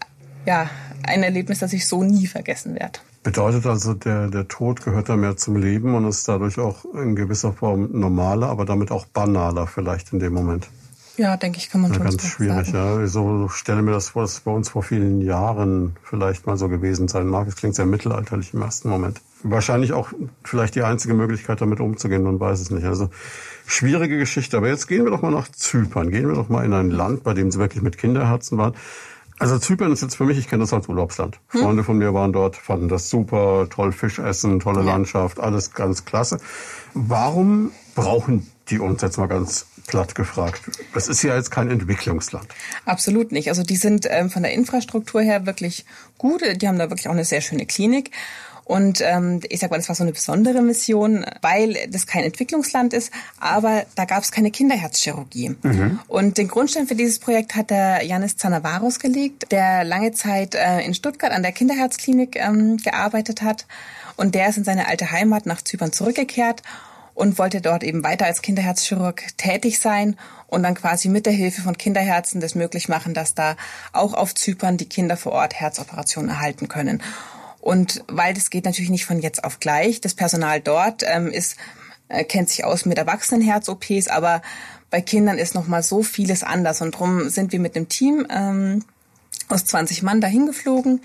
ja, 0.45 0.69
ein 1.03 1.23
Erlebnis, 1.23 1.59
das 1.59 1.73
ich 1.73 1.87
so 1.87 2.03
nie 2.03 2.27
vergessen 2.27 2.75
werde. 2.75 2.99
Bedeutet 3.23 3.65
also, 3.65 3.93
der, 3.93 4.29
der 4.29 4.47
Tod 4.47 4.83
gehört 4.83 5.09
da 5.09 5.17
mehr 5.17 5.35
zum 5.35 5.57
Leben 5.57 5.95
und 5.95 6.07
ist 6.07 6.27
dadurch 6.27 6.57
auch 6.59 6.85
in 6.93 7.15
gewisser 7.15 7.51
Form 7.51 7.89
normaler, 7.91 8.47
aber 8.47 8.63
damit 8.63 8.89
auch 8.89 9.05
banaler 9.05 9.67
vielleicht 9.67 10.13
in 10.13 10.19
dem 10.19 10.33
Moment. 10.33 10.69
Ja, 11.17 11.35
denke 11.35 11.57
ich, 11.57 11.69
kann 11.69 11.81
man 11.81 11.91
ja, 11.91 11.97
schon 11.97 12.05
Ganz 12.05 12.21
so 12.21 12.27
schwierig, 12.29 12.67
sagen. 12.69 12.99
ja. 13.01 13.07
So 13.07 13.49
stelle 13.49 13.81
mir 13.81 13.91
das 13.91 14.09
vor, 14.09 14.21
dass 14.21 14.33
es 14.33 14.39
bei 14.41 14.51
uns 14.51 14.69
vor 14.69 14.83
vielen 14.83 15.19
Jahren 15.21 15.95
vielleicht 16.03 16.45
mal 16.45 16.57
so 16.57 16.69
gewesen 16.69 17.07
sein 17.07 17.27
mag. 17.27 17.47
Es 17.47 17.55
klingt 17.55 17.75
sehr 17.75 17.87
mittelalterlich 17.87 18.53
im 18.53 18.61
ersten 18.61 18.89
Moment. 18.89 19.21
Wahrscheinlich 19.41 19.93
auch 19.93 20.09
vielleicht 20.43 20.75
die 20.75 20.83
einzige 20.83 21.15
Möglichkeit, 21.15 21.59
damit 21.59 21.79
umzugehen, 21.79 22.23
man 22.23 22.39
weiß 22.39 22.59
es 22.61 22.69
nicht. 22.69 22.85
Also 22.85 23.09
schwierige 23.65 24.17
Geschichte. 24.19 24.57
Aber 24.57 24.67
jetzt 24.67 24.87
gehen 24.87 25.05
wir 25.05 25.11
doch 25.11 25.23
mal 25.23 25.31
nach 25.31 25.49
Zypern. 25.51 26.11
Gehen 26.11 26.27
wir 26.27 26.35
doch 26.35 26.49
mal 26.49 26.63
in 26.63 26.73
ein 26.73 26.91
Land, 26.91 27.23
bei 27.23 27.33
dem 27.33 27.51
Sie 27.51 27.57
wirklich 27.57 27.81
mit 27.81 27.97
Kinderherzen 27.97 28.59
waren. 28.59 28.75
Also 29.39 29.59
Zypern 29.59 29.91
ist 29.91 30.01
jetzt 30.01 30.15
für 30.15 30.25
mich, 30.25 30.37
ich 30.37 30.47
kenne 30.47 30.63
das 30.63 30.73
als 30.73 30.87
Urlaubsland. 30.87 31.39
Hm. 31.49 31.61
Freunde 31.61 31.83
von 31.83 31.97
mir 31.97 32.13
waren 32.13 32.33
dort, 32.33 32.55
fanden 32.55 32.89
das 32.89 33.09
super, 33.09 33.67
toll 33.69 33.91
Fisch 33.91 34.17
essen, 34.17 34.59
tolle 34.59 34.79
ja. 34.79 34.85
Landschaft, 34.85 35.39
alles 35.39 35.73
ganz 35.73 36.05
klasse. 36.05 36.39
Warum 36.93 37.71
brauchen 37.95 38.47
die 38.69 38.79
uns 38.79 39.01
jetzt 39.01 39.17
mal 39.17 39.27
ganz 39.27 39.67
platt 39.87 40.13
gefragt. 40.15 40.61
Das 40.93 41.07
ist 41.07 41.23
ja 41.23 41.35
jetzt 41.35 41.49
kein 41.49 41.71
Entwicklungsland. 41.71 42.47
Absolut 42.85 43.31
nicht. 43.31 43.49
Also 43.49 43.63
die 43.63 43.77
sind 43.77 44.05
ähm, 44.09 44.29
von 44.29 44.43
der 44.43 44.53
Infrastruktur 44.53 45.21
her 45.21 45.45
wirklich 45.45 45.85
gut. 46.17 46.41
Die 46.61 46.67
haben 46.67 46.77
da 46.77 46.89
wirklich 46.89 47.07
auch 47.07 47.13
eine 47.13 47.25
sehr 47.25 47.41
schöne 47.41 47.65
Klinik. 47.65 48.11
Und 48.67 48.99
ähm, 48.99 49.39
ich 49.47 49.61
sag 49.61 49.71
mal, 49.71 49.77
das 49.77 49.87
war 49.87 49.95
so 49.95 50.03
eine 50.03 50.11
besondere 50.11 50.61
Mission, 50.61 51.25
weil 51.41 51.77
das 51.89 52.05
kein 52.05 52.25
Entwicklungsland 52.25 52.93
ist, 52.93 53.13
aber 53.39 53.85
da 53.95 54.03
gab 54.03 54.23
es 54.23 54.31
keine 54.33 54.51
Kinderherzchirurgie. 54.51 55.55
Mhm. 55.61 55.99
Und 56.09 56.37
den 56.37 56.49
Grundstein 56.49 56.85
für 56.85 56.95
dieses 56.95 57.19
Projekt 57.19 57.55
hat 57.55 57.69
der 57.69 58.03
Janis 58.03 58.35
Zanavaros 58.35 58.99
gelegt, 58.99 59.53
der 59.53 59.85
lange 59.85 60.11
Zeit 60.11 60.53
äh, 60.53 60.81
in 60.81 60.93
Stuttgart 60.93 61.31
an 61.31 61.43
der 61.43 61.53
Kinderherzklinik 61.53 62.35
ähm, 62.35 62.75
gearbeitet 62.75 63.41
hat. 63.41 63.67
Und 64.17 64.35
der 64.35 64.49
ist 64.49 64.57
in 64.57 64.65
seine 64.65 64.89
alte 64.89 65.11
Heimat 65.11 65.45
nach 65.45 65.61
Zypern 65.61 65.93
zurückgekehrt 65.93 66.61
und 67.17 67.39
wollte 67.39 67.61
dort 67.61 67.83
eben 67.83 68.03
weiter 68.03 68.27
als 68.27 68.43
Kinderherzchirurg 68.43 69.23
tätig 69.37 69.79
sein 69.79 70.15
und 70.45 70.61
dann 70.61 70.75
quasi 70.75 71.09
mit 71.09 71.25
der 71.25 71.33
Hilfe 71.33 71.63
von 71.63 71.75
Kinderherzen 71.75 72.41
das 72.41 72.53
möglich 72.53 72.89
machen, 72.89 73.15
dass 73.15 73.33
da 73.33 73.55
auch 73.91 74.13
auf 74.13 74.35
Zypern 74.35 74.77
die 74.77 74.87
Kinder 74.87 75.17
vor 75.17 75.31
Ort 75.31 75.55
Herzoperationen 75.55 76.29
erhalten 76.29 76.67
können. 76.67 77.01
Und 77.59 78.03
weil 78.07 78.35
das 78.35 78.51
geht 78.51 78.65
natürlich 78.65 78.91
nicht 78.91 79.07
von 79.07 79.19
jetzt 79.19 79.43
auf 79.43 79.59
gleich, 79.59 79.99
das 79.99 80.13
Personal 80.13 80.61
dort 80.61 81.03
ähm, 81.07 81.31
ist 81.31 81.57
äh, 82.07 82.23
kennt 82.23 82.49
sich 82.49 82.63
aus 82.63 82.85
mit 82.85 82.99
Erwachsenenherz-OPs, 82.99 84.09
aber 84.09 84.43
bei 84.91 85.01
Kindern 85.01 85.39
ist 85.39 85.55
noch 85.55 85.67
mal 85.67 85.81
so 85.81 86.03
vieles 86.03 86.43
anders 86.43 86.81
und 86.83 86.93
darum 86.93 87.29
sind 87.29 87.51
wir 87.51 87.59
mit 87.59 87.75
dem 87.75 87.89
Team 87.89 88.27
ähm, 88.29 88.85
aus 89.49 89.65
20 89.65 90.03
Mann 90.03 90.21
dahin 90.21 90.45
geflogen. 90.45 91.01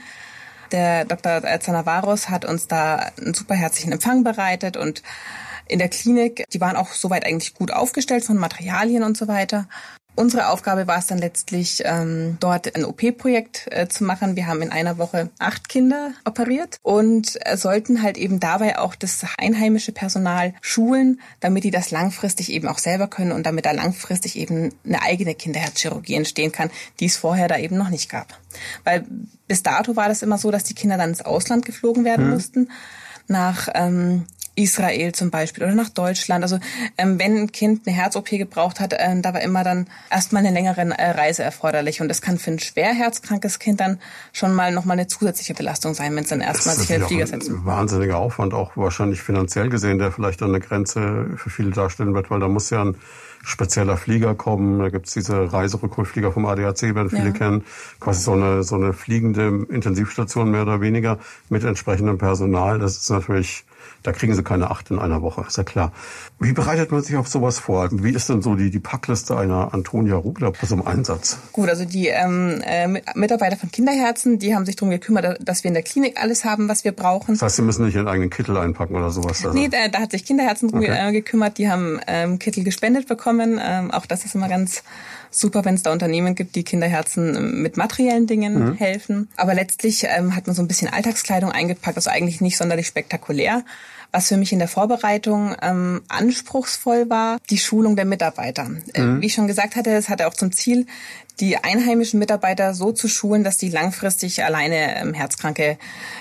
Der 0.72 1.06
Dr. 1.06 1.42
Zanavaros 1.60 2.28
hat 2.28 2.44
uns 2.44 2.68
da 2.68 2.96
einen 3.18 3.32
super 3.32 3.54
herzlichen 3.54 3.92
Empfang 3.92 4.24
bereitet 4.24 4.76
und 4.76 5.02
in 5.72 5.78
der 5.78 5.88
Klinik, 5.88 6.44
die 6.52 6.60
waren 6.60 6.76
auch 6.76 6.92
soweit 6.92 7.24
eigentlich 7.24 7.54
gut 7.54 7.72
aufgestellt 7.72 8.24
von 8.24 8.36
Materialien 8.36 9.02
und 9.02 9.16
so 9.16 9.26
weiter. 9.26 9.66
Unsere 10.14 10.48
Aufgabe 10.48 10.86
war 10.86 10.98
es 10.98 11.06
dann 11.06 11.16
letztlich, 11.16 11.82
ähm, 11.86 12.36
dort 12.38 12.76
ein 12.76 12.84
OP-Projekt 12.84 13.68
äh, 13.70 13.88
zu 13.88 14.04
machen. 14.04 14.36
Wir 14.36 14.46
haben 14.46 14.60
in 14.60 14.70
einer 14.70 14.98
Woche 14.98 15.30
acht 15.38 15.70
Kinder 15.70 16.12
operiert 16.26 16.76
und 16.82 17.38
äh, 17.46 17.56
sollten 17.56 18.02
halt 18.02 18.18
eben 18.18 18.38
dabei 18.38 18.78
auch 18.78 18.94
das 18.94 19.24
einheimische 19.38 19.92
Personal 19.92 20.52
schulen, 20.60 21.22
damit 21.40 21.64
die 21.64 21.70
das 21.70 21.90
langfristig 21.90 22.52
eben 22.52 22.68
auch 22.68 22.76
selber 22.76 23.06
können 23.06 23.32
und 23.32 23.46
damit 23.46 23.64
da 23.64 23.72
langfristig 23.72 24.36
eben 24.36 24.74
eine 24.84 25.00
eigene 25.00 25.34
Kinderherzchirurgie 25.34 26.14
entstehen 26.14 26.52
kann, 26.52 26.70
die 27.00 27.06
es 27.06 27.16
vorher 27.16 27.48
da 27.48 27.56
eben 27.56 27.78
noch 27.78 27.88
nicht 27.88 28.10
gab. 28.10 28.38
Weil 28.84 29.06
bis 29.48 29.62
dato 29.62 29.96
war 29.96 30.08
das 30.08 30.20
immer 30.20 30.36
so, 30.36 30.50
dass 30.50 30.64
die 30.64 30.74
Kinder 30.74 30.98
dann 30.98 31.08
ins 31.08 31.22
Ausland 31.22 31.64
geflogen 31.64 32.04
werden 32.04 32.26
hm. 32.26 32.32
mussten 32.32 32.68
nach 33.28 33.68
ähm, 33.72 34.26
Israel 34.54 35.12
zum 35.12 35.30
Beispiel 35.30 35.64
oder 35.64 35.74
nach 35.74 35.88
Deutschland. 35.88 36.42
Also 36.42 36.58
ähm, 36.98 37.18
wenn 37.18 37.36
ein 37.36 37.52
Kind 37.52 37.86
eine 37.86 37.96
Herz-OP 37.96 38.30
gebraucht 38.30 38.80
hat, 38.80 38.94
ähm, 38.98 39.22
da 39.22 39.32
war 39.32 39.40
immer 39.40 39.64
dann 39.64 39.86
erstmal 40.10 40.44
eine 40.44 40.54
längere 40.54 40.80
äh, 40.80 41.10
Reise 41.10 41.42
erforderlich. 41.42 42.00
Und 42.00 42.08
das 42.08 42.20
kann 42.20 42.38
für 42.38 42.50
ein 42.50 42.58
schwer 42.58 42.92
herzkrankes 42.92 43.58
Kind 43.58 43.80
dann 43.80 43.98
schon 44.32 44.54
mal 44.54 44.72
nochmal 44.72 44.98
eine 44.98 45.06
zusätzliche 45.06 45.54
Belastung 45.54 45.94
sein, 45.94 46.14
wenn 46.14 46.24
es 46.24 46.30
dann 46.30 46.40
erstmal 46.40 46.76
sich 46.76 46.90
in 46.90 47.00
den 47.00 47.08
Flieger 47.08 47.26
setzt. 47.26 47.48
Ein 47.48 47.64
wahnsinniger 47.64 48.18
Aufwand, 48.18 48.52
auch 48.52 48.76
wahrscheinlich 48.76 49.22
finanziell 49.22 49.68
gesehen, 49.68 49.98
der 49.98 50.12
vielleicht 50.12 50.42
dann 50.42 50.50
eine 50.50 50.60
Grenze 50.60 51.30
für 51.36 51.50
viele 51.50 51.70
darstellen 51.70 52.14
wird, 52.14 52.30
weil 52.30 52.40
da 52.40 52.48
muss 52.48 52.70
ja 52.70 52.84
ein 52.84 52.96
spezieller 53.42 53.96
Flieger 53.96 54.34
kommen. 54.34 54.78
Da 54.78 54.88
gibt's 54.88 55.14
diese 55.14 55.52
Reiserückholflieger 55.52 56.32
vom 56.32 56.46
ADAC, 56.46 56.94
werden 56.94 57.10
viele 57.10 57.26
ja. 57.26 57.30
kennen. 57.32 57.64
Quasi 58.00 58.22
so 58.22 58.32
eine, 58.32 58.62
so 58.62 58.76
eine 58.76 58.92
fliegende 58.92 59.66
Intensivstation 59.68 60.50
mehr 60.50 60.62
oder 60.62 60.80
weniger 60.80 61.18
mit 61.48 61.64
entsprechendem 61.64 62.18
Personal. 62.18 62.78
Das 62.78 62.96
ist 62.96 63.10
natürlich 63.10 63.64
da 64.02 64.12
kriegen 64.12 64.34
sie 64.34 64.42
keine 64.42 64.70
acht 64.70 64.90
in 64.90 64.98
einer 64.98 65.22
Woche, 65.22 65.44
ist 65.46 65.56
ja 65.56 65.64
klar. 65.64 65.92
Wie 66.40 66.52
bereitet 66.52 66.90
man 66.92 67.02
sich 67.02 67.16
auf 67.16 67.28
sowas 67.28 67.58
vor? 67.58 67.88
Wie 67.92 68.10
ist 68.10 68.28
denn 68.28 68.42
so 68.42 68.54
die, 68.54 68.70
die 68.70 68.80
Packliste 68.80 69.36
einer 69.36 69.72
Antonia 69.74 70.16
Rubler 70.16 70.52
bei 70.52 70.66
so 70.66 70.74
einem 70.74 70.86
Einsatz? 70.86 71.38
Gut, 71.52 71.68
also 71.68 71.84
die 71.84 72.08
ähm, 72.08 72.62
äh, 72.64 72.88
Mitarbeiter 73.14 73.56
von 73.56 73.70
Kinderherzen, 73.70 74.38
die 74.38 74.54
haben 74.54 74.66
sich 74.66 74.76
darum 74.76 74.90
gekümmert, 74.90 75.38
dass 75.40 75.64
wir 75.64 75.68
in 75.68 75.74
der 75.74 75.82
Klinik 75.82 76.20
alles 76.20 76.44
haben, 76.44 76.68
was 76.68 76.84
wir 76.84 76.92
brauchen. 76.92 77.34
Das 77.34 77.42
heißt, 77.42 77.56
sie 77.56 77.62
müssen 77.62 77.84
nicht 77.84 77.94
ihren 77.94 78.08
eigenen 78.08 78.30
Kittel 78.30 78.56
einpacken 78.56 78.96
oder 78.96 79.10
sowas? 79.10 79.44
Also. 79.44 79.56
Nee, 79.56 79.68
da, 79.68 79.88
da, 79.88 80.00
hat 80.00 80.10
sich 80.10 80.24
Kinderherzen 80.24 80.68
drum 80.68 80.80
okay. 80.80 81.08
Äh, 81.08 81.12
gekümmert. 81.12 81.58
Die 81.58 81.70
haben 81.70 82.00
ähm, 82.06 82.38
Kittel 82.38 82.64
gespendet 82.64 83.06
bekommen. 83.08 83.60
Ähm, 83.62 83.90
auch 83.90 84.06
das 84.06 84.24
ist 84.24 84.34
immer 84.34 84.48
ganz 84.48 84.82
super, 85.32 85.64
wenn 85.64 85.74
es 85.74 85.82
da 85.82 85.92
Unternehmen 85.92 86.34
gibt, 86.34 86.54
die 86.54 86.62
Kinderherzen 86.62 87.62
mit 87.62 87.76
materiellen 87.76 88.26
Dingen 88.26 88.70
mhm. 88.70 88.74
helfen. 88.74 89.28
Aber 89.36 89.54
letztlich 89.54 90.04
ähm, 90.04 90.36
hat 90.36 90.46
man 90.46 90.54
so 90.54 90.62
ein 90.62 90.68
bisschen 90.68 90.92
Alltagskleidung 90.92 91.50
eingepackt, 91.50 91.96
also 91.96 92.10
eigentlich 92.10 92.40
nicht 92.40 92.56
sonderlich 92.56 92.86
spektakulär. 92.86 93.64
Was 94.14 94.28
für 94.28 94.36
mich 94.36 94.52
in 94.52 94.58
der 94.58 94.68
Vorbereitung 94.68 95.56
ähm, 95.62 96.02
anspruchsvoll 96.08 97.08
war, 97.08 97.38
die 97.48 97.56
Schulung 97.56 97.96
der 97.96 98.04
Mitarbeiter. 98.04 98.70
Äh, 98.92 99.00
mhm. 99.00 99.22
Wie 99.22 99.26
ich 99.26 99.34
schon 99.34 99.46
gesagt 99.46 99.74
hatte, 99.74 99.90
es 99.90 100.10
hatte 100.10 100.28
auch 100.28 100.34
zum 100.34 100.52
Ziel, 100.52 100.86
die 101.40 101.56
einheimischen 101.56 102.18
Mitarbeiter 102.18 102.74
so 102.74 102.92
zu 102.92 103.08
schulen, 103.08 103.42
dass 103.42 103.56
die 103.56 103.70
langfristig 103.70 104.44
alleine 104.44 104.96
ähm, 104.96 105.14
herzkranke 105.14 105.78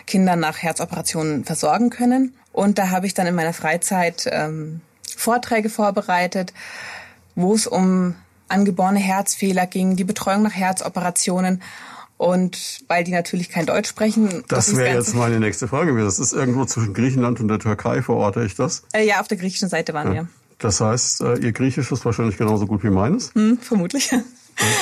Kinder 0.08 0.38
nach 0.38 0.60
Herzoperationen 0.60 1.44
versorgen 1.44 1.90
können. 1.90 2.34
Und 2.54 2.78
da 2.78 2.92
habe 2.92 3.08
ich 3.08 3.14
dann 3.14 3.28
in 3.28 3.36
meiner 3.36 3.54
Freizeit 3.54 4.30
ähm, 4.32 4.80
Vorträge 5.18 5.70
vorbereitet, 5.70 6.54
wo 7.36 7.54
es 7.54 7.68
um 7.68 8.16
angeborene 8.52 9.00
Herzfehler 9.00 9.66
ging, 9.66 9.96
die 9.96 10.04
Betreuung 10.04 10.44
nach 10.44 10.54
Herzoperationen. 10.54 11.62
Und 12.18 12.82
weil 12.88 13.04
die 13.04 13.12
natürlich 13.12 13.50
kein 13.50 13.66
Deutsch 13.66 13.90
sprechen. 13.90 14.44
Das 14.48 14.76
wäre 14.76 14.96
jetzt 14.96 15.16
meine 15.16 15.40
nächste 15.40 15.68
Frage 15.68 15.88
gewesen. 15.88 16.06
Das 16.06 16.20
ist 16.20 16.34
irgendwo 16.34 16.66
zwischen 16.66 16.94
Griechenland 16.94 17.40
und 17.40 17.48
der 17.48 17.58
Türkei, 17.58 18.04
verorte 18.04 18.44
ich 18.44 18.54
das? 18.54 18.84
Äh, 18.94 19.08
ja, 19.08 19.22
auf 19.22 19.28
der 19.28 19.38
griechischen 19.38 19.70
Seite 19.70 19.96
waren 19.96 20.10
ja. 20.10 20.14
wir. 20.14 20.28
Das 20.60 20.80
heißt, 20.80 21.22
äh, 21.22 21.38
Ihr 21.40 21.52
Griechisch 21.52 21.92
ist 21.92 22.06
wahrscheinlich 22.06 22.38
genauso 22.38 22.68
gut 22.68 22.84
wie 22.84 22.92
meines? 22.92 23.34
Hm, 23.34 23.58
vermutlich. 23.60 24.12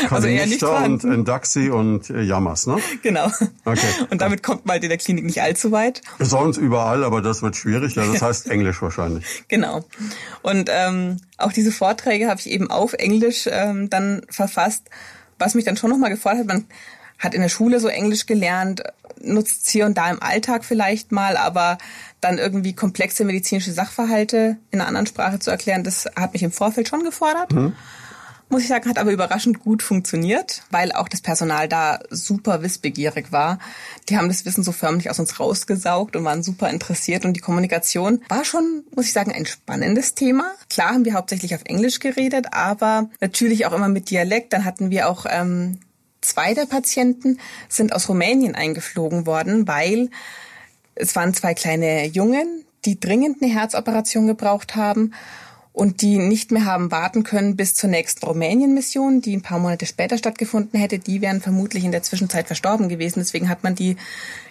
Also 0.10 0.28
eher 0.28 0.46
nicht 0.46 0.64
und 0.64 1.04
Endaxi 1.04 1.70
und 1.70 2.10
äh, 2.10 2.22
Yamas, 2.22 2.68
ne? 2.68 2.78
Genau. 3.02 3.32
Okay. 3.66 3.88
Und 4.10 4.22
damit 4.22 4.44
kommt 4.44 4.66
man 4.66 4.74
halt 4.74 4.84
in 4.84 4.90
der 4.90 4.98
Klinik 4.98 5.26
nicht 5.26 5.42
allzu 5.42 5.72
weit. 5.72 6.02
Sonst 6.20 6.58
überall, 6.58 7.04
aber 7.04 7.22
das 7.22 7.42
wird 7.42 7.56
schwierig. 7.56 7.96
Ja, 7.96 8.06
das 8.06 8.22
heißt 8.22 8.50
Englisch 8.50 8.82
wahrscheinlich. 8.82 9.26
Genau. 9.48 9.84
Und 10.42 10.70
ähm, 10.72 11.18
auch 11.38 11.52
diese 11.52 11.72
Vorträge 11.72 12.28
habe 12.28 12.40
ich 12.40 12.50
eben 12.50 12.70
auf 12.70 12.94
Englisch 12.94 13.48
ähm, 13.52 13.90
dann 13.90 14.22
verfasst, 14.30 14.84
was 15.38 15.56
mich 15.56 15.66
dann 15.66 15.76
schon 15.76 15.90
nochmal 15.90 16.10
gefordert 16.10 16.42
hat. 16.42 16.48
Man 16.48 16.66
hat 17.18 17.34
in 17.34 17.42
der 17.42 17.50
Schule 17.50 17.80
so 17.80 17.88
Englisch 17.88 18.26
gelernt, 18.26 18.84
nutzt 19.22 19.66
es 19.66 19.70
hier 19.70 19.86
und 19.86 19.98
da 19.98 20.10
im 20.10 20.22
Alltag 20.22 20.64
vielleicht 20.64 21.12
mal, 21.12 21.36
aber 21.36 21.78
dann 22.22 22.38
irgendwie 22.38 22.74
komplexe 22.74 23.26
medizinische 23.26 23.72
Sachverhalte 23.72 24.58
in 24.72 24.80
einer 24.80 24.88
anderen 24.88 25.08
Sprache 25.08 25.40
zu 25.40 25.52
erklären, 25.52 25.84
das 25.84 26.06
hat 26.16 26.34
mich 26.34 26.44
im 26.44 26.52
Vorfeld 26.52 26.88
schon 26.88 27.04
gefordert. 27.04 27.52
Mhm 27.52 27.74
muss 28.50 28.64
ich 28.64 28.68
sagen, 28.68 28.90
hat 28.90 28.98
aber 28.98 29.12
überraschend 29.12 29.60
gut 29.60 29.84
funktioniert, 29.84 30.64
weil 30.72 30.92
auch 30.92 31.08
das 31.08 31.22
Personal 31.22 31.68
da 31.68 32.00
super 32.10 32.64
wissbegierig 32.64 33.32
war. 33.32 33.60
Die 34.10 34.18
haben 34.18 34.28
das 34.28 34.44
Wissen 34.46 34.64
so 34.64 34.72
förmlich 34.72 35.10
aus 35.10 35.20
uns 35.20 35.40
rausgesaugt 35.40 36.16
und 36.16 36.26
waren 36.26 36.42
super 36.42 36.70
interessiert 36.70 37.26
und 37.26 37.34
die 37.34 37.42
Kommunikation 37.42 38.22
war 38.28 38.44
schon, 38.44 38.84
muss 38.96 39.06
ich 39.06 39.14
sagen, 39.14 39.32
ein 39.32 39.46
spannendes 39.46 40.16
Thema. 40.16 40.52
Klar 40.70 40.94
haben 40.94 41.06
wir 41.06 41.14
hauptsächlich 41.14 41.54
auf 41.54 41.62
Englisch 41.66 42.00
geredet, 42.00 42.48
aber 42.52 43.10
natürlich 43.22 43.68
auch 43.68 43.74
immer 43.74 43.90
mit 43.90 44.10
Dialekt. 44.10 44.52
Dann 44.54 44.66
hatten 44.66 44.90
wir 44.90 45.10
auch 45.10 45.26
ähm, 45.30 45.80
zwei 46.22 46.56
der 46.56 46.66
Patienten 46.66 47.40
sind 47.70 47.94
aus 47.94 48.10
Rumänien 48.10 48.56
eingeflogen 48.56 49.28
worden, 49.28 49.68
weil 49.68 50.10
es 50.96 51.16
waren 51.16 51.34
zwei 51.36 51.54
kleine 51.54 52.06
Jungen, 52.08 52.66
die 52.86 53.00
dringend 53.00 53.42
eine 53.42 53.54
Herzoperation 53.54 54.26
gebraucht 54.26 54.76
haben 54.76 55.14
und 55.72 56.02
die 56.02 56.18
nicht 56.18 56.52
mehr 56.52 56.66
haben 56.66 56.92
warten 56.92 57.24
können 57.24 57.56
bis 57.56 57.76
zur 57.76 57.90
nächsten 57.90 58.26
Rumänien-Mission, 58.26 59.22
die 59.22 59.36
ein 59.36 59.42
paar 59.42 59.60
Monate 59.60 59.86
später 59.86 60.18
stattgefunden 60.18 60.80
hätte. 60.80 61.00
Die 61.00 61.22
wären 61.22 61.42
vermutlich 61.42 61.84
in 61.84 61.92
der 61.92 62.02
Zwischenzeit 62.04 62.48
verstorben 62.48 62.90
gewesen. 62.90 63.20
Deswegen 63.20 63.50
hat 63.50 63.64
man 63.64 63.76
die 63.76 63.96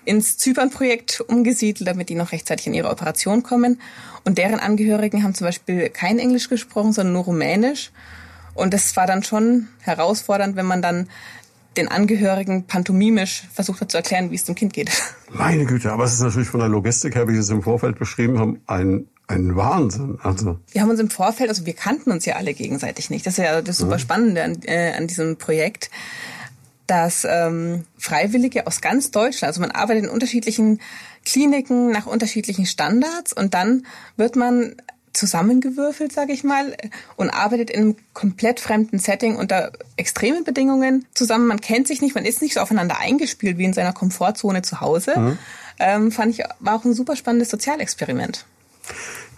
ins 0.05 0.39
Zypern-Projekt 0.39 1.21
umgesiedelt, 1.21 1.89
damit 1.89 2.09
die 2.09 2.15
noch 2.15 2.33
rechtzeitig 2.33 2.69
in 2.69 2.75
ihre 2.75 2.89
Operation 2.89 3.43
kommen. 3.43 3.81
Und 4.25 4.39
deren 4.39 4.61
Angehörigen 4.61 5.23
haben 5.25 5.35
zum 5.35 5.47
Beispiel 5.47 5.91
kein 5.91 6.19
Englisch 6.19 6.49
gesprochen, 6.49 6.93
sondern 6.93 7.15
nur 7.15 7.25
Rumänisch. 7.25 7.91
Und 8.55 8.73
das 8.73 8.97
war 8.97 9.07
dann 9.07 9.23
schon 9.23 9.69
herausfordernd, 9.81 10.57
wenn 10.57 10.67
man 10.67 10.83
dann 10.83 11.09
den 11.77 11.89
Angehörigen 11.89 12.65
pantomimisch 12.65 13.45
versucht 13.53 13.81
hat 13.81 13.91
zu 13.91 13.97
erklären, 13.99 14.31
wie 14.31 14.35
es 14.35 14.45
dem 14.45 14.55
Kind 14.55 14.73
geht. 14.73 14.91
Meine 15.31 15.65
Güte, 15.65 15.93
aber 15.93 16.05
es 16.05 16.15
ist 16.15 16.21
natürlich 16.21 16.49
von 16.49 16.61
der 16.61 16.69
Logistik 16.69 17.15
her, 17.15 17.29
wie 17.29 17.35
Sie 17.35 17.41
es 17.41 17.51
im 17.51 17.63
Vorfeld 17.63 17.99
beschrieben 17.99 18.39
haben, 18.39 18.61
ein 18.67 19.07
ein 19.29 19.55
Wahnsinn. 19.57 20.19
Also 20.23 20.59
wir 20.73 20.83
haben 20.83 20.91
uns 20.91 21.01
im 21.01 21.11
Vorfeld, 21.11 21.51
also 21.51 21.67
wir 21.67 21.75
kannten 21.75 22.11
uns 22.11 22.25
ja 22.25 22.37
alle 22.37 22.55
gegenseitig 22.55 23.11
nicht. 23.11 23.27
Das 23.27 23.35
ist 23.38 23.45
ja 23.45 23.62
das 23.62 23.79
super. 23.79 23.99
Spannende 23.99 24.43
an, 24.43 24.59
äh, 24.64 24.95
an 24.97 25.07
diesem 25.07 25.37
Projekt, 25.37 25.91
dass 26.87 27.27
ähm, 27.29 27.85
Freiwillige 27.99 28.67
aus 28.67 28.81
ganz 28.81 29.11
Deutschland, 29.11 29.49
also 29.49 29.61
man 29.61 29.71
arbeitet 29.71 30.05
in 30.05 30.11
unterschiedlichen 30.11 30.81
Kliniken 31.25 31.91
nach 31.91 32.07
unterschiedlichen 32.07 32.64
Standards 32.64 33.35
und 33.35 33.53
dann 33.53 33.87
wird 34.17 34.35
man 34.35 34.77
zusammengewürfelt, 35.12 36.12
sage 36.12 36.33
ich 36.33 36.45
mal, 36.45 36.75
und 37.17 37.29
arbeitet 37.31 37.71
in 37.71 37.81
einem 37.81 37.97
komplett 38.14 38.61
fremden 38.61 38.99
Setting 38.99 39.37
unter 39.37 39.73
extremen 39.97 40.45
Bedingungen 40.45 41.07
zusammen. 41.12 41.47
Man 41.47 41.61
kennt 41.61 41.88
sich 41.88 42.01
nicht, 42.01 42.14
man 42.14 42.25
ist 42.25 42.41
nicht 42.41 42.55
so 42.55 42.61
aufeinander 42.61 42.99
eingespielt 42.99 43.59
wie 43.59 43.64
in 43.64 43.73
seiner 43.73 43.93
Komfortzone 43.93 44.62
zu 44.62 44.81
Hause. 44.81 45.19
Mhm. 45.19 45.38
Ähm, 45.81 46.12
fand 46.12 46.39
ich, 46.39 46.45
war 46.61 46.76
auch 46.76 46.85
ein 46.85 46.95
super 46.95 47.16
spannendes 47.16 47.51
Sozialexperiment. 47.51 48.47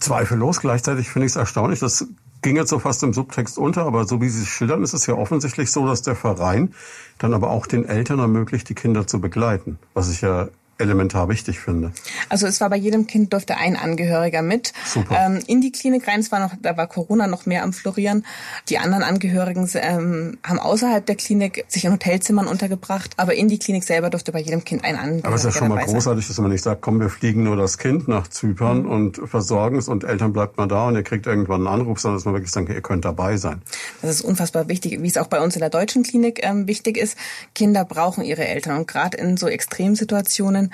Zweifellos. 0.01 0.61
Gleichzeitig 0.61 1.11
finde 1.11 1.27
ich 1.27 1.33
es 1.33 1.37
erstaunlich, 1.37 1.81
das 1.81 2.07
ging 2.43 2.57
jetzt 2.57 2.71
so 2.71 2.79
fast 2.79 3.03
im 3.03 3.13
Subtext 3.13 3.59
unter, 3.59 3.85
aber 3.85 4.07
so 4.07 4.21
wie 4.21 4.29
Sie 4.29 4.43
es 4.43 4.49
schildern, 4.49 4.83
ist 4.83 4.95
es 4.95 5.07
ja 5.07 5.15
offensichtlich 5.15 5.71
so, 5.71 5.87
dass 5.87 6.03
der 6.03 6.17
Verein 6.17 6.75
dann 7.19 7.35
aber 7.35 7.51
auch 7.51 7.67
den 7.67 7.85
Eltern 7.85 8.19
ermöglicht, 8.19 8.69
die 8.69 8.75
Kinder 8.75 9.07
zu 9.07 9.21
begleiten, 9.21 9.79
was 9.95 10.11
ich 10.11 10.23
ja 10.23 10.49
elementar 10.81 11.29
wichtig 11.29 11.61
finde. 11.61 11.93
Also 12.29 12.47
es 12.47 12.61
war 12.61 12.71
bei 12.71 12.77
jedem 12.77 13.07
Kind 13.07 13.33
durfte 13.33 13.57
ein 13.57 13.77
Angehöriger 13.77 14.43
mit. 14.43 14.73
Super. 14.85 15.17
Ähm, 15.27 15.41
in 15.47 15.61
die 15.61 15.73
Klinik 15.73 16.09
rein, 16.09 16.21
es 16.21 16.33
war 16.33 16.41
noch, 16.41 16.55
da 16.61 16.77
war 16.77 16.87
Corona 16.87 17.27
noch 17.27 17.47
mehr 17.47 17.63
am 17.63 17.73
Florieren. 17.73 18.25
Die 18.69 18.79
anderen 18.79 19.03
Angehörigen 19.03 19.69
ähm, 19.75 20.39
haben 20.45 20.59
außerhalb 20.59 21.05
der 21.05 21.17
Klinik 21.17 21.65
sich 21.69 21.85
in 21.85 21.93
Hotelzimmern 21.93 22.47
untergebracht, 22.47 23.13
aber 23.17 23.35
in 23.35 23.49
die 23.49 23.59
Klinik 23.59 23.85
selber 23.85 24.11
durfte 24.11 24.33
bei 24.33 24.41
jedem 24.41 24.65
Kind 24.65 24.85
ein 24.85 24.97
Angehöriger 24.97 25.27
Aber 25.27 25.37
es 25.37 25.45
ist 25.45 25.55
ja 25.55 25.59
schon 25.59 25.69
mal 25.69 25.85
großartig, 25.85 26.27
dass 26.27 26.39
man 26.39 26.51
nicht 26.51 26.63
sagt, 26.63 26.81
komm, 26.81 27.01
wir 27.01 27.11
fliegen 27.11 27.45
nur 27.45 27.57
das 27.57 27.79
Kind 27.79 28.09
nach 28.09 28.29
Zypern 28.29 28.83
mhm. 28.83 28.91
und 28.91 29.21
versorgen 29.25 29.77
es 29.77 29.89
und 29.89 30.05
Eltern 30.05 30.33
bleibt 30.33 30.57
mal 30.57 30.67
da 30.67 30.89
und 30.89 30.95
ihr 30.97 31.03
kriegt 31.03 31.27
irgendwann 31.27 31.67
einen 31.67 31.81
Anruf, 31.81 32.01
sondern 32.01 32.19
dass 32.19 32.25
man 32.25 32.35
wirklich 32.35 32.51
sagt, 32.51 32.69
ihr 32.69 32.81
könnt 32.81 33.05
dabei 33.05 33.37
sein. 33.37 33.63
Das 34.03 34.11
ist 34.11 34.23
unfassbar 34.23 34.69
wichtig, 34.69 35.03
wie 35.03 35.09
es 35.09 35.17
auch 35.17 35.27
bei 35.27 35.41
uns 35.41 35.55
in 35.55 35.61
der 35.61 35.71
deutschen 35.71 36.03
Klinik 36.03 36.41
ähm, 36.43 36.67
wichtig 36.67 36.97
ist. 36.97 37.17
Kinder 37.55 37.85
brauchen 37.85 38.25
ihre 38.25 38.47
Eltern 38.47 38.79
und 38.79 38.87
gerade 38.87 39.17
in 39.17 39.37
so 39.37 39.49
Extremsituationen 39.49 40.70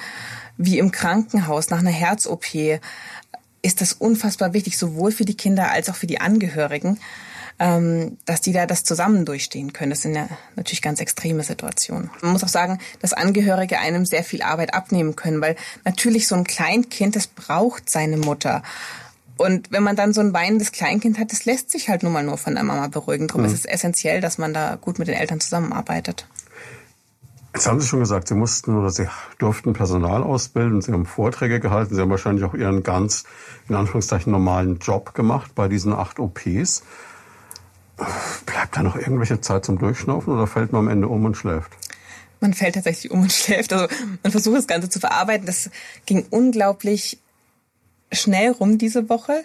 wie 0.57 0.79
im 0.79 0.91
Krankenhaus 0.91 1.71
nach 1.71 1.81
einer 1.81 1.91
Herz-OP 1.91 2.81
ist 3.63 3.81
das 3.81 3.93
unfassbar 3.93 4.53
wichtig, 4.53 4.79
sowohl 4.79 5.13
für 5.13 5.25
die 5.25 5.37
Kinder 5.37 5.71
als 5.71 5.89
auch 5.89 5.97
für 5.97 6.07
die 6.07 6.21
Angehörigen, 6.21 7.01
ähm, 7.59 8.19
dass 8.25 8.41
die 8.41 8.53
da 8.53 8.67
das 8.67 8.85
zusammen 8.85 9.25
durchstehen 9.25 9.73
können. 9.73 9.91
Das 9.91 10.03
sind 10.03 10.15
ja 10.15 10.29
natürlich 10.55 10.83
ganz 10.83 11.01
extreme 11.01 11.43
Situationen. 11.43 12.11
Man 12.21 12.33
muss 12.33 12.45
auch 12.45 12.49
sagen, 12.49 12.79
dass 13.01 13.13
Angehörige 13.13 13.79
einem 13.79 14.07
sehr 14.07 14.25
viel 14.25 14.43
Arbeit 14.43 14.75
abnehmen 14.75 15.17
können, 15.17 15.41
weil 15.41 15.57
natürlich 15.85 16.29
so 16.29 16.35
ein 16.35 16.45
Kleinkind, 16.45 17.17
das 17.17 17.27
braucht 17.27 17.91
seine 17.91 18.19
Mutter. 18.19 18.63
Und 19.37 19.71
wenn 19.71 19.83
man 19.83 19.97
dann 19.97 20.13
so 20.13 20.21
ein 20.21 20.33
weinendes 20.33 20.73
Kleinkind 20.73 21.19
hat, 21.19 21.33
das 21.33 21.45
lässt 21.45 21.71
sich 21.71 21.89
halt 21.89 22.03
nun 22.03 22.13
mal 22.13 22.23
nur 22.23 22.39
von 22.39 22.55
der 22.55 22.65
Mama 22.65 22.89
beruhigen. 22.89 23.27
Darum 23.27 23.43
mhm. 23.43 23.49
ist 23.49 23.55
es 23.55 23.65
essentiell, 23.65 24.21
dass 24.21 24.39
man 24.39 24.55
da 24.55 24.77
gut 24.77 24.99
mit 24.99 25.09
den 25.09 25.15
Eltern 25.15 25.41
zusammenarbeitet. 25.41 26.27
Jetzt 27.57 27.69
haben 27.69 27.81
Sie 27.81 27.87
schon 27.87 28.01
gesagt, 28.01 28.29
Sie 28.29 28.35
mussten 28.35 28.77
oder 28.77 28.91
Sie 28.91 29.09
durften 29.39 29.73
Personal 29.73 30.23
ausbilden, 30.23 30.83
Sie 30.83 30.93
haben 30.93 31.07
Vorträge 31.07 31.59
gehalten, 31.59 31.95
Sie 31.95 32.03
haben 32.03 32.11
wahrscheinlich 32.11 32.45
auch 32.45 32.53
Ihren 32.53 32.83
ganz, 32.83 33.25
in 33.67 33.75
Anführungszeichen, 33.75 34.31
normalen 34.31 34.79
Job 34.79 35.15
gemacht 35.15 35.55
bei 35.55 35.67
diesen 35.67 35.95
acht 35.95 36.19
OPs. 36.19 36.83
Bleibt 38.45 38.77
da 38.77 38.83
noch 38.83 38.95
irgendwelche 38.97 39.41
Zeit 39.41 39.65
zum 39.65 39.79
Durchschnaufen 39.79 40.35
oder 40.35 40.47
fällt 40.47 40.73
man 40.73 40.81
am 40.81 40.89
Ende 40.89 41.09
um 41.09 41.25
und 41.25 41.35
schläft? 41.35 41.73
Man 42.41 42.53
fällt 42.53 42.75
tatsächlich 42.75 43.11
um 43.11 43.23
und 43.23 43.33
schläft. 43.33 43.73
Also 43.73 43.87
man 44.23 44.33
versucht 44.33 44.59
das 44.59 44.67
Ganze 44.67 44.91
zu 44.91 45.01
verarbeiten. 45.01 45.47
Das 45.47 45.71
ging 46.05 46.27
unglaublich 46.29 47.19
schnell 48.13 48.51
rum 48.51 48.77
diese 48.77 49.09
Woche 49.09 49.45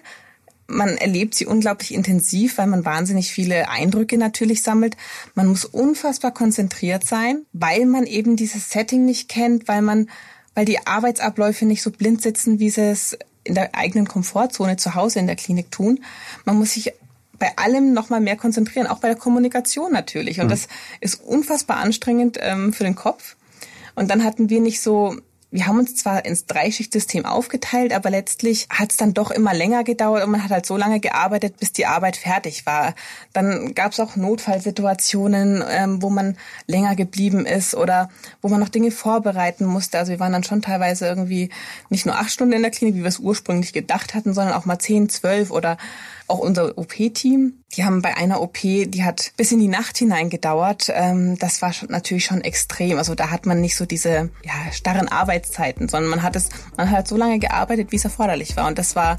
man 0.72 0.98
erlebt 0.98 1.36
sie 1.36 1.46
unglaublich 1.46 1.94
intensiv, 1.94 2.58
weil 2.58 2.68
man 2.68 2.86
wahnsinnig 2.86 3.32
viele 3.32 3.70
Eindrücke 3.70 4.18
natürlich 4.18 4.64
sammelt. 4.64 4.98
Man 5.36 5.48
muss 5.48 5.66
unfassbar 5.66 6.32
konzentriert 6.32 7.06
sein, 7.06 7.46
weil 7.54 7.86
man 7.86 8.06
eben 8.06 8.36
dieses 8.36 8.70
Setting 8.70 9.06
nicht 9.06 9.30
kennt, 9.30 9.68
weil 9.68 9.82
man, 9.82 10.10
weil 10.56 10.66
die 10.66 10.86
Arbeitsabläufe 10.86 11.66
nicht 11.66 11.82
so 11.82 11.92
blind 11.92 12.22
sitzen, 12.22 12.60
wie 12.60 12.70
sie 12.70 12.90
es 12.90 13.18
in 13.44 13.56
der 13.56 13.76
eigenen 13.76 14.08
Komfortzone 14.08 14.78
zu 14.78 14.96
Hause 14.96 15.20
in 15.20 15.28
der 15.28 15.36
Klinik 15.36 15.72
tun. 15.72 16.04
Man 16.46 16.58
muss 16.58 16.74
sich 16.74 16.94
bei 17.40 17.58
allem 17.58 17.94
noch 17.94 18.10
mal 18.10 18.22
mehr 18.22 18.38
konzentrieren, 18.38 18.86
auch 18.88 19.00
bei 19.00 19.08
der 19.08 19.18
Kommunikation 19.18 19.92
natürlich. 19.92 20.40
Und 20.40 20.46
mhm. 20.46 20.52
das 20.52 20.68
ist 21.00 21.16
unfassbar 21.16 21.78
anstrengend 21.78 22.38
ähm, 22.40 22.72
für 22.72 22.84
den 22.84 22.96
Kopf. 22.96 23.36
Und 23.96 24.10
dann 24.12 24.24
hatten 24.24 24.50
wir 24.50 24.62
nicht 24.62 24.80
so 24.80 25.18
wir 25.52 25.68
haben 25.68 25.80
uns 25.80 25.96
zwar 25.96 26.24
ins 26.24 26.46
Dreischichtsystem 26.46 27.26
aufgeteilt, 27.26 27.92
aber 27.92 28.10
letztlich 28.10 28.68
hat 28.70 28.92
es 28.92 28.98
dann 28.98 29.14
doch 29.14 29.32
immer 29.32 29.54
länger 29.54 29.84
gedauert 29.84 30.24
und 30.24 30.32
man 30.32 30.44
hat 30.44 30.52
halt 30.52 30.66
so 30.66 30.78
lange 30.78 31.02
gearbeitet, 31.02 31.58
bis 31.58 31.74
die 31.74 31.86
Arbeit 31.86 32.16
fertig 32.16 32.66
war. 32.66 32.96
Dann 33.34 33.76
gab 33.76 33.92
es 33.92 34.00
auch 34.00 34.16
Notfallsituationen, 34.16 35.62
ähm, 35.70 36.02
wo 36.02 36.10
man 36.10 36.38
länger 36.68 36.96
geblieben 36.96 37.46
ist 37.46 37.76
oder 37.76 38.10
wo 38.42 38.48
man 38.48 38.62
noch 38.62 38.70
Dinge 38.70 38.92
vorbereiten 38.92 39.66
musste. 39.66 40.00
Also 40.00 40.14
wir 40.14 40.22
waren 40.22 40.32
dann 40.32 40.46
schon 40.46 40.62
teilweise 40.62 41.06
irgendwie 41.06 41.50
nicht 41.90 42.06
nur 42.06 42.16
acht 42.16 42.32
Stunden 42.32 42.54
in 42.54 42.62
der 42.62 42.72
Klinik, 42.72 42.96
wie 42.96 43.02
wir 43.02 43.10
es 43.10 43.20
ursprünglich 43.20 43.74
gedacht 43.74 44.14
hatten, 44.14 44.34
sondern 44.34 44.56
auch 44.56 44.66
mal 44.66 44.80
zehn, 44.80 45.10
zwölf 45.10 45.52
oder 45.52 45.78
auch 46.32 46.40
unser 46.40 46.78
OP-Team. 46.78 47.64
Die 47.76 47.84
haben 47.84 48.02
bei 48.02 48.16
einer 48.18 48.42
OP, 48.42 48.60
die 48.62 49.04
hat 49.04 49.34
bis 49.38 49.52
in 49.52 49.60
die 49.60 49.68
Nacht 49.68 49.98
hinein 49.98 50.30
gedauert. 50.30 50.92
Ähm, 50.94 51.38
das 51.38 51.62
war 51.62 51.74
schon, 51.74 51.90
natürlich 51.90 52.26
schon 52.26 52.42
extrem. 52.42 52.98
Also 52.98 53.16
da 53.16 53.30
hat 53.30 53.46
man 53.46 53.62
nicht 53.62 53.76
so 53.76 53.86
diese 53.86 54.30
ja, 54.44 54.72
starren 54.72 55.08
Arbeitszeiten, 55.08 55.90
sondern 55.90 56.10
man 56.10 56.24
hat 56.24 56.36
es, 56.36 56.50
man 56.78 56.90
hat 56.90 57.08
so 57.08 57.18
lange 57.18 57.40
gearbeitet, 57.40 57.92
wie 57.92 57.98
es 57.98 58.06
erforderlich 58.06 58.56
war. 58.58 58.68
Und 58.68 58.80
das 58.80 58.96
war 58.96 59.18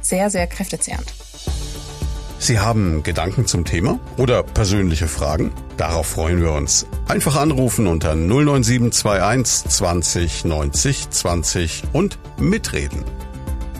sehr, 0.00 0.30
sehr 0.30 0.46
kräftezehrend. 0.46 1.14
Sie 2.38 2.58
haben 2.58 3.02
Gedanken 3.02 3.46
zum 3.46 3.64
Thema 3.64 3.98
oder 4.18 4.42
persönliche 4.42 5.08
Fragen? 5.08 5.52
Darauf 5.78 6.06
freuen 6.06 6.40
wir 6.40 6.52
uns. 6.52 6.86
Einfach 7.08 7.36
anrufen 7.36 7.86
unter 7.86 8.14
09721 8.14 9.70
20 9.70 10.44
90 10.44 11.10
20 11.10 11.82
und 11.92 12.18
mitreden. 12.38 13.04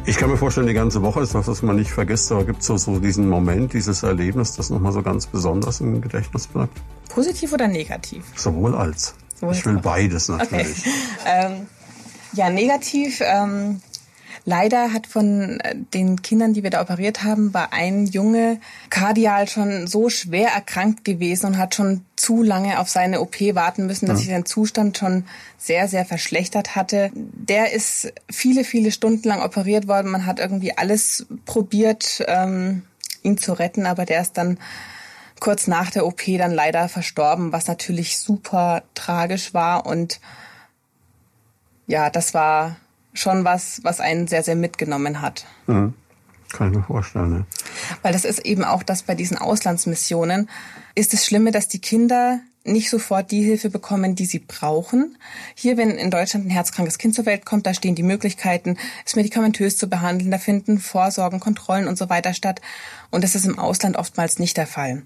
Ich 0.09 0.19
kann 0.19 0.31
mir 0.31 0.37
vorstellen, 0.37 0.69
die 0.69 0.73
ganze 0.73 1.03
Woche 1.03 1.21
ist 1.21 1.35
was, 1.35 1.49
was 1.49 1.63
man 1.63 1.75
nicht 1.75 1.91
vergisst, 1.91 2.31
aber 2.31 2.45
gibt 2.45 2.61
es 2.61 2.67
so, 2.67 2.77
so 2.77 3.01
diesen 3.01 3.29
Moment, 3.29 3.73
dieses 3.73 4.05
Erlebnis, 4.05 4.53
das 4.53 4.71
nochmal 4.71 4.93
so 4.93 5.03
ganz 5.03 5.27
besonders 5.27 5.81
im 5.81 6.01
Gedächtnis 6.01 6.47
bleibt? 6.47 6.73
Positiv 7.09 7.53
oder 7.53 7.67
negativ? 7.67 8.25
Sowohl 8.37 8.77
als. 8.77 9.15
Sowohl 9.35 9.55
ich 9.55 9.67
will 9.67 9.79
beides 9.79 10.29
natürlich. 10.29 10.79
Okay. 10.79 10.91
Ähm, 11.27 11.67
ja, 12.35 12.51
negativ. 12.51 13.21
Ähm, 13.21 13.81
Leider 14.49 14.93
hat 14.93 15.09
von 15.09 15.59
äh, 15.59 15.75
den 15.75 16.23
Kindern, 16.23 16.55
die 16.55 16.63
wir 16.63 16.71
da 16.71 16.81
operiert 16.81 17.25
haben, 17.25 17.53
war 17.53 17.73
ein 17.73 18.07
Junge 18.07 18.61
kardial 18.91 19.49
schon 19.49 19.89
so 19.89 20.09
schwer 20.09 20.51
erkrankt 20.51 21.05
gewesen 21.05 21.47
und 21.47 21.59
hat 21.59 21.75
schon 21.75 22.07
zu 22.15 22.45
lange 22.45 22.79
auf 22.79 22.89
seine 22.89 23.21
OP 23.21 23.41
warten 23.41 23.87
müssen, 23.87 24.07
dass 24.07 24.21
sich 24.21 24.29
sein 24.29 24.47
Zustand 24.47 24.97
schon 24.97 25.25
sehr, 25.59 25.89
sehr 25.89 26.05
verschlechtert 26.05 26.77
hatte. 26.77 27.11
Der 27.15 27.73
ist 27.73 28.13
viele, 28.31 28.63
viele 28.63 28.93
Stunden 28.93 29.29
lang 29.29 29.43
operiert 29.43 29.89
worden. 29.89 30.13
Man 30.13 30.27
hat 30.27 30.39
irgendwie 30.39 30.79
alles 30.79 31.27
probiert, 31.45 32.25
ähm, 32.29 32.83
ihn 33.25 33.39
zu 33.39 33.53
retten, 33.53 33.85
aber 33.85 34.05
der 34.05 34.21
ist 34.21 34.39
dann 34.39 34.59
kurz 35.41 35.67
nach 35.67 35.91
der 35.91 36.07
OP 36.07 36.23
dann 36.39 36.53
leider 36.53 36.89
verstorben, 36.89 37.51
was 37.51 37.67
natürlich 37.67 38.19
super 38.21 38.85
tragisch 38.95 39.55
war 39.55 39.87
und 39.87 40.21
ja, 41.89 42.11
das 42.11 42.33
war 42.33 42.77
schon 43.19 43.45
was, 43.45 43.81
was 43.83 44.01
einen 44.01 44.27
sehr, 44.27 44.43
sehr 44.43 44.57
mitgenommen 44.57 45.21
hat. 45.21 45.47
Mhm. 45.67 45.95
Kann 46.53 46.71
ich 46.71 46.77
mir 46.77 46.85
vorstellen. 46.85 47.31
Ne? 47.31 47.47
Weil 48.03 48.12
das 48.12 48.25
ist 48.25 48.39
eben 48.41 48.64
auch 48.64 48.83
das 48.83 49.03
bei 49.03 49.14
diesen 49.14 49.37
Auslandsmissionen, 49.37 50.49
ist 50.95 51.12
das 51.12 51.27
Schlimme, 51.27 51.51
dass 51.51 51.69
die 51.69 51.81
Kinder 51.81 52.41
nicht 52.67 52.91
sofort 52.91 53.31
die 53.31 53.43
Hilfe 53.43 53.71
bekommen, 53.71 54.14
die 54.14 54.27
sie 54.27 54.41
brauchen. 54.41 55.17
Hier, 55.55 55.77
wenn 55.77 55.91
in 55.91 56.11
Deutschland 56.11 56.47
ein 56.47 56.51
herzkrankes 56.51 56.99
Kind 56.99 57.14
zur 57.14 57.27
Welt 57.27 57.47
kommt, 57.47 57.67
da 57.67 57.75
stehen 57.75 57.95
die 57.95 58.03
Möglichkeiten, 58.03 58.77
es 59.05 59.17
medikamentös 59.17 59.77
zu 59.77 59.89
behandeln, 59.89 60.31
da 60.31 60.39
finden 60.39 60.79
Vorsorgen, 60.79 61.41
Kontrollen 61.41 61.89
und 61.89 61.97
so 61.97 62.09
weiter 62.11 62.35
statt. 62.35 62.61
Und 63.11 63.23
das 63.23 63.35
ist 63.35 63.47
im 63.47 63.59
Ausland 63.59 63.97
oftmals 63.97 64.39
nicht 64.39 64.57
der 64.57 64.67
Fall. 64.67 65.03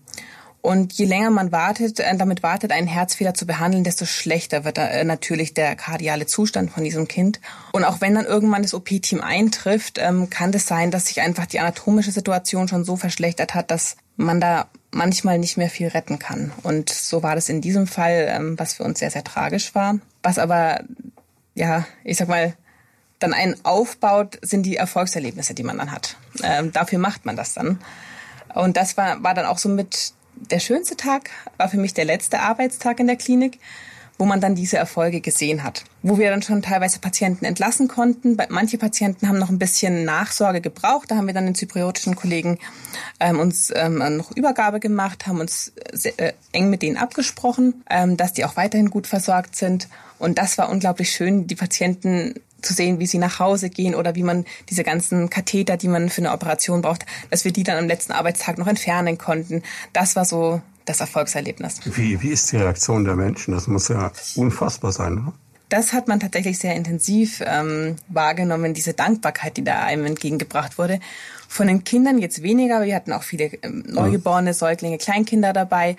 Und 0.63 0.93
je 0.93 1.07
länger 1.07 1.31
man 1.31 1.53
wartet, 1.53 2.01
äh, 2.01 2.17
damit 2.17 2.43
wartet, 2.43 2.73
einen 2.73 2.87
Herzfehler 2.87 3.33
zu 3.33 3.47
behandeln, 3.47 3.83
desto 3.83 4.05
schlechter 4.05 4.65
wird 4.65 4.79
äh, 4.79 5.05
natürlich 5.05 5.55
der 5.55 5.75
kardiale 5.75 6.27
Zustand 6.27 6.71
von 6.71 6.85
diesem 6.85 7.09
Kind. 7.09 7.41
Und 7.73 7.85
auch 7.85 8.01
wenn 8.01 8.15
dann 8.15 8.27
irgendwann 8.27 8.63
das 8.63 8.75
OP-Team 8.75 9.23
eintrifft, 9.23 9.99
ähm, 9.99 10.29
kann 10.29 10.53
das 10.53 10.67
sein, 10.67 10.91
dass 10.91 11.07
sich 11.07 11.21
einfach 11.23 11.47
die 11.47 11.61
anatomische 11.61 12.11
Situation 12.11 12.69
schon 12.69 12.85
so 12.85 12.97
verschlechtert 12.97 13.55
hat, 13.55 13.71
dass 13.71 13.97
man 14.17 14.41
da 14.41 14.69
manchmal 14.91 15.39
nicht 15.39 15.57
mehr 15.57 15.71
viel 15.71 15.89
retten 15.89 16.19
kann. 16.19 16.53
Und 16.63 16.91
so 16.91 17.23
war 17.23 17.35
das 17.35 17.49
in 17.49 17.63
diesem 17.63 17.87
Fall, 17.87 18.27
ähm, 18.29 18.59
was 18.59 18.75
für 18.75 18.83
uns 18.83 18.99
sehr, 18.99 19.11
sehr 19.11 19.25
tragisch 19.25 19.75
war. 19.75 19.99
Was 20.23 20.39
aber, 20.39 20.81
ja, 21.55 21.87
ich 22.05 22.19
sag 22.19 22.29
mal, 22.29 22.55
dann 23.19 23.33
einen 23.33 23.57
aufbaut, 23.65 24.39
sind 24.43 24.65
die 24.65 24.77
Erfolgserlebnisse, 24.77 25.55
die 25.55 25.63
man 25.63 25.79
dann 25.79 25.93
hat. 25.93 26.17
Ähm, 26.43 26.73
dafür 26.73 26.99
macht 26.99 27.25
man 27.25 27.37
das 27.37 27.55
dann. 27.55 27.81
Und 28.55 28.77
das 28.77 28.97
war, 28.97 29.23
war 29.23 29.35
dann 29.35 29.47
auch 29.47 29.59
so 29.59 29.69
mit 29.69 30.13
der 30.41 30.61
schönste 30.61 30.97
Tag 30.97 31.31
war 31.57 31.69
für 31.69 31.77
mich 31.77 31.95
der 31.95 32.05
letzte 32.05 32.41
Arbeitstag 32.41 33.01
in 33.01 33.07
der 33.07 33.17
Klinik, 33.17 33.59
wo 34.19 34.27
man 34.27 34.41
dann 34.41 34.55
diese 34.55 34.77
Erfolge 34.77 35.23
gesehen 35.23 35.63
hat. 35.63 35.85
Wo 36.03 36.19
wir 36.19 36.29
dann 36.29 36.43
schon 36.43 36.61
teilweise 36.61 36.99
Patienten 36.99 37.47
entlassen 37.47 37.89
konnten. 37.89 38.37
Manche 38.51 38.77
Patienten 38.77 39.29
haben 39.29 39.39
noch 39.39 39.49
ein 39.49 39.59
bisschen 39.59 40.05
Nachsorge 40.05 40.61
gebraucht. 40.61 41.11
Da 41.11 41.17
haben 41.17 41.27
wir 41.27 41.33
dann 41.33 41.47
den 41.47 41.55
zypriotischen 41.55 42.17
Kollegen 42.17 42.59
ähm, 43.19 43.41
uns 43.41 43.73
ähm, 43.75 43.99
noch 44.17 44.31
Übergabe 44.37 44.79
gemacht, 44.79 45.27
haben 45.27 45.41
uns 45.41 45.73
sehr, 45.93 46.19
äh, 46.21 46.33
eng 46.53 46.69
mit 46.69 46.83
denen 46.83 46.99
abgesprochen, 46.99 47.83
ähm, 47.89 48.19
dass 48.19 48.35
die 48.35 48.45
auch 48.45 48.57
weiterhin 48.57 48.91
gut 48.91 49.07
versorgt 49.07 49.57
sind. 49.57 49.89
Und 50.19 50.37
das 50.37 50.59
war 50.59 50.69
unglaublich 50.69 51.13
schön, 51.13 51.47
die 51.47 51.55
Patienten 51.55 52.35
zu 52.63 52.75
sehen, 52.75 52.99
wie 52.99 53.07
sie 53.07 53.19
nach 53.19 53.39
Hause 53.39 53.71
gehen 53.71 53.95
oder 53.95 54.15
wie 54.15 54.23
man 54.23 54.45
diese 54.69 54.85
ganzen 54.85 55.31
Katheter, 55.31 55.77
die 55.77 55.89
man 55.89 56.09
für 56.09 56.23
eine 56.23 56.33
Operation 56.33 56.83
braucht, 56.83 57.07
dass 57.31 57.45
wir 57.45 57.53
die 57.53 57.63
dann 57.63 57.79
am 57.79 57.87
letzten 57.87 58.13
Arbeitstag 58.13 58.59
noch 58.59 58.67
entfernen 58.67 59.19
konnten. 59.19 59.63
Das 59.93 60.17
war 60.17 60.25
so 60.25 60.61
das 60.85 61.01
Erfolgserlebnis. 61.01 61.81
Wie, 61.85 62.21
wie 62.23 62.31
ist 62.31 62.53
die 62.53 62.57
Reaktion 62.57 63.05
der 63.05 63.17
Menschen? 63.17 63.55
Das 63.55 63.67
muss 63.67 63.89
ja 63.89 64.13
unfassbar 64.35 64.93
sein, 64.93 65.19
oder? 65.19 65.33
Das 65.71 65.93
hat 65.93 66.09
man 66.09 66.19
tatsächlich 66.19 66.59
sehr 66.59 66.75
intensiv 66.75 67.41
ähm, 67.47 67.95
wahrgenommen, 68.09 68.75
diese 68.75 68.93
Dankbarkeit, 68.93 69.57
die 69.57 69.63
da 69.63 69.85
einem 69.85 70.05
entgegengebracht 70.05 70.79
wurde. 70.79 70.99
Von 71.47 71.69
den 71.69 71.85
Kindern 71.85 72.19
jetzt 72.19 72.43
weniger, 72.43 72.77
aber 72.77 72.87
wir 72.87 72.97
hatten 72.97 73.13
auch 73.13 73.23
viele 73.23 73.45
ähm, 73.63 73.85
Neugeborene, 73.87 74.53
Säuglinge, 74.53 74.99
Kleinkinder 74.99 75.53
dabei. 75.53 75.97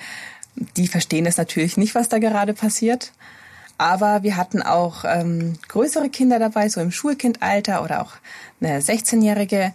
Die 0.75 0.89
verstehen 0.89 1.23
das 1.23 1.37
natürlich 1.37 1.77
nicht, 1.77 1.95
was 1.95 2.09
da 2.09 2.19
gerade 2.19 2.53
passiert. 2.53 3.13
Aber 3.81 4.21
wir 4.21 4.37
hatten 4.37 4.61
auch 4.61 5.05
ähm, 5.07 5.55
größere 5.67 6.09
Kinder 6.09 6.37
dabei, 6.37 6.69
so 6.69 6.79
im 6.81 6.91
Schulkindalter 6.91 7.83
oder 7.83 8.03
auch 8.03 8.13
eine 8.61 8.79
16-jährige 8.79 9.73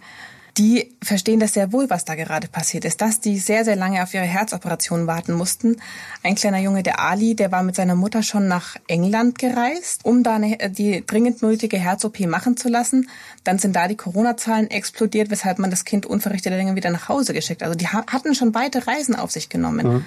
die 0.57 0.95
verstehen 1.03 1.39
das 1.39 1.53
sehr 1.53 1.71
wohl, 1.71 1.89
was 1.89 2.05
da 2.05 2.15
gerade 2.15 2.47
passiert 2.47 2.83
ist, 2.83 3.01
dass 3.01 3.19
die 3.19 3.37
sehr, 3.37 3.63
sehr 3.63 3.75
lange 3.75 4.01
auf 4.01 4.13
ihre 4.13 4.23
Herzoperation 4.23 5.05
warten 5.05 5.33
mussten. 5.33 5.75
Ein 6.23 6.33
kleiner 6.33 6.57
Junge, 6.57 6.81
der 6.81 6.99
Ali, 6.99 7.35
der 7.35 7.51
war 7.51 7.61
mit 7.61 7.75
seiner 7.75 7.93
Mutter 7.95 8.23
schon 8.23 8.47
nach 8.47 8.75
England 8.87 9.37
gereist, 9.37 10.03
um 10.03 10.23
da 10.23 10.35
eine, 10.35 10.57
die 10.71 11.05
dringend 11.05 11.43
nötige 11.43 11.77
Herz-OP 11.77 12.21
machen 12.21 12.57
zu 12.57 12.69
lassen. 12.69 13.07
Dann 13.43 13.59
sind 13.59 13.75
da 13.75 13.87
die 13.87 13.97
Corona-Zahlen 13.97 14.71
explodiert, 14.71 15.29
weshalb 15.29 15.59
man 15.59 15.69
das 15.69 15.85
Kind 15.85 16.07
unverrichteter 16.07 16.57
Dinge 16.57 16.75
wieder 16.75 16.89
nach 16.89 17.07
Hause 17.07 17.33
geschickt. 17.35 17.61
Also 17.61 17.75
die 17.75 17.89
hatten 17.89 18.33
schon 18.33 18.55
weite 18.55 18.87
Reisen 18.87 19.15
auf 19.15 19.29
sich 19.29 19.49
genommen. 19.49 19.87
Mhm. 19.87 20.05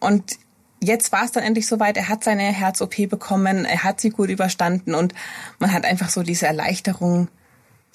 Und 0.00 0.38
jetzt 0.80 1.12
war 1.12 1.24
es 1.24 1.32
dann 1.32 1.42
endlich 1.42 1.66
soweit, 1.66 1.96
er 1.96 2.08
hat 2.08 2.24
seine 2.24 2.42
Herz-OP 2.42 3.08
bekommen, 3.08 3.64
er 3.64 3.84
hat 3.84 4.00
sie 4.00 4.10
gut 4.10 4.30
überstanden 4.30 4.94
und 4.94 5.14
man 5.58 5.72
hat 5.72 5.84
einfach 5.84 6.08
so 6.08 6.22
diese 6.22 6.46
Erleichterung 6.46 7.28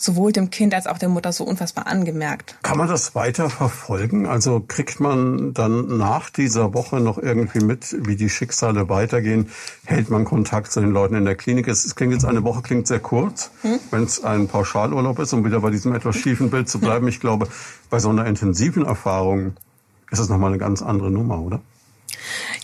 sowohl 0.01 0.31
dem 0.31 0.49
Kind 0.49 0.73
als 0.73 0.87
auch 0.87 0.97
der 0.97 1.09
Mutter 1.09 1.31
so 1.31 1.43
unfassbar 1.43 1.87
angemerkt. 1.87 2.57
Kann 2.63 2.77
man 2.77 2.87
das 2.87 3.13
weiter 3.15 3.49
verfolgen? 3.49 4.25
Also 4.25 4.63
kriegt 4.67 4.99
man 4.99 5.53
dann 5.53 5.97
nach 5.97 6.29
dieser 6.29 6.73
Woche 6.73 6.99
noch 6.99 7.17
irgendwie 7.17 7.63
mit, 7.63 7.95
wie 8.07 8.15
die 8.15 8.29
Schicksale 8.29 8.89
weitergehen? 8.89 9.49
Hält 9.85 10.09
man 10.09 10.25
Kontakt 10.25 10.71
zu 10.71 10.81
den 10.81 10.91
Leuten 10.91 11.15
in 11.15 11.25
der 11.25 11.35
Klinik? 11.35 11.67
Es 11.67 11.95
klingt 11.95 12.13
jetzt 12.13 12.25
eine 12.25 12.43
Woche 12.43 12.61
klingt 12.61 12.87
sehr 12.87 12.99
kurz, 12.99 13.51
hm? 13.61 13.79
wenn 13.91 14.03
es 14.03 14.23
ein 14.23 14.47
Pauschalurlaub 14.47 15.19
ist, 15.19 15.33
um 15.33 15.45
wieder 15.45 15.59
bei 15.59 15.69
diesem 15.69 15.93
etwas 15.93 16.15
schiefen 16.15 16.49
Bild 16.49 16.67
zu 16.67 16.79
bleiben. 16.79 17.07
Ich 17.07 17.19
glaube, 17.19 17.47
bei 17.89 17.99
so 17.99 18.09
einer 18.09 18.25
intensiven 18.25 18.85
Erfahrung 18.85 19.53
ist 20.09 20.19
das 20.19 20.29
nochmal 20.29 20.49
eine 20.49 20.57
ganz 20.57 20.81
andere 20.81 21.11
Nummer, 21.11 21.39
oder? 21.39 21.61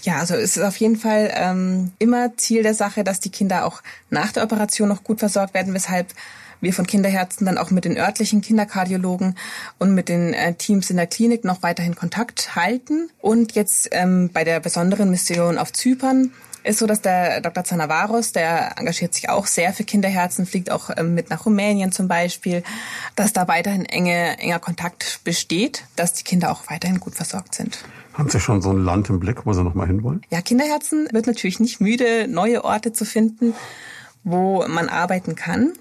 Ja, 0.04 0.18
also 0.18 0.36
es 0.36 0.58
ist 0.58 0.64
auf 0.64 0.78
jeden 0.78 0.98
Fall 0.98 1.32
ähm, 1.36 1.92
immer 2.00 2.36
Ziel 2.38 2.64
der 2.64 2.74
Sache, 2.74 3.04
dass 3.04 3.20
die 3.20 3.32
Kinder 3.32 3.66
auch 3.66 3.82
nach 4.10 4.32
der 4.32 4.44
Operation 4.44 4.90
noch 4.90 5.04
gut 5.04 5.20
versorgt 5.20 5.54
werden, 5.54 5.74
weshalb 5.74 6.14
wir 6.62 6.74
von 6.74 6.88
Kinderherzen 6.88 7.46
dann 7.46 7.58
auch 7.58 7.72
mit 7.72 7.86
den 7.86 7.98
örtlichen 7.98 8.42
Kinderkardiologen 8.42 9.38
und 9.78 9.94
mit 9.94 10.10
den 10.10 10.34
äh, 10.34 10.54
Teams 10.56 10.90
in 10.90 10.98
der 10.98 11.08
Klinik 11.08 11.44
noch 11.44 11.64
weiterhin 11.64 11.96
Kontakt 11.96 12.56
halten. 12.56 13.10
Und 13.20 13.54
jetzt 13.54 13.90
ähm, 13.92 14.30
bei 14.34 14.44
der 14.44 14.60
besonderen 14.60 15.10
Mission 15.10 15.58
auf 15.58 15.72
Zypern 15.74 16.32
ist 16.64 16.80
so, 16.80 16.88
dass 16.88 17.02
der 17.02 17.42
Dr. 17.42 17.64
Zanavaros, 17.64 18.34
der 18.34 18.78
engagiert 18.78 19.14
sich 19.14 19.30
auch 19.30 19.48
sehr 19.48 19.74
für 19.74 19.84
Kinderherzen, 19.84 20.46
fliegt 20.46 20.72
auch 20.72 20.90
ähm, 20.98 21.14
mit 21.14 21.30
nach 21.30 21.46
Rumänien 21.46 21.92
zum 21.92 22.08
Beispiel, 22.08 22.64
dass 23.16 23.34
da 23.34 23.48
weiterhin 23.48 23.86
enge, 23.86 24.38
enger 24.40 24.60
Kontakt 24.60 25.22
besteht, 25.24 25.86
dass 25.96 26.14
die 26.14 26.24
Kinder 26.24 26.52
auch 26.52 26.64
weiterhin 26.70 27.00
gut 27.00 27.16
versorgt 27.16 27.56
sind. 27.56 27.80
Haben 28.18 28.30
Sie 28.30 28.40
schon 28.40 28.64
so 28.64 28.72
ein 28.72 28.84
Land 28.84 29.10
im 29.10 29.20
Blick, 29.20 29.46
wo 29.46 29.54
Sie 29.54 29.64
noch 29.64 29.76
mal 29.76 29.86
hinwollen? 29.86 30.22
Ja, 30.32 30.42
Kinderherzen 30.42 31.08
wird 31.12 31.28
natürlich 31.28 31.60
nicht 31.60 31.80
müde, 31.80 32.28
neue 32.28 32.66
Orte 32.66 32.92
zu 32.92 33.06
finden, 33.06 33.54
wo 34.24 34.66
man 34.68 34.90
arbeiten 34.90 35.36
kann. 35.36 35.74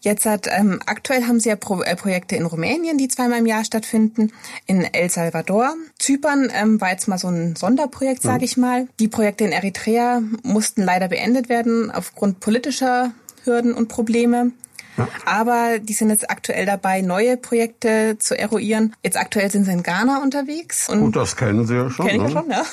Jetzt 0.00 0.24
hat 0.24 0.46
ähm, 0.50 0.80
aktuell 0.86 1.24
haben 1.26 1.40
sie 1.40 1.48
ja 1.48 1.56
Pro 1.56 1.82
äh, 1.82 1.96
Projekte 1.96 2.36
in 2.36 2.46
Rumänien, 2.46 2.96
die 2.96 3.08
zweimal 3.08 3.40
im 3.40 3.46
Jahr 3.46 3.64
stattfinden, 3.64 4.32
in 4.66 4.84
El 4.84 5.10
Salvador. 5.10 5.74
Zypern 5.98 6.48
ähm, 6.54 6.80
war 6.80 6.90
jetzt 6.90 7.08
mal 7.08 7.18
so 7.18 7.28
ein 7.28 7.56
Sonderprojekt, 7.56 8.22
sage 8.22 8.38
mhm. 8.38 8.44
ich 8.44 8.56
mal. 8.56 8.88
Die 9.00 9.08
Projekte 9.08 9.44
in 9.44 9.52
Eritrea 9.52 10.22
mussten 10.42 10.82
leider 10.82 11.08
beendet 11.08 11.48
werden 11.48 11.90
aufgrund 11.90 12.40
politischer 12.40 13.12
Hürden 13.44 13.74
und 13.74 13.88
Probleme. 13.88 14.52
Aber 15.24 15.78
die 15.80 15.92
sind 15.92 16.10
jetzt 16.10 16.30
aktuell 16.30 16.66
dabei, 16.66 17.00
neue 17.00 17.36
Projekte 17.36 18.16
zu 18.18 18.38
eruieren. 18.38 18.94
Jetzt 19.02 19.16
aktuell 19.16 19.50
sind 19.50 19.64
sie 19.64 19.72
in 19.72 19.82
Ghana 19.82 20.22
unterwegs. 20.22 20.88
Und 20.88 21.00
Gut, 21.00 21.16
das 21.16 21.36
kennen 21.36 21.66
Sie 21.66 21.74
ja 21.74 21.90
schon. 21.90 22.06
Kennen 22.06 22.26
ich 22.26 22.32
ja 22.32 22.42
ne? 22.42 22.46
schon, 22.46 22.50
ja. 22.50 22.64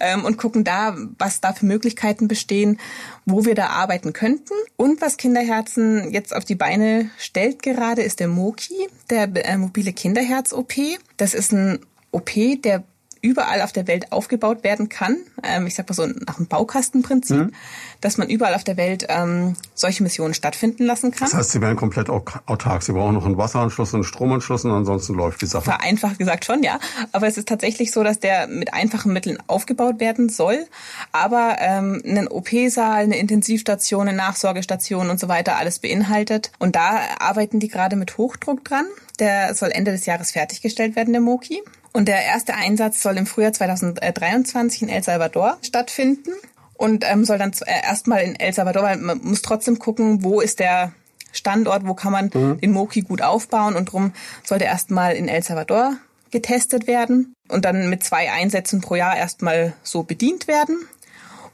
Ähm, 0.00 0.24
und 0.24 0.38
gucken 0.38 0.64
da, 0.64 0.96
was 1.18 1.40
da 1.40 1.52
für 1.52 1.66
Möglichkeiten 1.66 2.28
bestehen, 2.28 2.78
wo 3.24 3.44
wir 3.44 3.54
da 3.54 3.68
arbeiten 3.68 4.12
könnten. 4.12 4.54
Und 4.76 5.00
was 5.00 5.16
Kinderherzen 5.16 6.10
jetzt 6.12 6.34
auf 6.34 6.44
die 6.44 6.54
Beine 6.54 7.10
stellt 7.18 7.62
gerade, 7.62 8.02
ist 8.02 8.20
der 8.20 8.28
MOKI, 8.28 8.88
der 9.10 9.28
äh, 9.34 9.56
mobile 9.56 9.92
Kinderherz-OP. 9.92 10.74
Das 11.16 11.34
ist 11.34 11.52
ein 11.52 11.80
OP, 12.10 12.30
der 12.62 12.84
überall 13.26 13.60
auf 13.60 13.72
der 13.72 13.88
Welt 13.88 14.12
aufgebaut 14.12 14.62
werden 14.62 14.88
kann. 14.88 15.16
Ähm, 15.42 15.66
ich 15.66 15.74
sag 15.74 15.88
mal 15.88 15.94
so 15.94 16.06
nach 16.06 16.36
dem 16.36 16.46
Baukastenprinzip, 16.46 17.36
mhm. 17.36 17.52
dass 18.00 18.18
man 18.18 18.28
überall 18.28 18.54
auf 18.54 18.62
der 18.62 18.76
Welt 18.76 19.06
ähm, 19.08 19.56
solche 19.74 20.04
Missionen 20.04 20.32
stattfinden 20.32 20.84
lassen 20.84 21.10
kann. 21.10 21.28
Das 21.28 21.34
heißt, 21.34 21.50
sie 21.50 21.60
werden 21.60 21.76
komplett 21.76 22.08
autark. 22.08 22.84
Sie 22.84 22.92
brauchen 22.92 23.14
noch 23.14 23.26
einen 23.26 23.36
Wasseranschluss 23.36 23.92
und 23.92 23.98
einen 23.98 24.04
Stromanschluss 24.04 24.64
und 24.64 24.70
ansonsten 24.70 25.14
läuft 25.14 25.42
die 25.42 25.46
Sache. 25.46 25.64
Vereinfacht 25.64 26.18
gesagt 26.18 26.44
schon, 26.44 26.62
ja. 26.62 26.78
Aber 27.10 27.26
es 27.26 27.36
ist 27.36 27.48
tatsächlich 27.48 27.90
so, 27.90 28.04
dass 28.04 28.20
der 28.20 28.46
mit 28.46 28.72
einfachen 28.72 29.12
Mitteln 29.12 29.38
aufgebaut 29.48 29.98
werden 29.98 30.28
soll. 30.28 30.66
Aber 31.10 31.56
ähm, 31.58 32.00
einen 32.06 32.28
OP-Saal, 32.28 33.02
eine 33.02 33.18
Intensivstation, 33.18 34.06
eine 34.08 34.16
Nachsorgestation 34.16 35.10
und 35.10 35.18
so 35.18 35.26
weiter 35.26 35.56
alles 35.56 35.80
beinhaltet. 35.80 36.52
Und 36.60 36.76
da 36.76 37.00
arbeiten 37.18 37.58
die 37.58 37.68
gerade 37.68 37.96
mit 37.96 38.18
Hochdruck 38.18 38.64
dran. 38.64 38.86
Der 39.18 39.54
soll 39.54 39.70
Ende 39.70 39.90
des 39.90 40.06
Jahres 40.06 40.30
fertiggestellt 40.30 40.94
werden, 40.94 41.12
der 41.12 41.22
Moki. 41.22 41.62
Und 41.96 42.08
der 42.08 42.22
erste 42.26 42.52
Einsatz 42.52 43.00
soll 43.00 43.16
im 43.16 43.24
Frühjahr 43.24 43.54
2023 43.54 44.82
in 44.82 44.90
El 44.90 45.02
Salvador 45.02 45.56
stattfinden 45.62 46.30
und 46.74 47.06
ähm, 47.10 47.24
soll 47.24 47.38
dann 47.38 47.52
äh, 47.64 47.86
erstmal 47.86 48.20
in 48.20 48.38
El 48.38 48.52
Salvador, 48.52 48.82
weil 48.82 48.98
man 48.98 49.18
muss 49.22 49.40
trotzdem 49.40 49.78
gucken, 49.78 50.22
wo 50.22 50.42
ist 50.42 50.60
der 50.60 50.92
Standort, 51.32 51.86
wo 51.86 51.94
kann 51.94 52.12
man 52.12 52.30
mhm. 52.34 52.60
den 52.60 52.72
Moki 52.72 53.00
gut 53.00 53.22
aufbauen 53.22 53.76
und 53.76 53.86
drum 53.86 54.12
soll 54.44 54.58
der 54.58 54.68
erstmal 54.68 55.14
in 55.14 55.26
El 55.26 55.42
Salvador 55.42 55.96
getestet 56.30 56.86
werden 56.86 57.34
und 57.48 57.64
dann 57.64 57.88
mit 57.88 58.04
zwei 58.04 58.30
Einsätzen 58.30 58.82
pro 58.82 58.96
Jahr 58.96 59.16
erstmal 59.16 59.72
so 59.82 60.02
bedient 60.02 60.48
werden. 60.48 60.76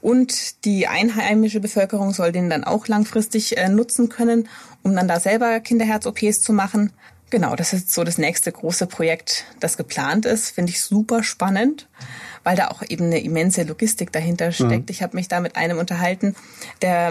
Und 0.00 0.64
die 0.64 0.88
einheimische 0.88 1.60
Bevölkerung 1.60 2.12
soll 2.12 2.32
den 2.32 2.50
dann 2.50 2.64
auch 2.64 2.88
langfristig 2.88 3.58
äh, 3.58 3.68
nutzen 3.68 4.08
können, 4.08 4.48
um 4.82 4.96
dann 4.96 5.06
da 5.06 5.20
selber 5.20 5.60
Kinderherz-OPs 5.60 6.40
zu 6.40 6.52
machen. 6.52 6.92
Genau, 7.32 7.56
das 7.56 7.72
ist 7.72 7.90
so 7.90 8.04
das 8.04 8.18
nächste 8.18 8.52
große 8.52 8.86
Projekt, 8.86 9.46
das 9.58 9.78
geplant 9.78 10.26
ist. 10.26 10.50
Finde 10.50 10.70
ich 10.70 10.82
super 10.82 11.22
spannend, 11.22 11.88
weil 12.44 12.56
da 12.56 12.68
auch 12.68 12.82
eben 12.86 13.06
eine 13.06 13.20
immense 13.20 13.62
Logistik 13.62 14.12
dahinter 14.12 14.48
mhm. 14.48 14.52
steckt. 14.52 14.70
Mhm. 14.70 14.90
Ich 14.90 15.02
habe 15.02 15.16
mich 15.16 15.28
da 15.28 15.40
mit 15.40 15.56
einem 15.56 15.78
unterhalten, 15.78 16.36
der 16.82 17.10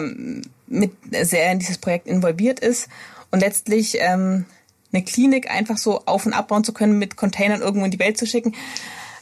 mit 0.67 0.91
sehr 1.23 1.51
in 1.51 1.57
dieses 1.57 1.79
Projekt 1.79 2.05
involviert 2.05 2.59
ist 2.59 2.87
und 3.31 3.39
letztlich 3.39 3.97
ähm, 3.99 4.45
eine 4.93 5.03
Klinik 5.03 5.49
einfach 5.49 5.77
so 5.77 6.05
auf 6.05 6.27
und 6.27 6.33
abbauen 6.33 6.63
zu 6.63 6.71
können, 6.71 6.99
mit 6.99 7.15
Containern 7.15 7.61
irgendwo 7.61 7.85
in 7.85 7.91
die 7.91 7.97
Welt 7.97 8.19
zu 8.19 8.27
schicken. 8.27 8.53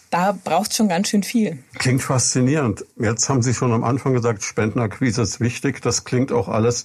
Da 0.09 0.37
braucht 0.43 0.71
es 0.71 0.75
schon 0.75 0.89
ganz 0.89 1.07
schön 1.07 1.23
viel. 1.23 1.59
Klingt 1.75 2.01
faszinierend. 2.01 2.83
Jetzt 2.97 3.29
haben 3.29 3.41
Sie 3.41 3.53
schon 3.53 3.71
am 3.71 3.85
Anfang 3.85 4.11
gesagt, 4.11 4.43
Spendenakquise 4.43 5.21
ist 5.21 5.39
wichtig. 5.39 5.81
Das 5.81 6.03
klingt 6.03 6.33
auch 6.33 6.49
alles 6.49 6.83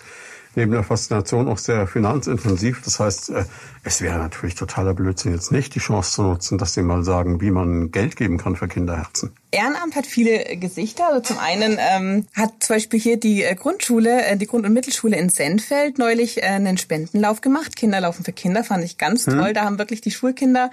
neben 0.57 0.73
der 0.73 0.83
Faszination 0.83 1.49
auch 1.49 1.59
sehr 1.59 1.87
finanzintensiv. 1.87 2.83
Das 2.85 3.01
heißt, 3.01 3.31
äh, 3.31 3.45
es 3.83 4.01
wäre 4.01 4.19
natürlich 4.19 4.55
totaler 4.55 4.95
Blödsinn, 4.95 5.33
jetzt 5.33 5.53
nicht 5.53 5.75
die 5.75 5.79
Chance 5.79 6.13
zu 6.13 6.23
nutzen, 6.23 6.59
dass 6.59 6.75
sie 6.75 6.83
mal 6.83 7.05
sagen, 7.05 7.41
wie 7.41 7.51
man 7.51 7.91
Geld 7.91 8.17
geben 8.17 8.39
kann 8.39 8.57
für 8.57 8.69
Kinderherzen. 8.69 9.33
Ehrenamt 9.51 9.95
hat 9.95 10.07
viele 10.07 10.57
Gesichter. 10.57 11.09
Also 11.09 11.21
zum 11.21 11.39
einen 11.39 11.79
ähm, 11.79 12.27
hat 12.35 12.53
zum 12.61 12.77
Beispiel 12.77 12.99
hier 12.99 13.19
die 13.19 13.43
äh, 13.43 13.55
Grundschule, 13.55 14.25
äh, 14.25 14.37
die 14.37 14.47
Grund- 14.47 14.67
und 14.67 14.73
Mittelschule 14.73 15.17
in 15.17 15.29
Senfeld 15.29 15.99
neulich 15.99 16.43
einen 16.43 16.79
Spendenlauf 16.79 17.41
gemacht. 17.41 17.77
Kinder 17.77 18.01
laufen 18.01 18.25
für 18.25 18.33
Kinder, 18.33 18.65
fand 18.65 18.85
ich 18.85 18.99
ganz 18.99 19.27
hm. 19.27 19.39
toll. 19.39 19.53
Da 19.53 19.65
haben 19.65 19.79
wirklich 19.79 20.01
die 20.01 20.11
Schulkinder 20.11 20.71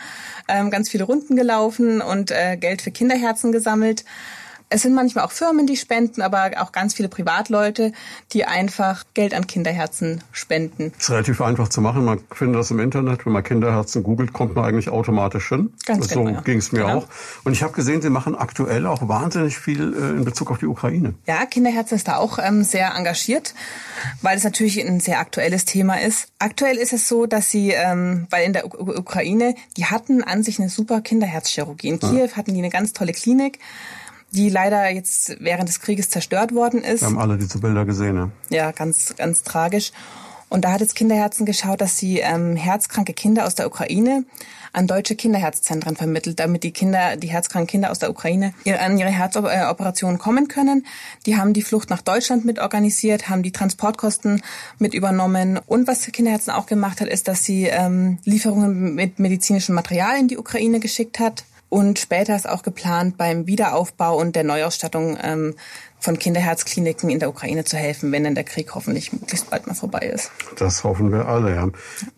ähm, 0.48 0.72
ganz 0.72 0.90
viele 0.90 1.04
Runden 1.04 1.36
gelaufen 1.36 2.02
und 2.02 2.32
äh, 2.32 2.58
Geld 2.58 2.82
für 2.82 2.92
Kinderherzen 2.92 3.52
gesammelt. 3.52 4.04
Es 4.74 4.84
sind 4.84 4.94
manchmal 4.94 5.26
auch 5.26 5.32
Firmen, 5.32 5.68
die 5.68 5.76
spenden, 5.76 6.22
aber 6.22 6.52
auch 6.60 6.72
ganz 6.72 6.94
viele 6.94 7.10
Privatleute, 7.10 7.92
die 8.32 8.46
einfach 8.46 9.04
Geld 9.14 9.34
an 9.34 9.46
Kinderherzen 9.46 10.24
spenden. 10.32 10.94
Das 10.94 11.04
ist 11.04 11.12
relativ 11.12 11.42
einfach 11.42 11.68
zu 11.68 11.82
machen. 11.82 12.06
Man 12.06 12.22
findet 12.32 12.58
das 12.58 12.72
im 12.72 12.80
Internet. 12.80 13.26
Wenn 13.26 13.34
man 13.34 13.44
Kinderherzen 13.44 14.02
googelt, 14.02 14.32
kommt 14.32 14.56
man 14.56 14.64
eigentlich 14.64 14.88
automatisch 14.88 15.50
hin. 15.50 15.74
Ganz 15.86 16.08
so 16.08 16.24
genau, 16.24 16.36
ja. 16.36 16.42
ging 16.42 16.60
es 16.60 16.72
mir 16.72 16.84
genau. 16.84 17.00
auch. 17.00 17.08
Und 17.44 17.52
ich 17.52 17.64
habe 17.64 17.74
gesehen, 17.74 18.02
Sie 18.02 18.10
machen 18.10 18.34
aktuell 18.34 18.88
auch 18.88 19.10
wahnsinnig 19.10 19.58
viel 19.58 19.94
äh, 19.94 20.18
in 20.18 20.24
Bezug 20.24 20.52
auf 20.52 20.60
die 20.60 20.68
Ukraine. 20.68 21.16
Ja, 21.28 21.46
Kinderherzen 21.46 21.98
ist 21.98 22.08
da 22.08 22.16
auch 22.16 22.40
ähm, 22.42 22.64
sehr 22.64 22.96
engagiert, 22.96 23.54
weil 24.22 24.38
es 24.38 24.46
natürlich 24.46 24.80
ein 24.80 25.02
sehr 25.02 25.20
aktuelles 25.20 25.66
Thema 25.66 26.00
ist. 26.00 26.30
Aktuell 26.40 26.78
ist 26.78 26.94
es 26.94 27.10
so, 27.10 27.26
dass 27.26 27.52
sie, 27.52 27.72
ähm, 27.72 28.26
weil 28.30 28.46
in 28.46 28.54
der 28.54 28.66
U 28.66 28.90
Ukraine, 29.02 29.54
die 29.76 29.86
hatten 29.86 30.24
an 30.24 30.44
sich 30.44 30.60
eine 30.60 30.70
super 30.70 31.02
Kinderherzchirurgie. 31.02 31.90
In 31.90 32.00
Kiew 32.00 32.28
ja. 32.28 32.38
hatten 32.38 32.54
die 32.54 32.60
eine 32.60 32.70
ganz 32.70 32.94
tolle 32.94 33.12
Klinik 33.12 33.60
die 34.32 34.50
leider 34.50 34.90
jetzt 34.90 35.36
während 35.40 35.70
des 35.70 35.80
Krieges 35.80 36.10
zerstört 36.10 36.54
worden 36.54 36.84
ist. 36.84 37.02
Wir 37.02 37.08
haben 37.08 37.20
alle 37.20 37.38
diese 37.38 37.60
Bilder 37.60 37.86
gesehen, 37.86 38.16
ja. 38.16 38.32
Ja, 38.50 38.72
ganz, 38.72 39.16
ganz 39.18 39.44
tragisch. 39.44 39.92
Und 40.50 40.66
da 40.66 40.74
hat 40.74 40.82
jetzt 40.82 40.96
Kinderherzen 40.96 41.46
geschaut, 41.46 41.80
dass 41.80 41.98
sie 41.98 42.20
ähm, 42.20 42.58
herzkranke 42.58 43.14
Kinder 43.14 43.46
aus 43.46 43.56
der 43.56 43.68
Ukraine 43.68 44.26
an 44.74 44.86
deutsche 44.86 45.16
Kinderherzzentren 45.16 45.96
vermittelt, 45.96 46.40
damit 46.40 46.64
die 46.64 46.72
Kinder, 46.72 47.16
die 47.16 47.28
herzkranken 47.28 47.68
Kinder 47.68 47.92
aus 47.92 48.00
der 48.00 48.10
Ukraine 48.10 48.54
an 48.80 48.98
ihre 48.98 49.10
Herzoperationen 49.10 50.18
kommen 50.18 50.50
können. 50.50 50.86
Die 51.26 51.38
haben 51.38 51.54
die 51.54 51.62
Flucht 51.62 51.90
nach 51.90 52.02
Deutschland 52.02 52.44
mit 52.44 52.60
organisiert, 52.60 53.30
haben 53.30 53.44
die 53.44 53.52
Transportkosten 53.52 54.42
mit 54.78 54.94
übernommen. 54.94 55.60
Und 55.68 55.88
was 55.88 56.06
Kinderherzen 56.06 56.52
auch 56.52 56.66
gemacht 56.66 57.00
hat, 57.00 57.08
ist, 57.08 57.28
dass 57.28 57.44
sie 57.44 57.66
ähm, 57.66 58.20
Lieferungen 58.26 58.96
mit 58.96 59.20
medizinischem 59.20 59.76
Material 59.76 60.20
in 60.20 60.28
die 60.28 60.38
Ukraine 60.38 60.80
geschickt 60.80 61.20
hat 61.20 61.46
Und 61.72 62.00
später 62.00 62.36
ist 62.36 62.50
auch 62.50 62.64
geplant, 62.64 63.16
beim 63.16 63.48
Wiederaufbau 63.48 64.20
und 64.20 64.36
der 64.36 64.44
Neuausstattung 64.44 65.18
ähm, 65.24 65.56
von 66.02 66.20
Kinderherzkliniken 66.20 67.10
in 67.10 67.20
der 67.20 67.30
Ukraine 67.30 67.64
zu 67.64 67.78
helfen, 67.78 68.12
wenn 68.12 68.26
dann 68.26 68.36
der 68.36 68.44
Krieg 68.44 68.76
hoffentlich 68.76 69.14
möglichst 69.14 69.50
bald 69.50 69.68
mal 69.68 69.74
vorbei 69.74 70.00
ist. 70.00 70.32
Das 70.58 70.84
hoffen 70.84 71.14
wir 71.14 71.30
alle, 71.30 71.56
ja. 71.56 71.70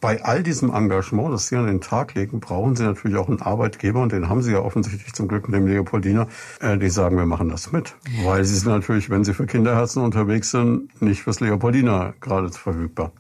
Bei 0.01 0.24
all 0.24 0.41
diesem 0.41 0.74
Engagement, 0.74 1.32
das 1.32 1.49
Sie 1.49 1.56
an 1.56 1.68
den 1.68 1.82
Tag 1.82 2.16
legen, 2.16 2.39
brauchen 2.39 2.76
Sie 2.76 2.84
natürlich 2.84 3.16
auch 3.16 3.28
einen 3.28 3.43
Arbeitgeber 3.43 4.01
und 4.01 4.12
den 4.12 4.28
haben 4.28 4.41
Sie 4.41 4.54
ja 4.54 4.58
offensichtlich 4.58 5.14
zum 5.14 5.28
Glück 5.28 5.47
mit 5.47 5.60
dem 5.60 5.68
Leopoldiner, 5.68 6.28
äh, 6.60 6.76
die 6.80 6.89
sagen, 6.89 7.16
wir 7.18 7.28
machen 7.28 7.49
das 7.49 7.72
mit. 7.72 7.93
Weil 8.24 8.45
Sie 8.45 8.56
sind 8.56 8.72
natürlich, 8.72 9.12
wenn 9.12 9.24
Sie 9.24 9.36
für 9.36 9.45
Kinderherzen 9.45 10.01
unterwegs 10.01 10.49
sind, 10.49 10.99
nicht 10.99 11.22
fürs 11.22 11.41
Leopoldiner 11.41 12.16
gerade 12.22 12.49
verfügbar. 12.49 13.12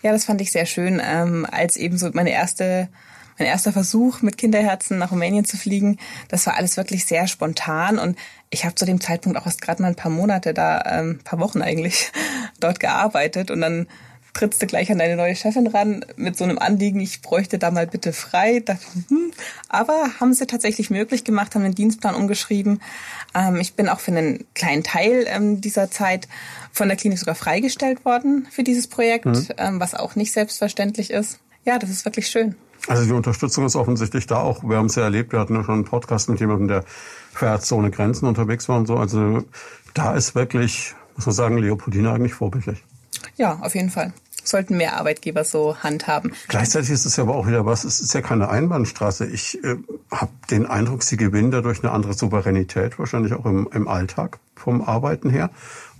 Ja, 0.00 0.12
das 0.12 0.24
fand 0.24 0.40
ich 0.40 0.50
sehr 0.50 0.64
schön, 0.64 1.02
ähm, 1.04 1.46
als 1.50 1.76
eben 1.76 1.98
so 1.98 2.08
meine 2.14 2.30
erste 2.30 2.88
mein 3.38 3.48
erster 3.48 3.72
Versuch 3.72 4.22
mit 4.22 4.38
Kinderherzen 4.38 4.98
nach 4.98 5.10
Rumänien 5.10 5.44
zu 5.44 5.56
fliegen. 5.56 5.98
Das 6.28 6.46
war 6.46 6.56
alles 6.56 6.76
wirklich 6.76 7.06
sehr 7.06 7.26
spontan 7.26 7.98
und 7.98 8.18
ich 8.50 8.64
habe 8.64 8.74
zu 8.74 8.84
dem 8.84 9.00
Zeitpunkt 9.00 9.38
auch 9.38 9.46
erst 9.46 9.62
gerade 9.62 9.82
mal 9.82 9.88
ein 9.88 9.96
paar 9.96 10.10
Monate 10.12 10.54
da, 10.54 10.82
ähm, 10.86 11.20
paar 11.24 11.40
Wochen 11.40 11.62
eigentlich, 11.62 12.12
dort 12.60 12.80
gearbeitet 12.80 13.50
und 13.50 13.60
dann 13.60 13.88
trittst 14.34 14.60
du 14.60 14.66
gleich 14.66 14.90
an 14.90 14.98
deine 14.98 15.16
neue 15.16 15.36
Chefin 15.36 15.68
ran 15.68 16.04
mit 16.16 16.36
so 16.36 16.44
einem 16.44 16.58
Anliegen, 16.58 17.00
ich 17.00 17.22
bräuchte 17.22 17.58
da 17.58 17.70
mal 17.70 17.86
bitte 17.86 18.12
frei. 18.12 18.62
Hm. 19.08 19.32
Aber 19.68 20.10
haben 20.20 20.34
sie 20.34 20.46
tatsächlich 20.46 20.90
möglich 20.90 21.24
gemacht, 21.24 21.54
haben 21.54 21.62
den 21.62 21.74
Dienstplan 21.74 22.14
umgeschrieben. 22.14 22.80
Ähm, 23.34 23.56
ich 23.60 23.74
bin 23.74 23.88
auch 23.88 24.00
für 24.00 24.10
einen 24.10 24.44
kleinen 24.54 24.82
Teil 24.82 25.24
ähm, 25.28 25.60
dieser 25.60 25.90
Zeit 25.90 26.28
von 26.72 26.88
der 26.88 26.96
Klinik 26.96 27.18
sogar 27.18 27.36
freigestellt 27.36 28.04
worden 28.04 28.48
für 28.50 28.64
dieses 28.64 28.88
Projekt, 28.88 29.26
mhm. 29.26 29.46
ähm, 29.56 29.80
was 29.80 29.94
auch 29.94 30.16
nicht 30.16 30.32
selbstverständlich 30.32 31.10
ist. 31.10 31.38
Ja, 31.64 31.78
das 31.78 31.90
ist 31.90 32.04
wirklich 32.04 32.26
schön. 32.26 32.56
Also 32.86 33.04
die 33.04 33.12
Unterstützung 33.12 33.64
ist 33.64 33.76
offensichtlich 33.76 34.26
da 34.26 34.36
auch. 34.36 34.62
Wir 34.62 34.76
haben 34.76 34.86
es 34.86 34.94
ja 34.94 35.04
erlebt, 35.04 35.32
wir 35.32 35.40
hatten 35.40 35.54
ja 35.54 35.64
schon 35.64 35.74
einen 35.74 35.84
Podcast 35.84 36.28
mit 36.28 36.40
jemandem, 36.40 36.68
der 36.68 36.84
für 37.32 37.46
Ärzte 37.46 37.74
ohne 37.74 37.90
Grenzen 37.90 38.26
unterwegs 38.26 38.68
war 38.68 38.76
und 38.76 38.86
so. 38.86 38.96
Also 38.96 39.44
da 39.94 40.14
ist 40.14 40.34
wirklich, 40.34 40.94
muss 41.16 41.26
man 41.26 41.34
sagen, 41.34 41.58
Leopoldina 41.58 42.12
eigentlich 42.12 42.34
vorbildlich. 42.34 42.84
Ja, 43.36 43.58
auf 43.62 43.74
jeden 43.74 43.90
Fall. 43.90 44.12
Sollten 44.42 44.76
mehr 44.76 44.98
Arbeitgeber 44.98 45.44
so 45.44 45.76
handhaben. 45.78 46.34
Gleichzeitig 46.48 46.90
ist 46.90 47.06
es 47.06 47.16
ja 47.16 47.24
aber 47.24 47.34
auch 47.34 47.46
wieder 47.46 47.64
was, 47.64 47.84
es 47.84 48.00
ist 48.00 48.12
ja 48.12 48.20
keine 48.20 48.50
Einbahnstraße. 48.50 49.26
Ich 49.26 49.64
äh, 49.64 49.76
habe 50.10 50.32
den 50.50 50.66
Eindruck, 50.66 51.02
sie 51.02 51.16
gewinnen 51.16 51.50
dadurch 51.50 51.82
eine 51.82 51.92
andere 51.92 52.12
Souveränität, 52.12 52.98
wahrscheinlich 52.98 53.32
auch 53.32 53.46
im, 53.46 53.66
im 53.72 53.88
Alltag 53.88 54.38
vom 54.54 54.82
Arbeiten 54.82 55.30
her. 55.30 55.48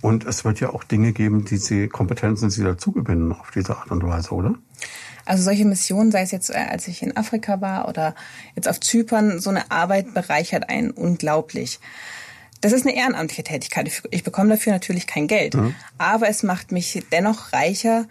Und 0.01 0.25
es 0.25 0.45
wird 0.45 0.59
ja 0.59 0.69
auch 0.69 0.83
Dinge 0.83 1.11
geben, 1.13 1.45
die 1.45 1.57
sie, 1.57 1.87
Kompetenzen, 1.87 2.49
die 2.49 2.55
sie 2.55 2.63
dazugewinnen 2.63 3.31
auf 3.31 3.49
diese 3.49 3.77
Art 3.77 3.89
und 3.89 4.03
Weise, 4.03 4.31
oder? 4.31 4.53
Also 5.25 5.43
solche 5.43 5.65
Missionen, 5.65 6.11
sei 6.11 6.21
es 6.21 6.31
jetzt, 6.31 6.49
äh, 6.51 6.65
als 6.69 6.87
ich 6.87 7.01
in 7.01 7.17
Afrika 7.17 7.59
war 7.61 7.87
oder 7.87 8.15
jetzt 8.55 8.67
auf 8.67 8.79
Zypern, 8.79 9.39
so 9.39 9.49
eine 9.49 9.71
Arbeit 9.71 10.13
bereichert 10.13 10.69
einen 10.69 10.91
unglaublich. 10.91 11.79
Das 12.61 12.71
ist 12.71 12.85
eine 12.85 12.95
ehrenamtliche 12.95 13.43
Tätigkeit. 13.43 13.91
Ich 14.11 14.23
bekomme 14.23 14.51
dafür 14.51 14.73
natürlich 14.73 15.07
kein 15.07 15.27
Geld. 15.27 15.55
Mhm. 15.55 15.75
Aber 15.97 16.29
es 16.29 16.43
macht 16.43 16.71
mich 16.71 17.03
dennoch 17.11 17.53
reicher, 17.53 18.05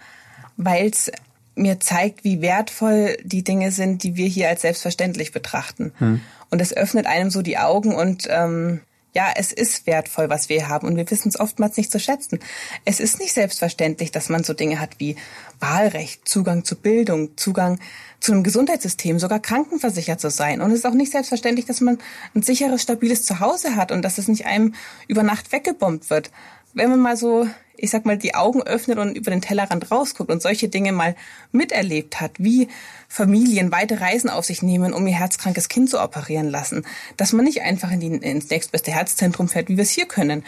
weil 0.57 0.89
es 0.89 1.11
mir 1.55 1.79
zeigt, 1.79 2.23
wie 2.23 2.41
wertvoll 2.41 3.17
die 3.23 3.43
Dinge 3.43 3.71
sind, 3.71 4.03
die 4.03 4.15
wir 4.15 4.27
hier 4.27 4.49
als 4.49 4.61
selbstverständlich 4.61 5.31
betrachten. 5.31 5.93
Mhm. 5.99 6.21
Und 6.49 6.61
es 6.61 6.75
öffnet 6.75 7.05
einem 7.05 7.31
so 7.31 7.41
die 7.41 7.57
Augen 7.57 7.95
und 7.95 8.27
ähm, 8.29 8.81
ja, 9.15 9.31
es 9.33 9.53
ist 9.53 9.87
wertvoll, 9.87 10.29
was 10.29 10.49
wir 10.49 10.67
haben 10.67 10.85
und 10.85 10.97
wir 10.97 11.09
wissen 11.09 11.29
es 11.29 11.39
oftmals 11.39 11.77
nicht 11.77 11.89
zu 11.89 11.99
schätzen. 11.99 12.39
Es 12.83 12.99
ist 12.99 13.17
nicht 13.19 13.33
selbstverständlich, 13.33 14.11
dass 14.11 14.27
man 14.27 14.43
so 14.43 14.53
Dinge 14.53 14.81
hat 14.81 14.99
wie 14.99 15.15
Wahlrecht, 15.61 16.27
Zugang 16.27 16.65
zu 16.65 16.75
Bildung, 16.75 17.37
Zugang 17.37 17.79
zu 18.19 18.33
einem 18.33 18.43
Gesundheitssystem, 18.43 19.17
sogar 19.17 19.39
krankenversichert 19.39 20.19
zu 20.19 20.29
sein. 20.29 20.59
Und 20.61 20.71
es 20.71 20.79
ist 20.79 20.85
auch 20.85 20.93
nicht 20.93 21.13
selbstverständlich, 21.13 21.65
dass 21.65 21.79
man 21.79 21.97
ein 22.35 22.41
sicheres, 22.41 22.81
stabiles 22.81 23.23
Zuhause 23.23 23.77
hat 23.77 23.93
und 23.93 24.01
dass 24.01 24.17
es 24.17 24.27
nicht 24.27 24.45
einem 24.45 24.75
über 25.07 25.23
Nacht 25.23 25.53
weggebombt 25.53 26.09
wird. 26.09 26.29
Wenn 26.73 26.89
man 26.89 26.99
mal 26.99 27.15
so 27.15 27.47
ich 27.77 27.89
sag 27.89 28.05
mal, 28.05 28.17
die 28.17 28.35
Augen 28.35 28.63
öffnet 28.63 28.97
und 28.97 29.15
über 29.17 29.31
den 29.31 29.41
Tellerrand 29.41 29.91
rausguckt 29.91 30.31
und 30.31 30.41
solche 30.41 30.69
Dinge 30.69 30.91
mal 30.91 31.15
miterlebt 31.51 32.21
hat, 32.21 32.31
wie 32.37 32.67
Familien 33.07 33.71
weite 33.71 34.01
Reisen 34.01 34.29
auf 34.29 34.45
sich 34.45 34.61
nehmen, 34.61 34.93
um 34.93 35.05
ihr 35.07 35.13
herzkrankes 35.13 35.69
Kind 35.69 35.89
zu 35.89 36.01
operieren 36.01 36.49
lassen, 36.49 36.85
dass 37.17 37.33
man 37.33 37.45
nicht 37.45 37.61
einfach 37.61 37.91
in 37.91 37.99
die, 37.99 38.07
ins 38.07 38.49
nächstbeste 38.49 38.91
Herzzentrum 38.91 39.47
fährt, 39.47 39.69
wie 39.69 39.77
wir 39.77 39.83
es 39.83 39.91
hier 39.91 40.07
können. 40.07 40.43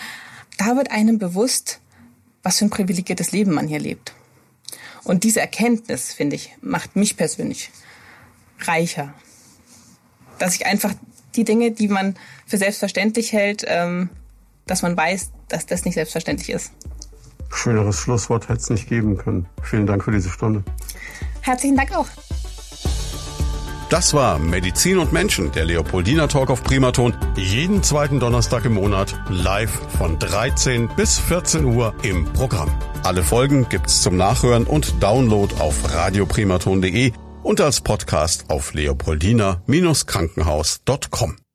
Da 0.57 0.75
wird 0.75 0.91
einem 0.91 1.19
bewusst, 1.19 1.80
was 2.43 2.59
für 2.59 2.65
ein 2.65 2.69
privilegiertes 2.69 3.32
Leben 3.32 3.53
man 3.53 3.67
hier 3.67 3.80
lebt. 3.80 4.13
Und 5.03 5.23
diese 5.23 5.39
Erkenntnis, 5.39 6.13
finde 6.13 6.36
ich, 6.36 6.55
macht 6.61 6.95
mich 6.95 7.15
persönlich 7.15 7.71
reicher. 8.59 9.13
Dass 10.39 10.55
ich 10.55 10.65
einfach 10.65 10.93
die 11.36 11.43
Dinge, 11.43 11.71
die 11.71 11.88
man 11.88 12.15
für 12.45 12.57
selbstverständlich 12.57 13.32
hält, 13.32 13.63
ähm, 13.67 14.09
dass 14.65 14.82
man 14.82 14.97
weiß, 14.97 15.32
dass 15.47 15.65
das 15.65 15.86
nicht 15.86 15.93
selbstverständlich 15.93 16.49
ist. 16.49 16.71
Schöneres 17.49 17.99
Schlusswort 17.99 18.49
hätte 18.49 18.59
es 18.59 18.69
nicht 18.69 18.87
geben 18.87 19.17
können. 19.17 19.47
Vielen 19.61 19.87
Dank 19.87 20.03
für 20.03 20.11
diese 20.11 20.29
Stunde. 20.29 20.63
Herzlichen 21.41 21.77
Dank 21.77 21.95
auch. 21.95 22.07
Das 23.89 24.13
war 24.13 24.37
Medizin 24.37 24.97
und 24.97 25.13
Menschen, 25.13 25.53
der 25.53 25.63
Leopoldina 25.63 26.27
Talk 26.27 26.49
auf 26.49 26.61
Primaton. 26.61 27.13
Jeden 27.37 27.83
zweiten 27.83 28.19
Donnerstag 28.19 28.65
im 28.65 28.73
Monat 28.73 29.17
live 29.29 29.71
von 29.97 30.19
13 30.19 30.89
bis 30.97 31.17
14 31.19 31.63
Uhr 31.63 31.93
im 32.03 32.25
Programm. 32.33 32.69
Alle 33.03 33.23
Folgen 33.23 33.69
gibt's 33.69 34.01
zum 34.01 34.17
Nachhören 34.17 34.65
und 34.65 35.01
Download 35.01 35.55
auf 35.59 35.93
radioprimaton.de 35.93 37.13
und 37.43 37.61
als 37.61 37.79
Podcast 37.79 38.49
auf 38.49 38.73
leopoldina-krankenhaus.com. 38.73 41.46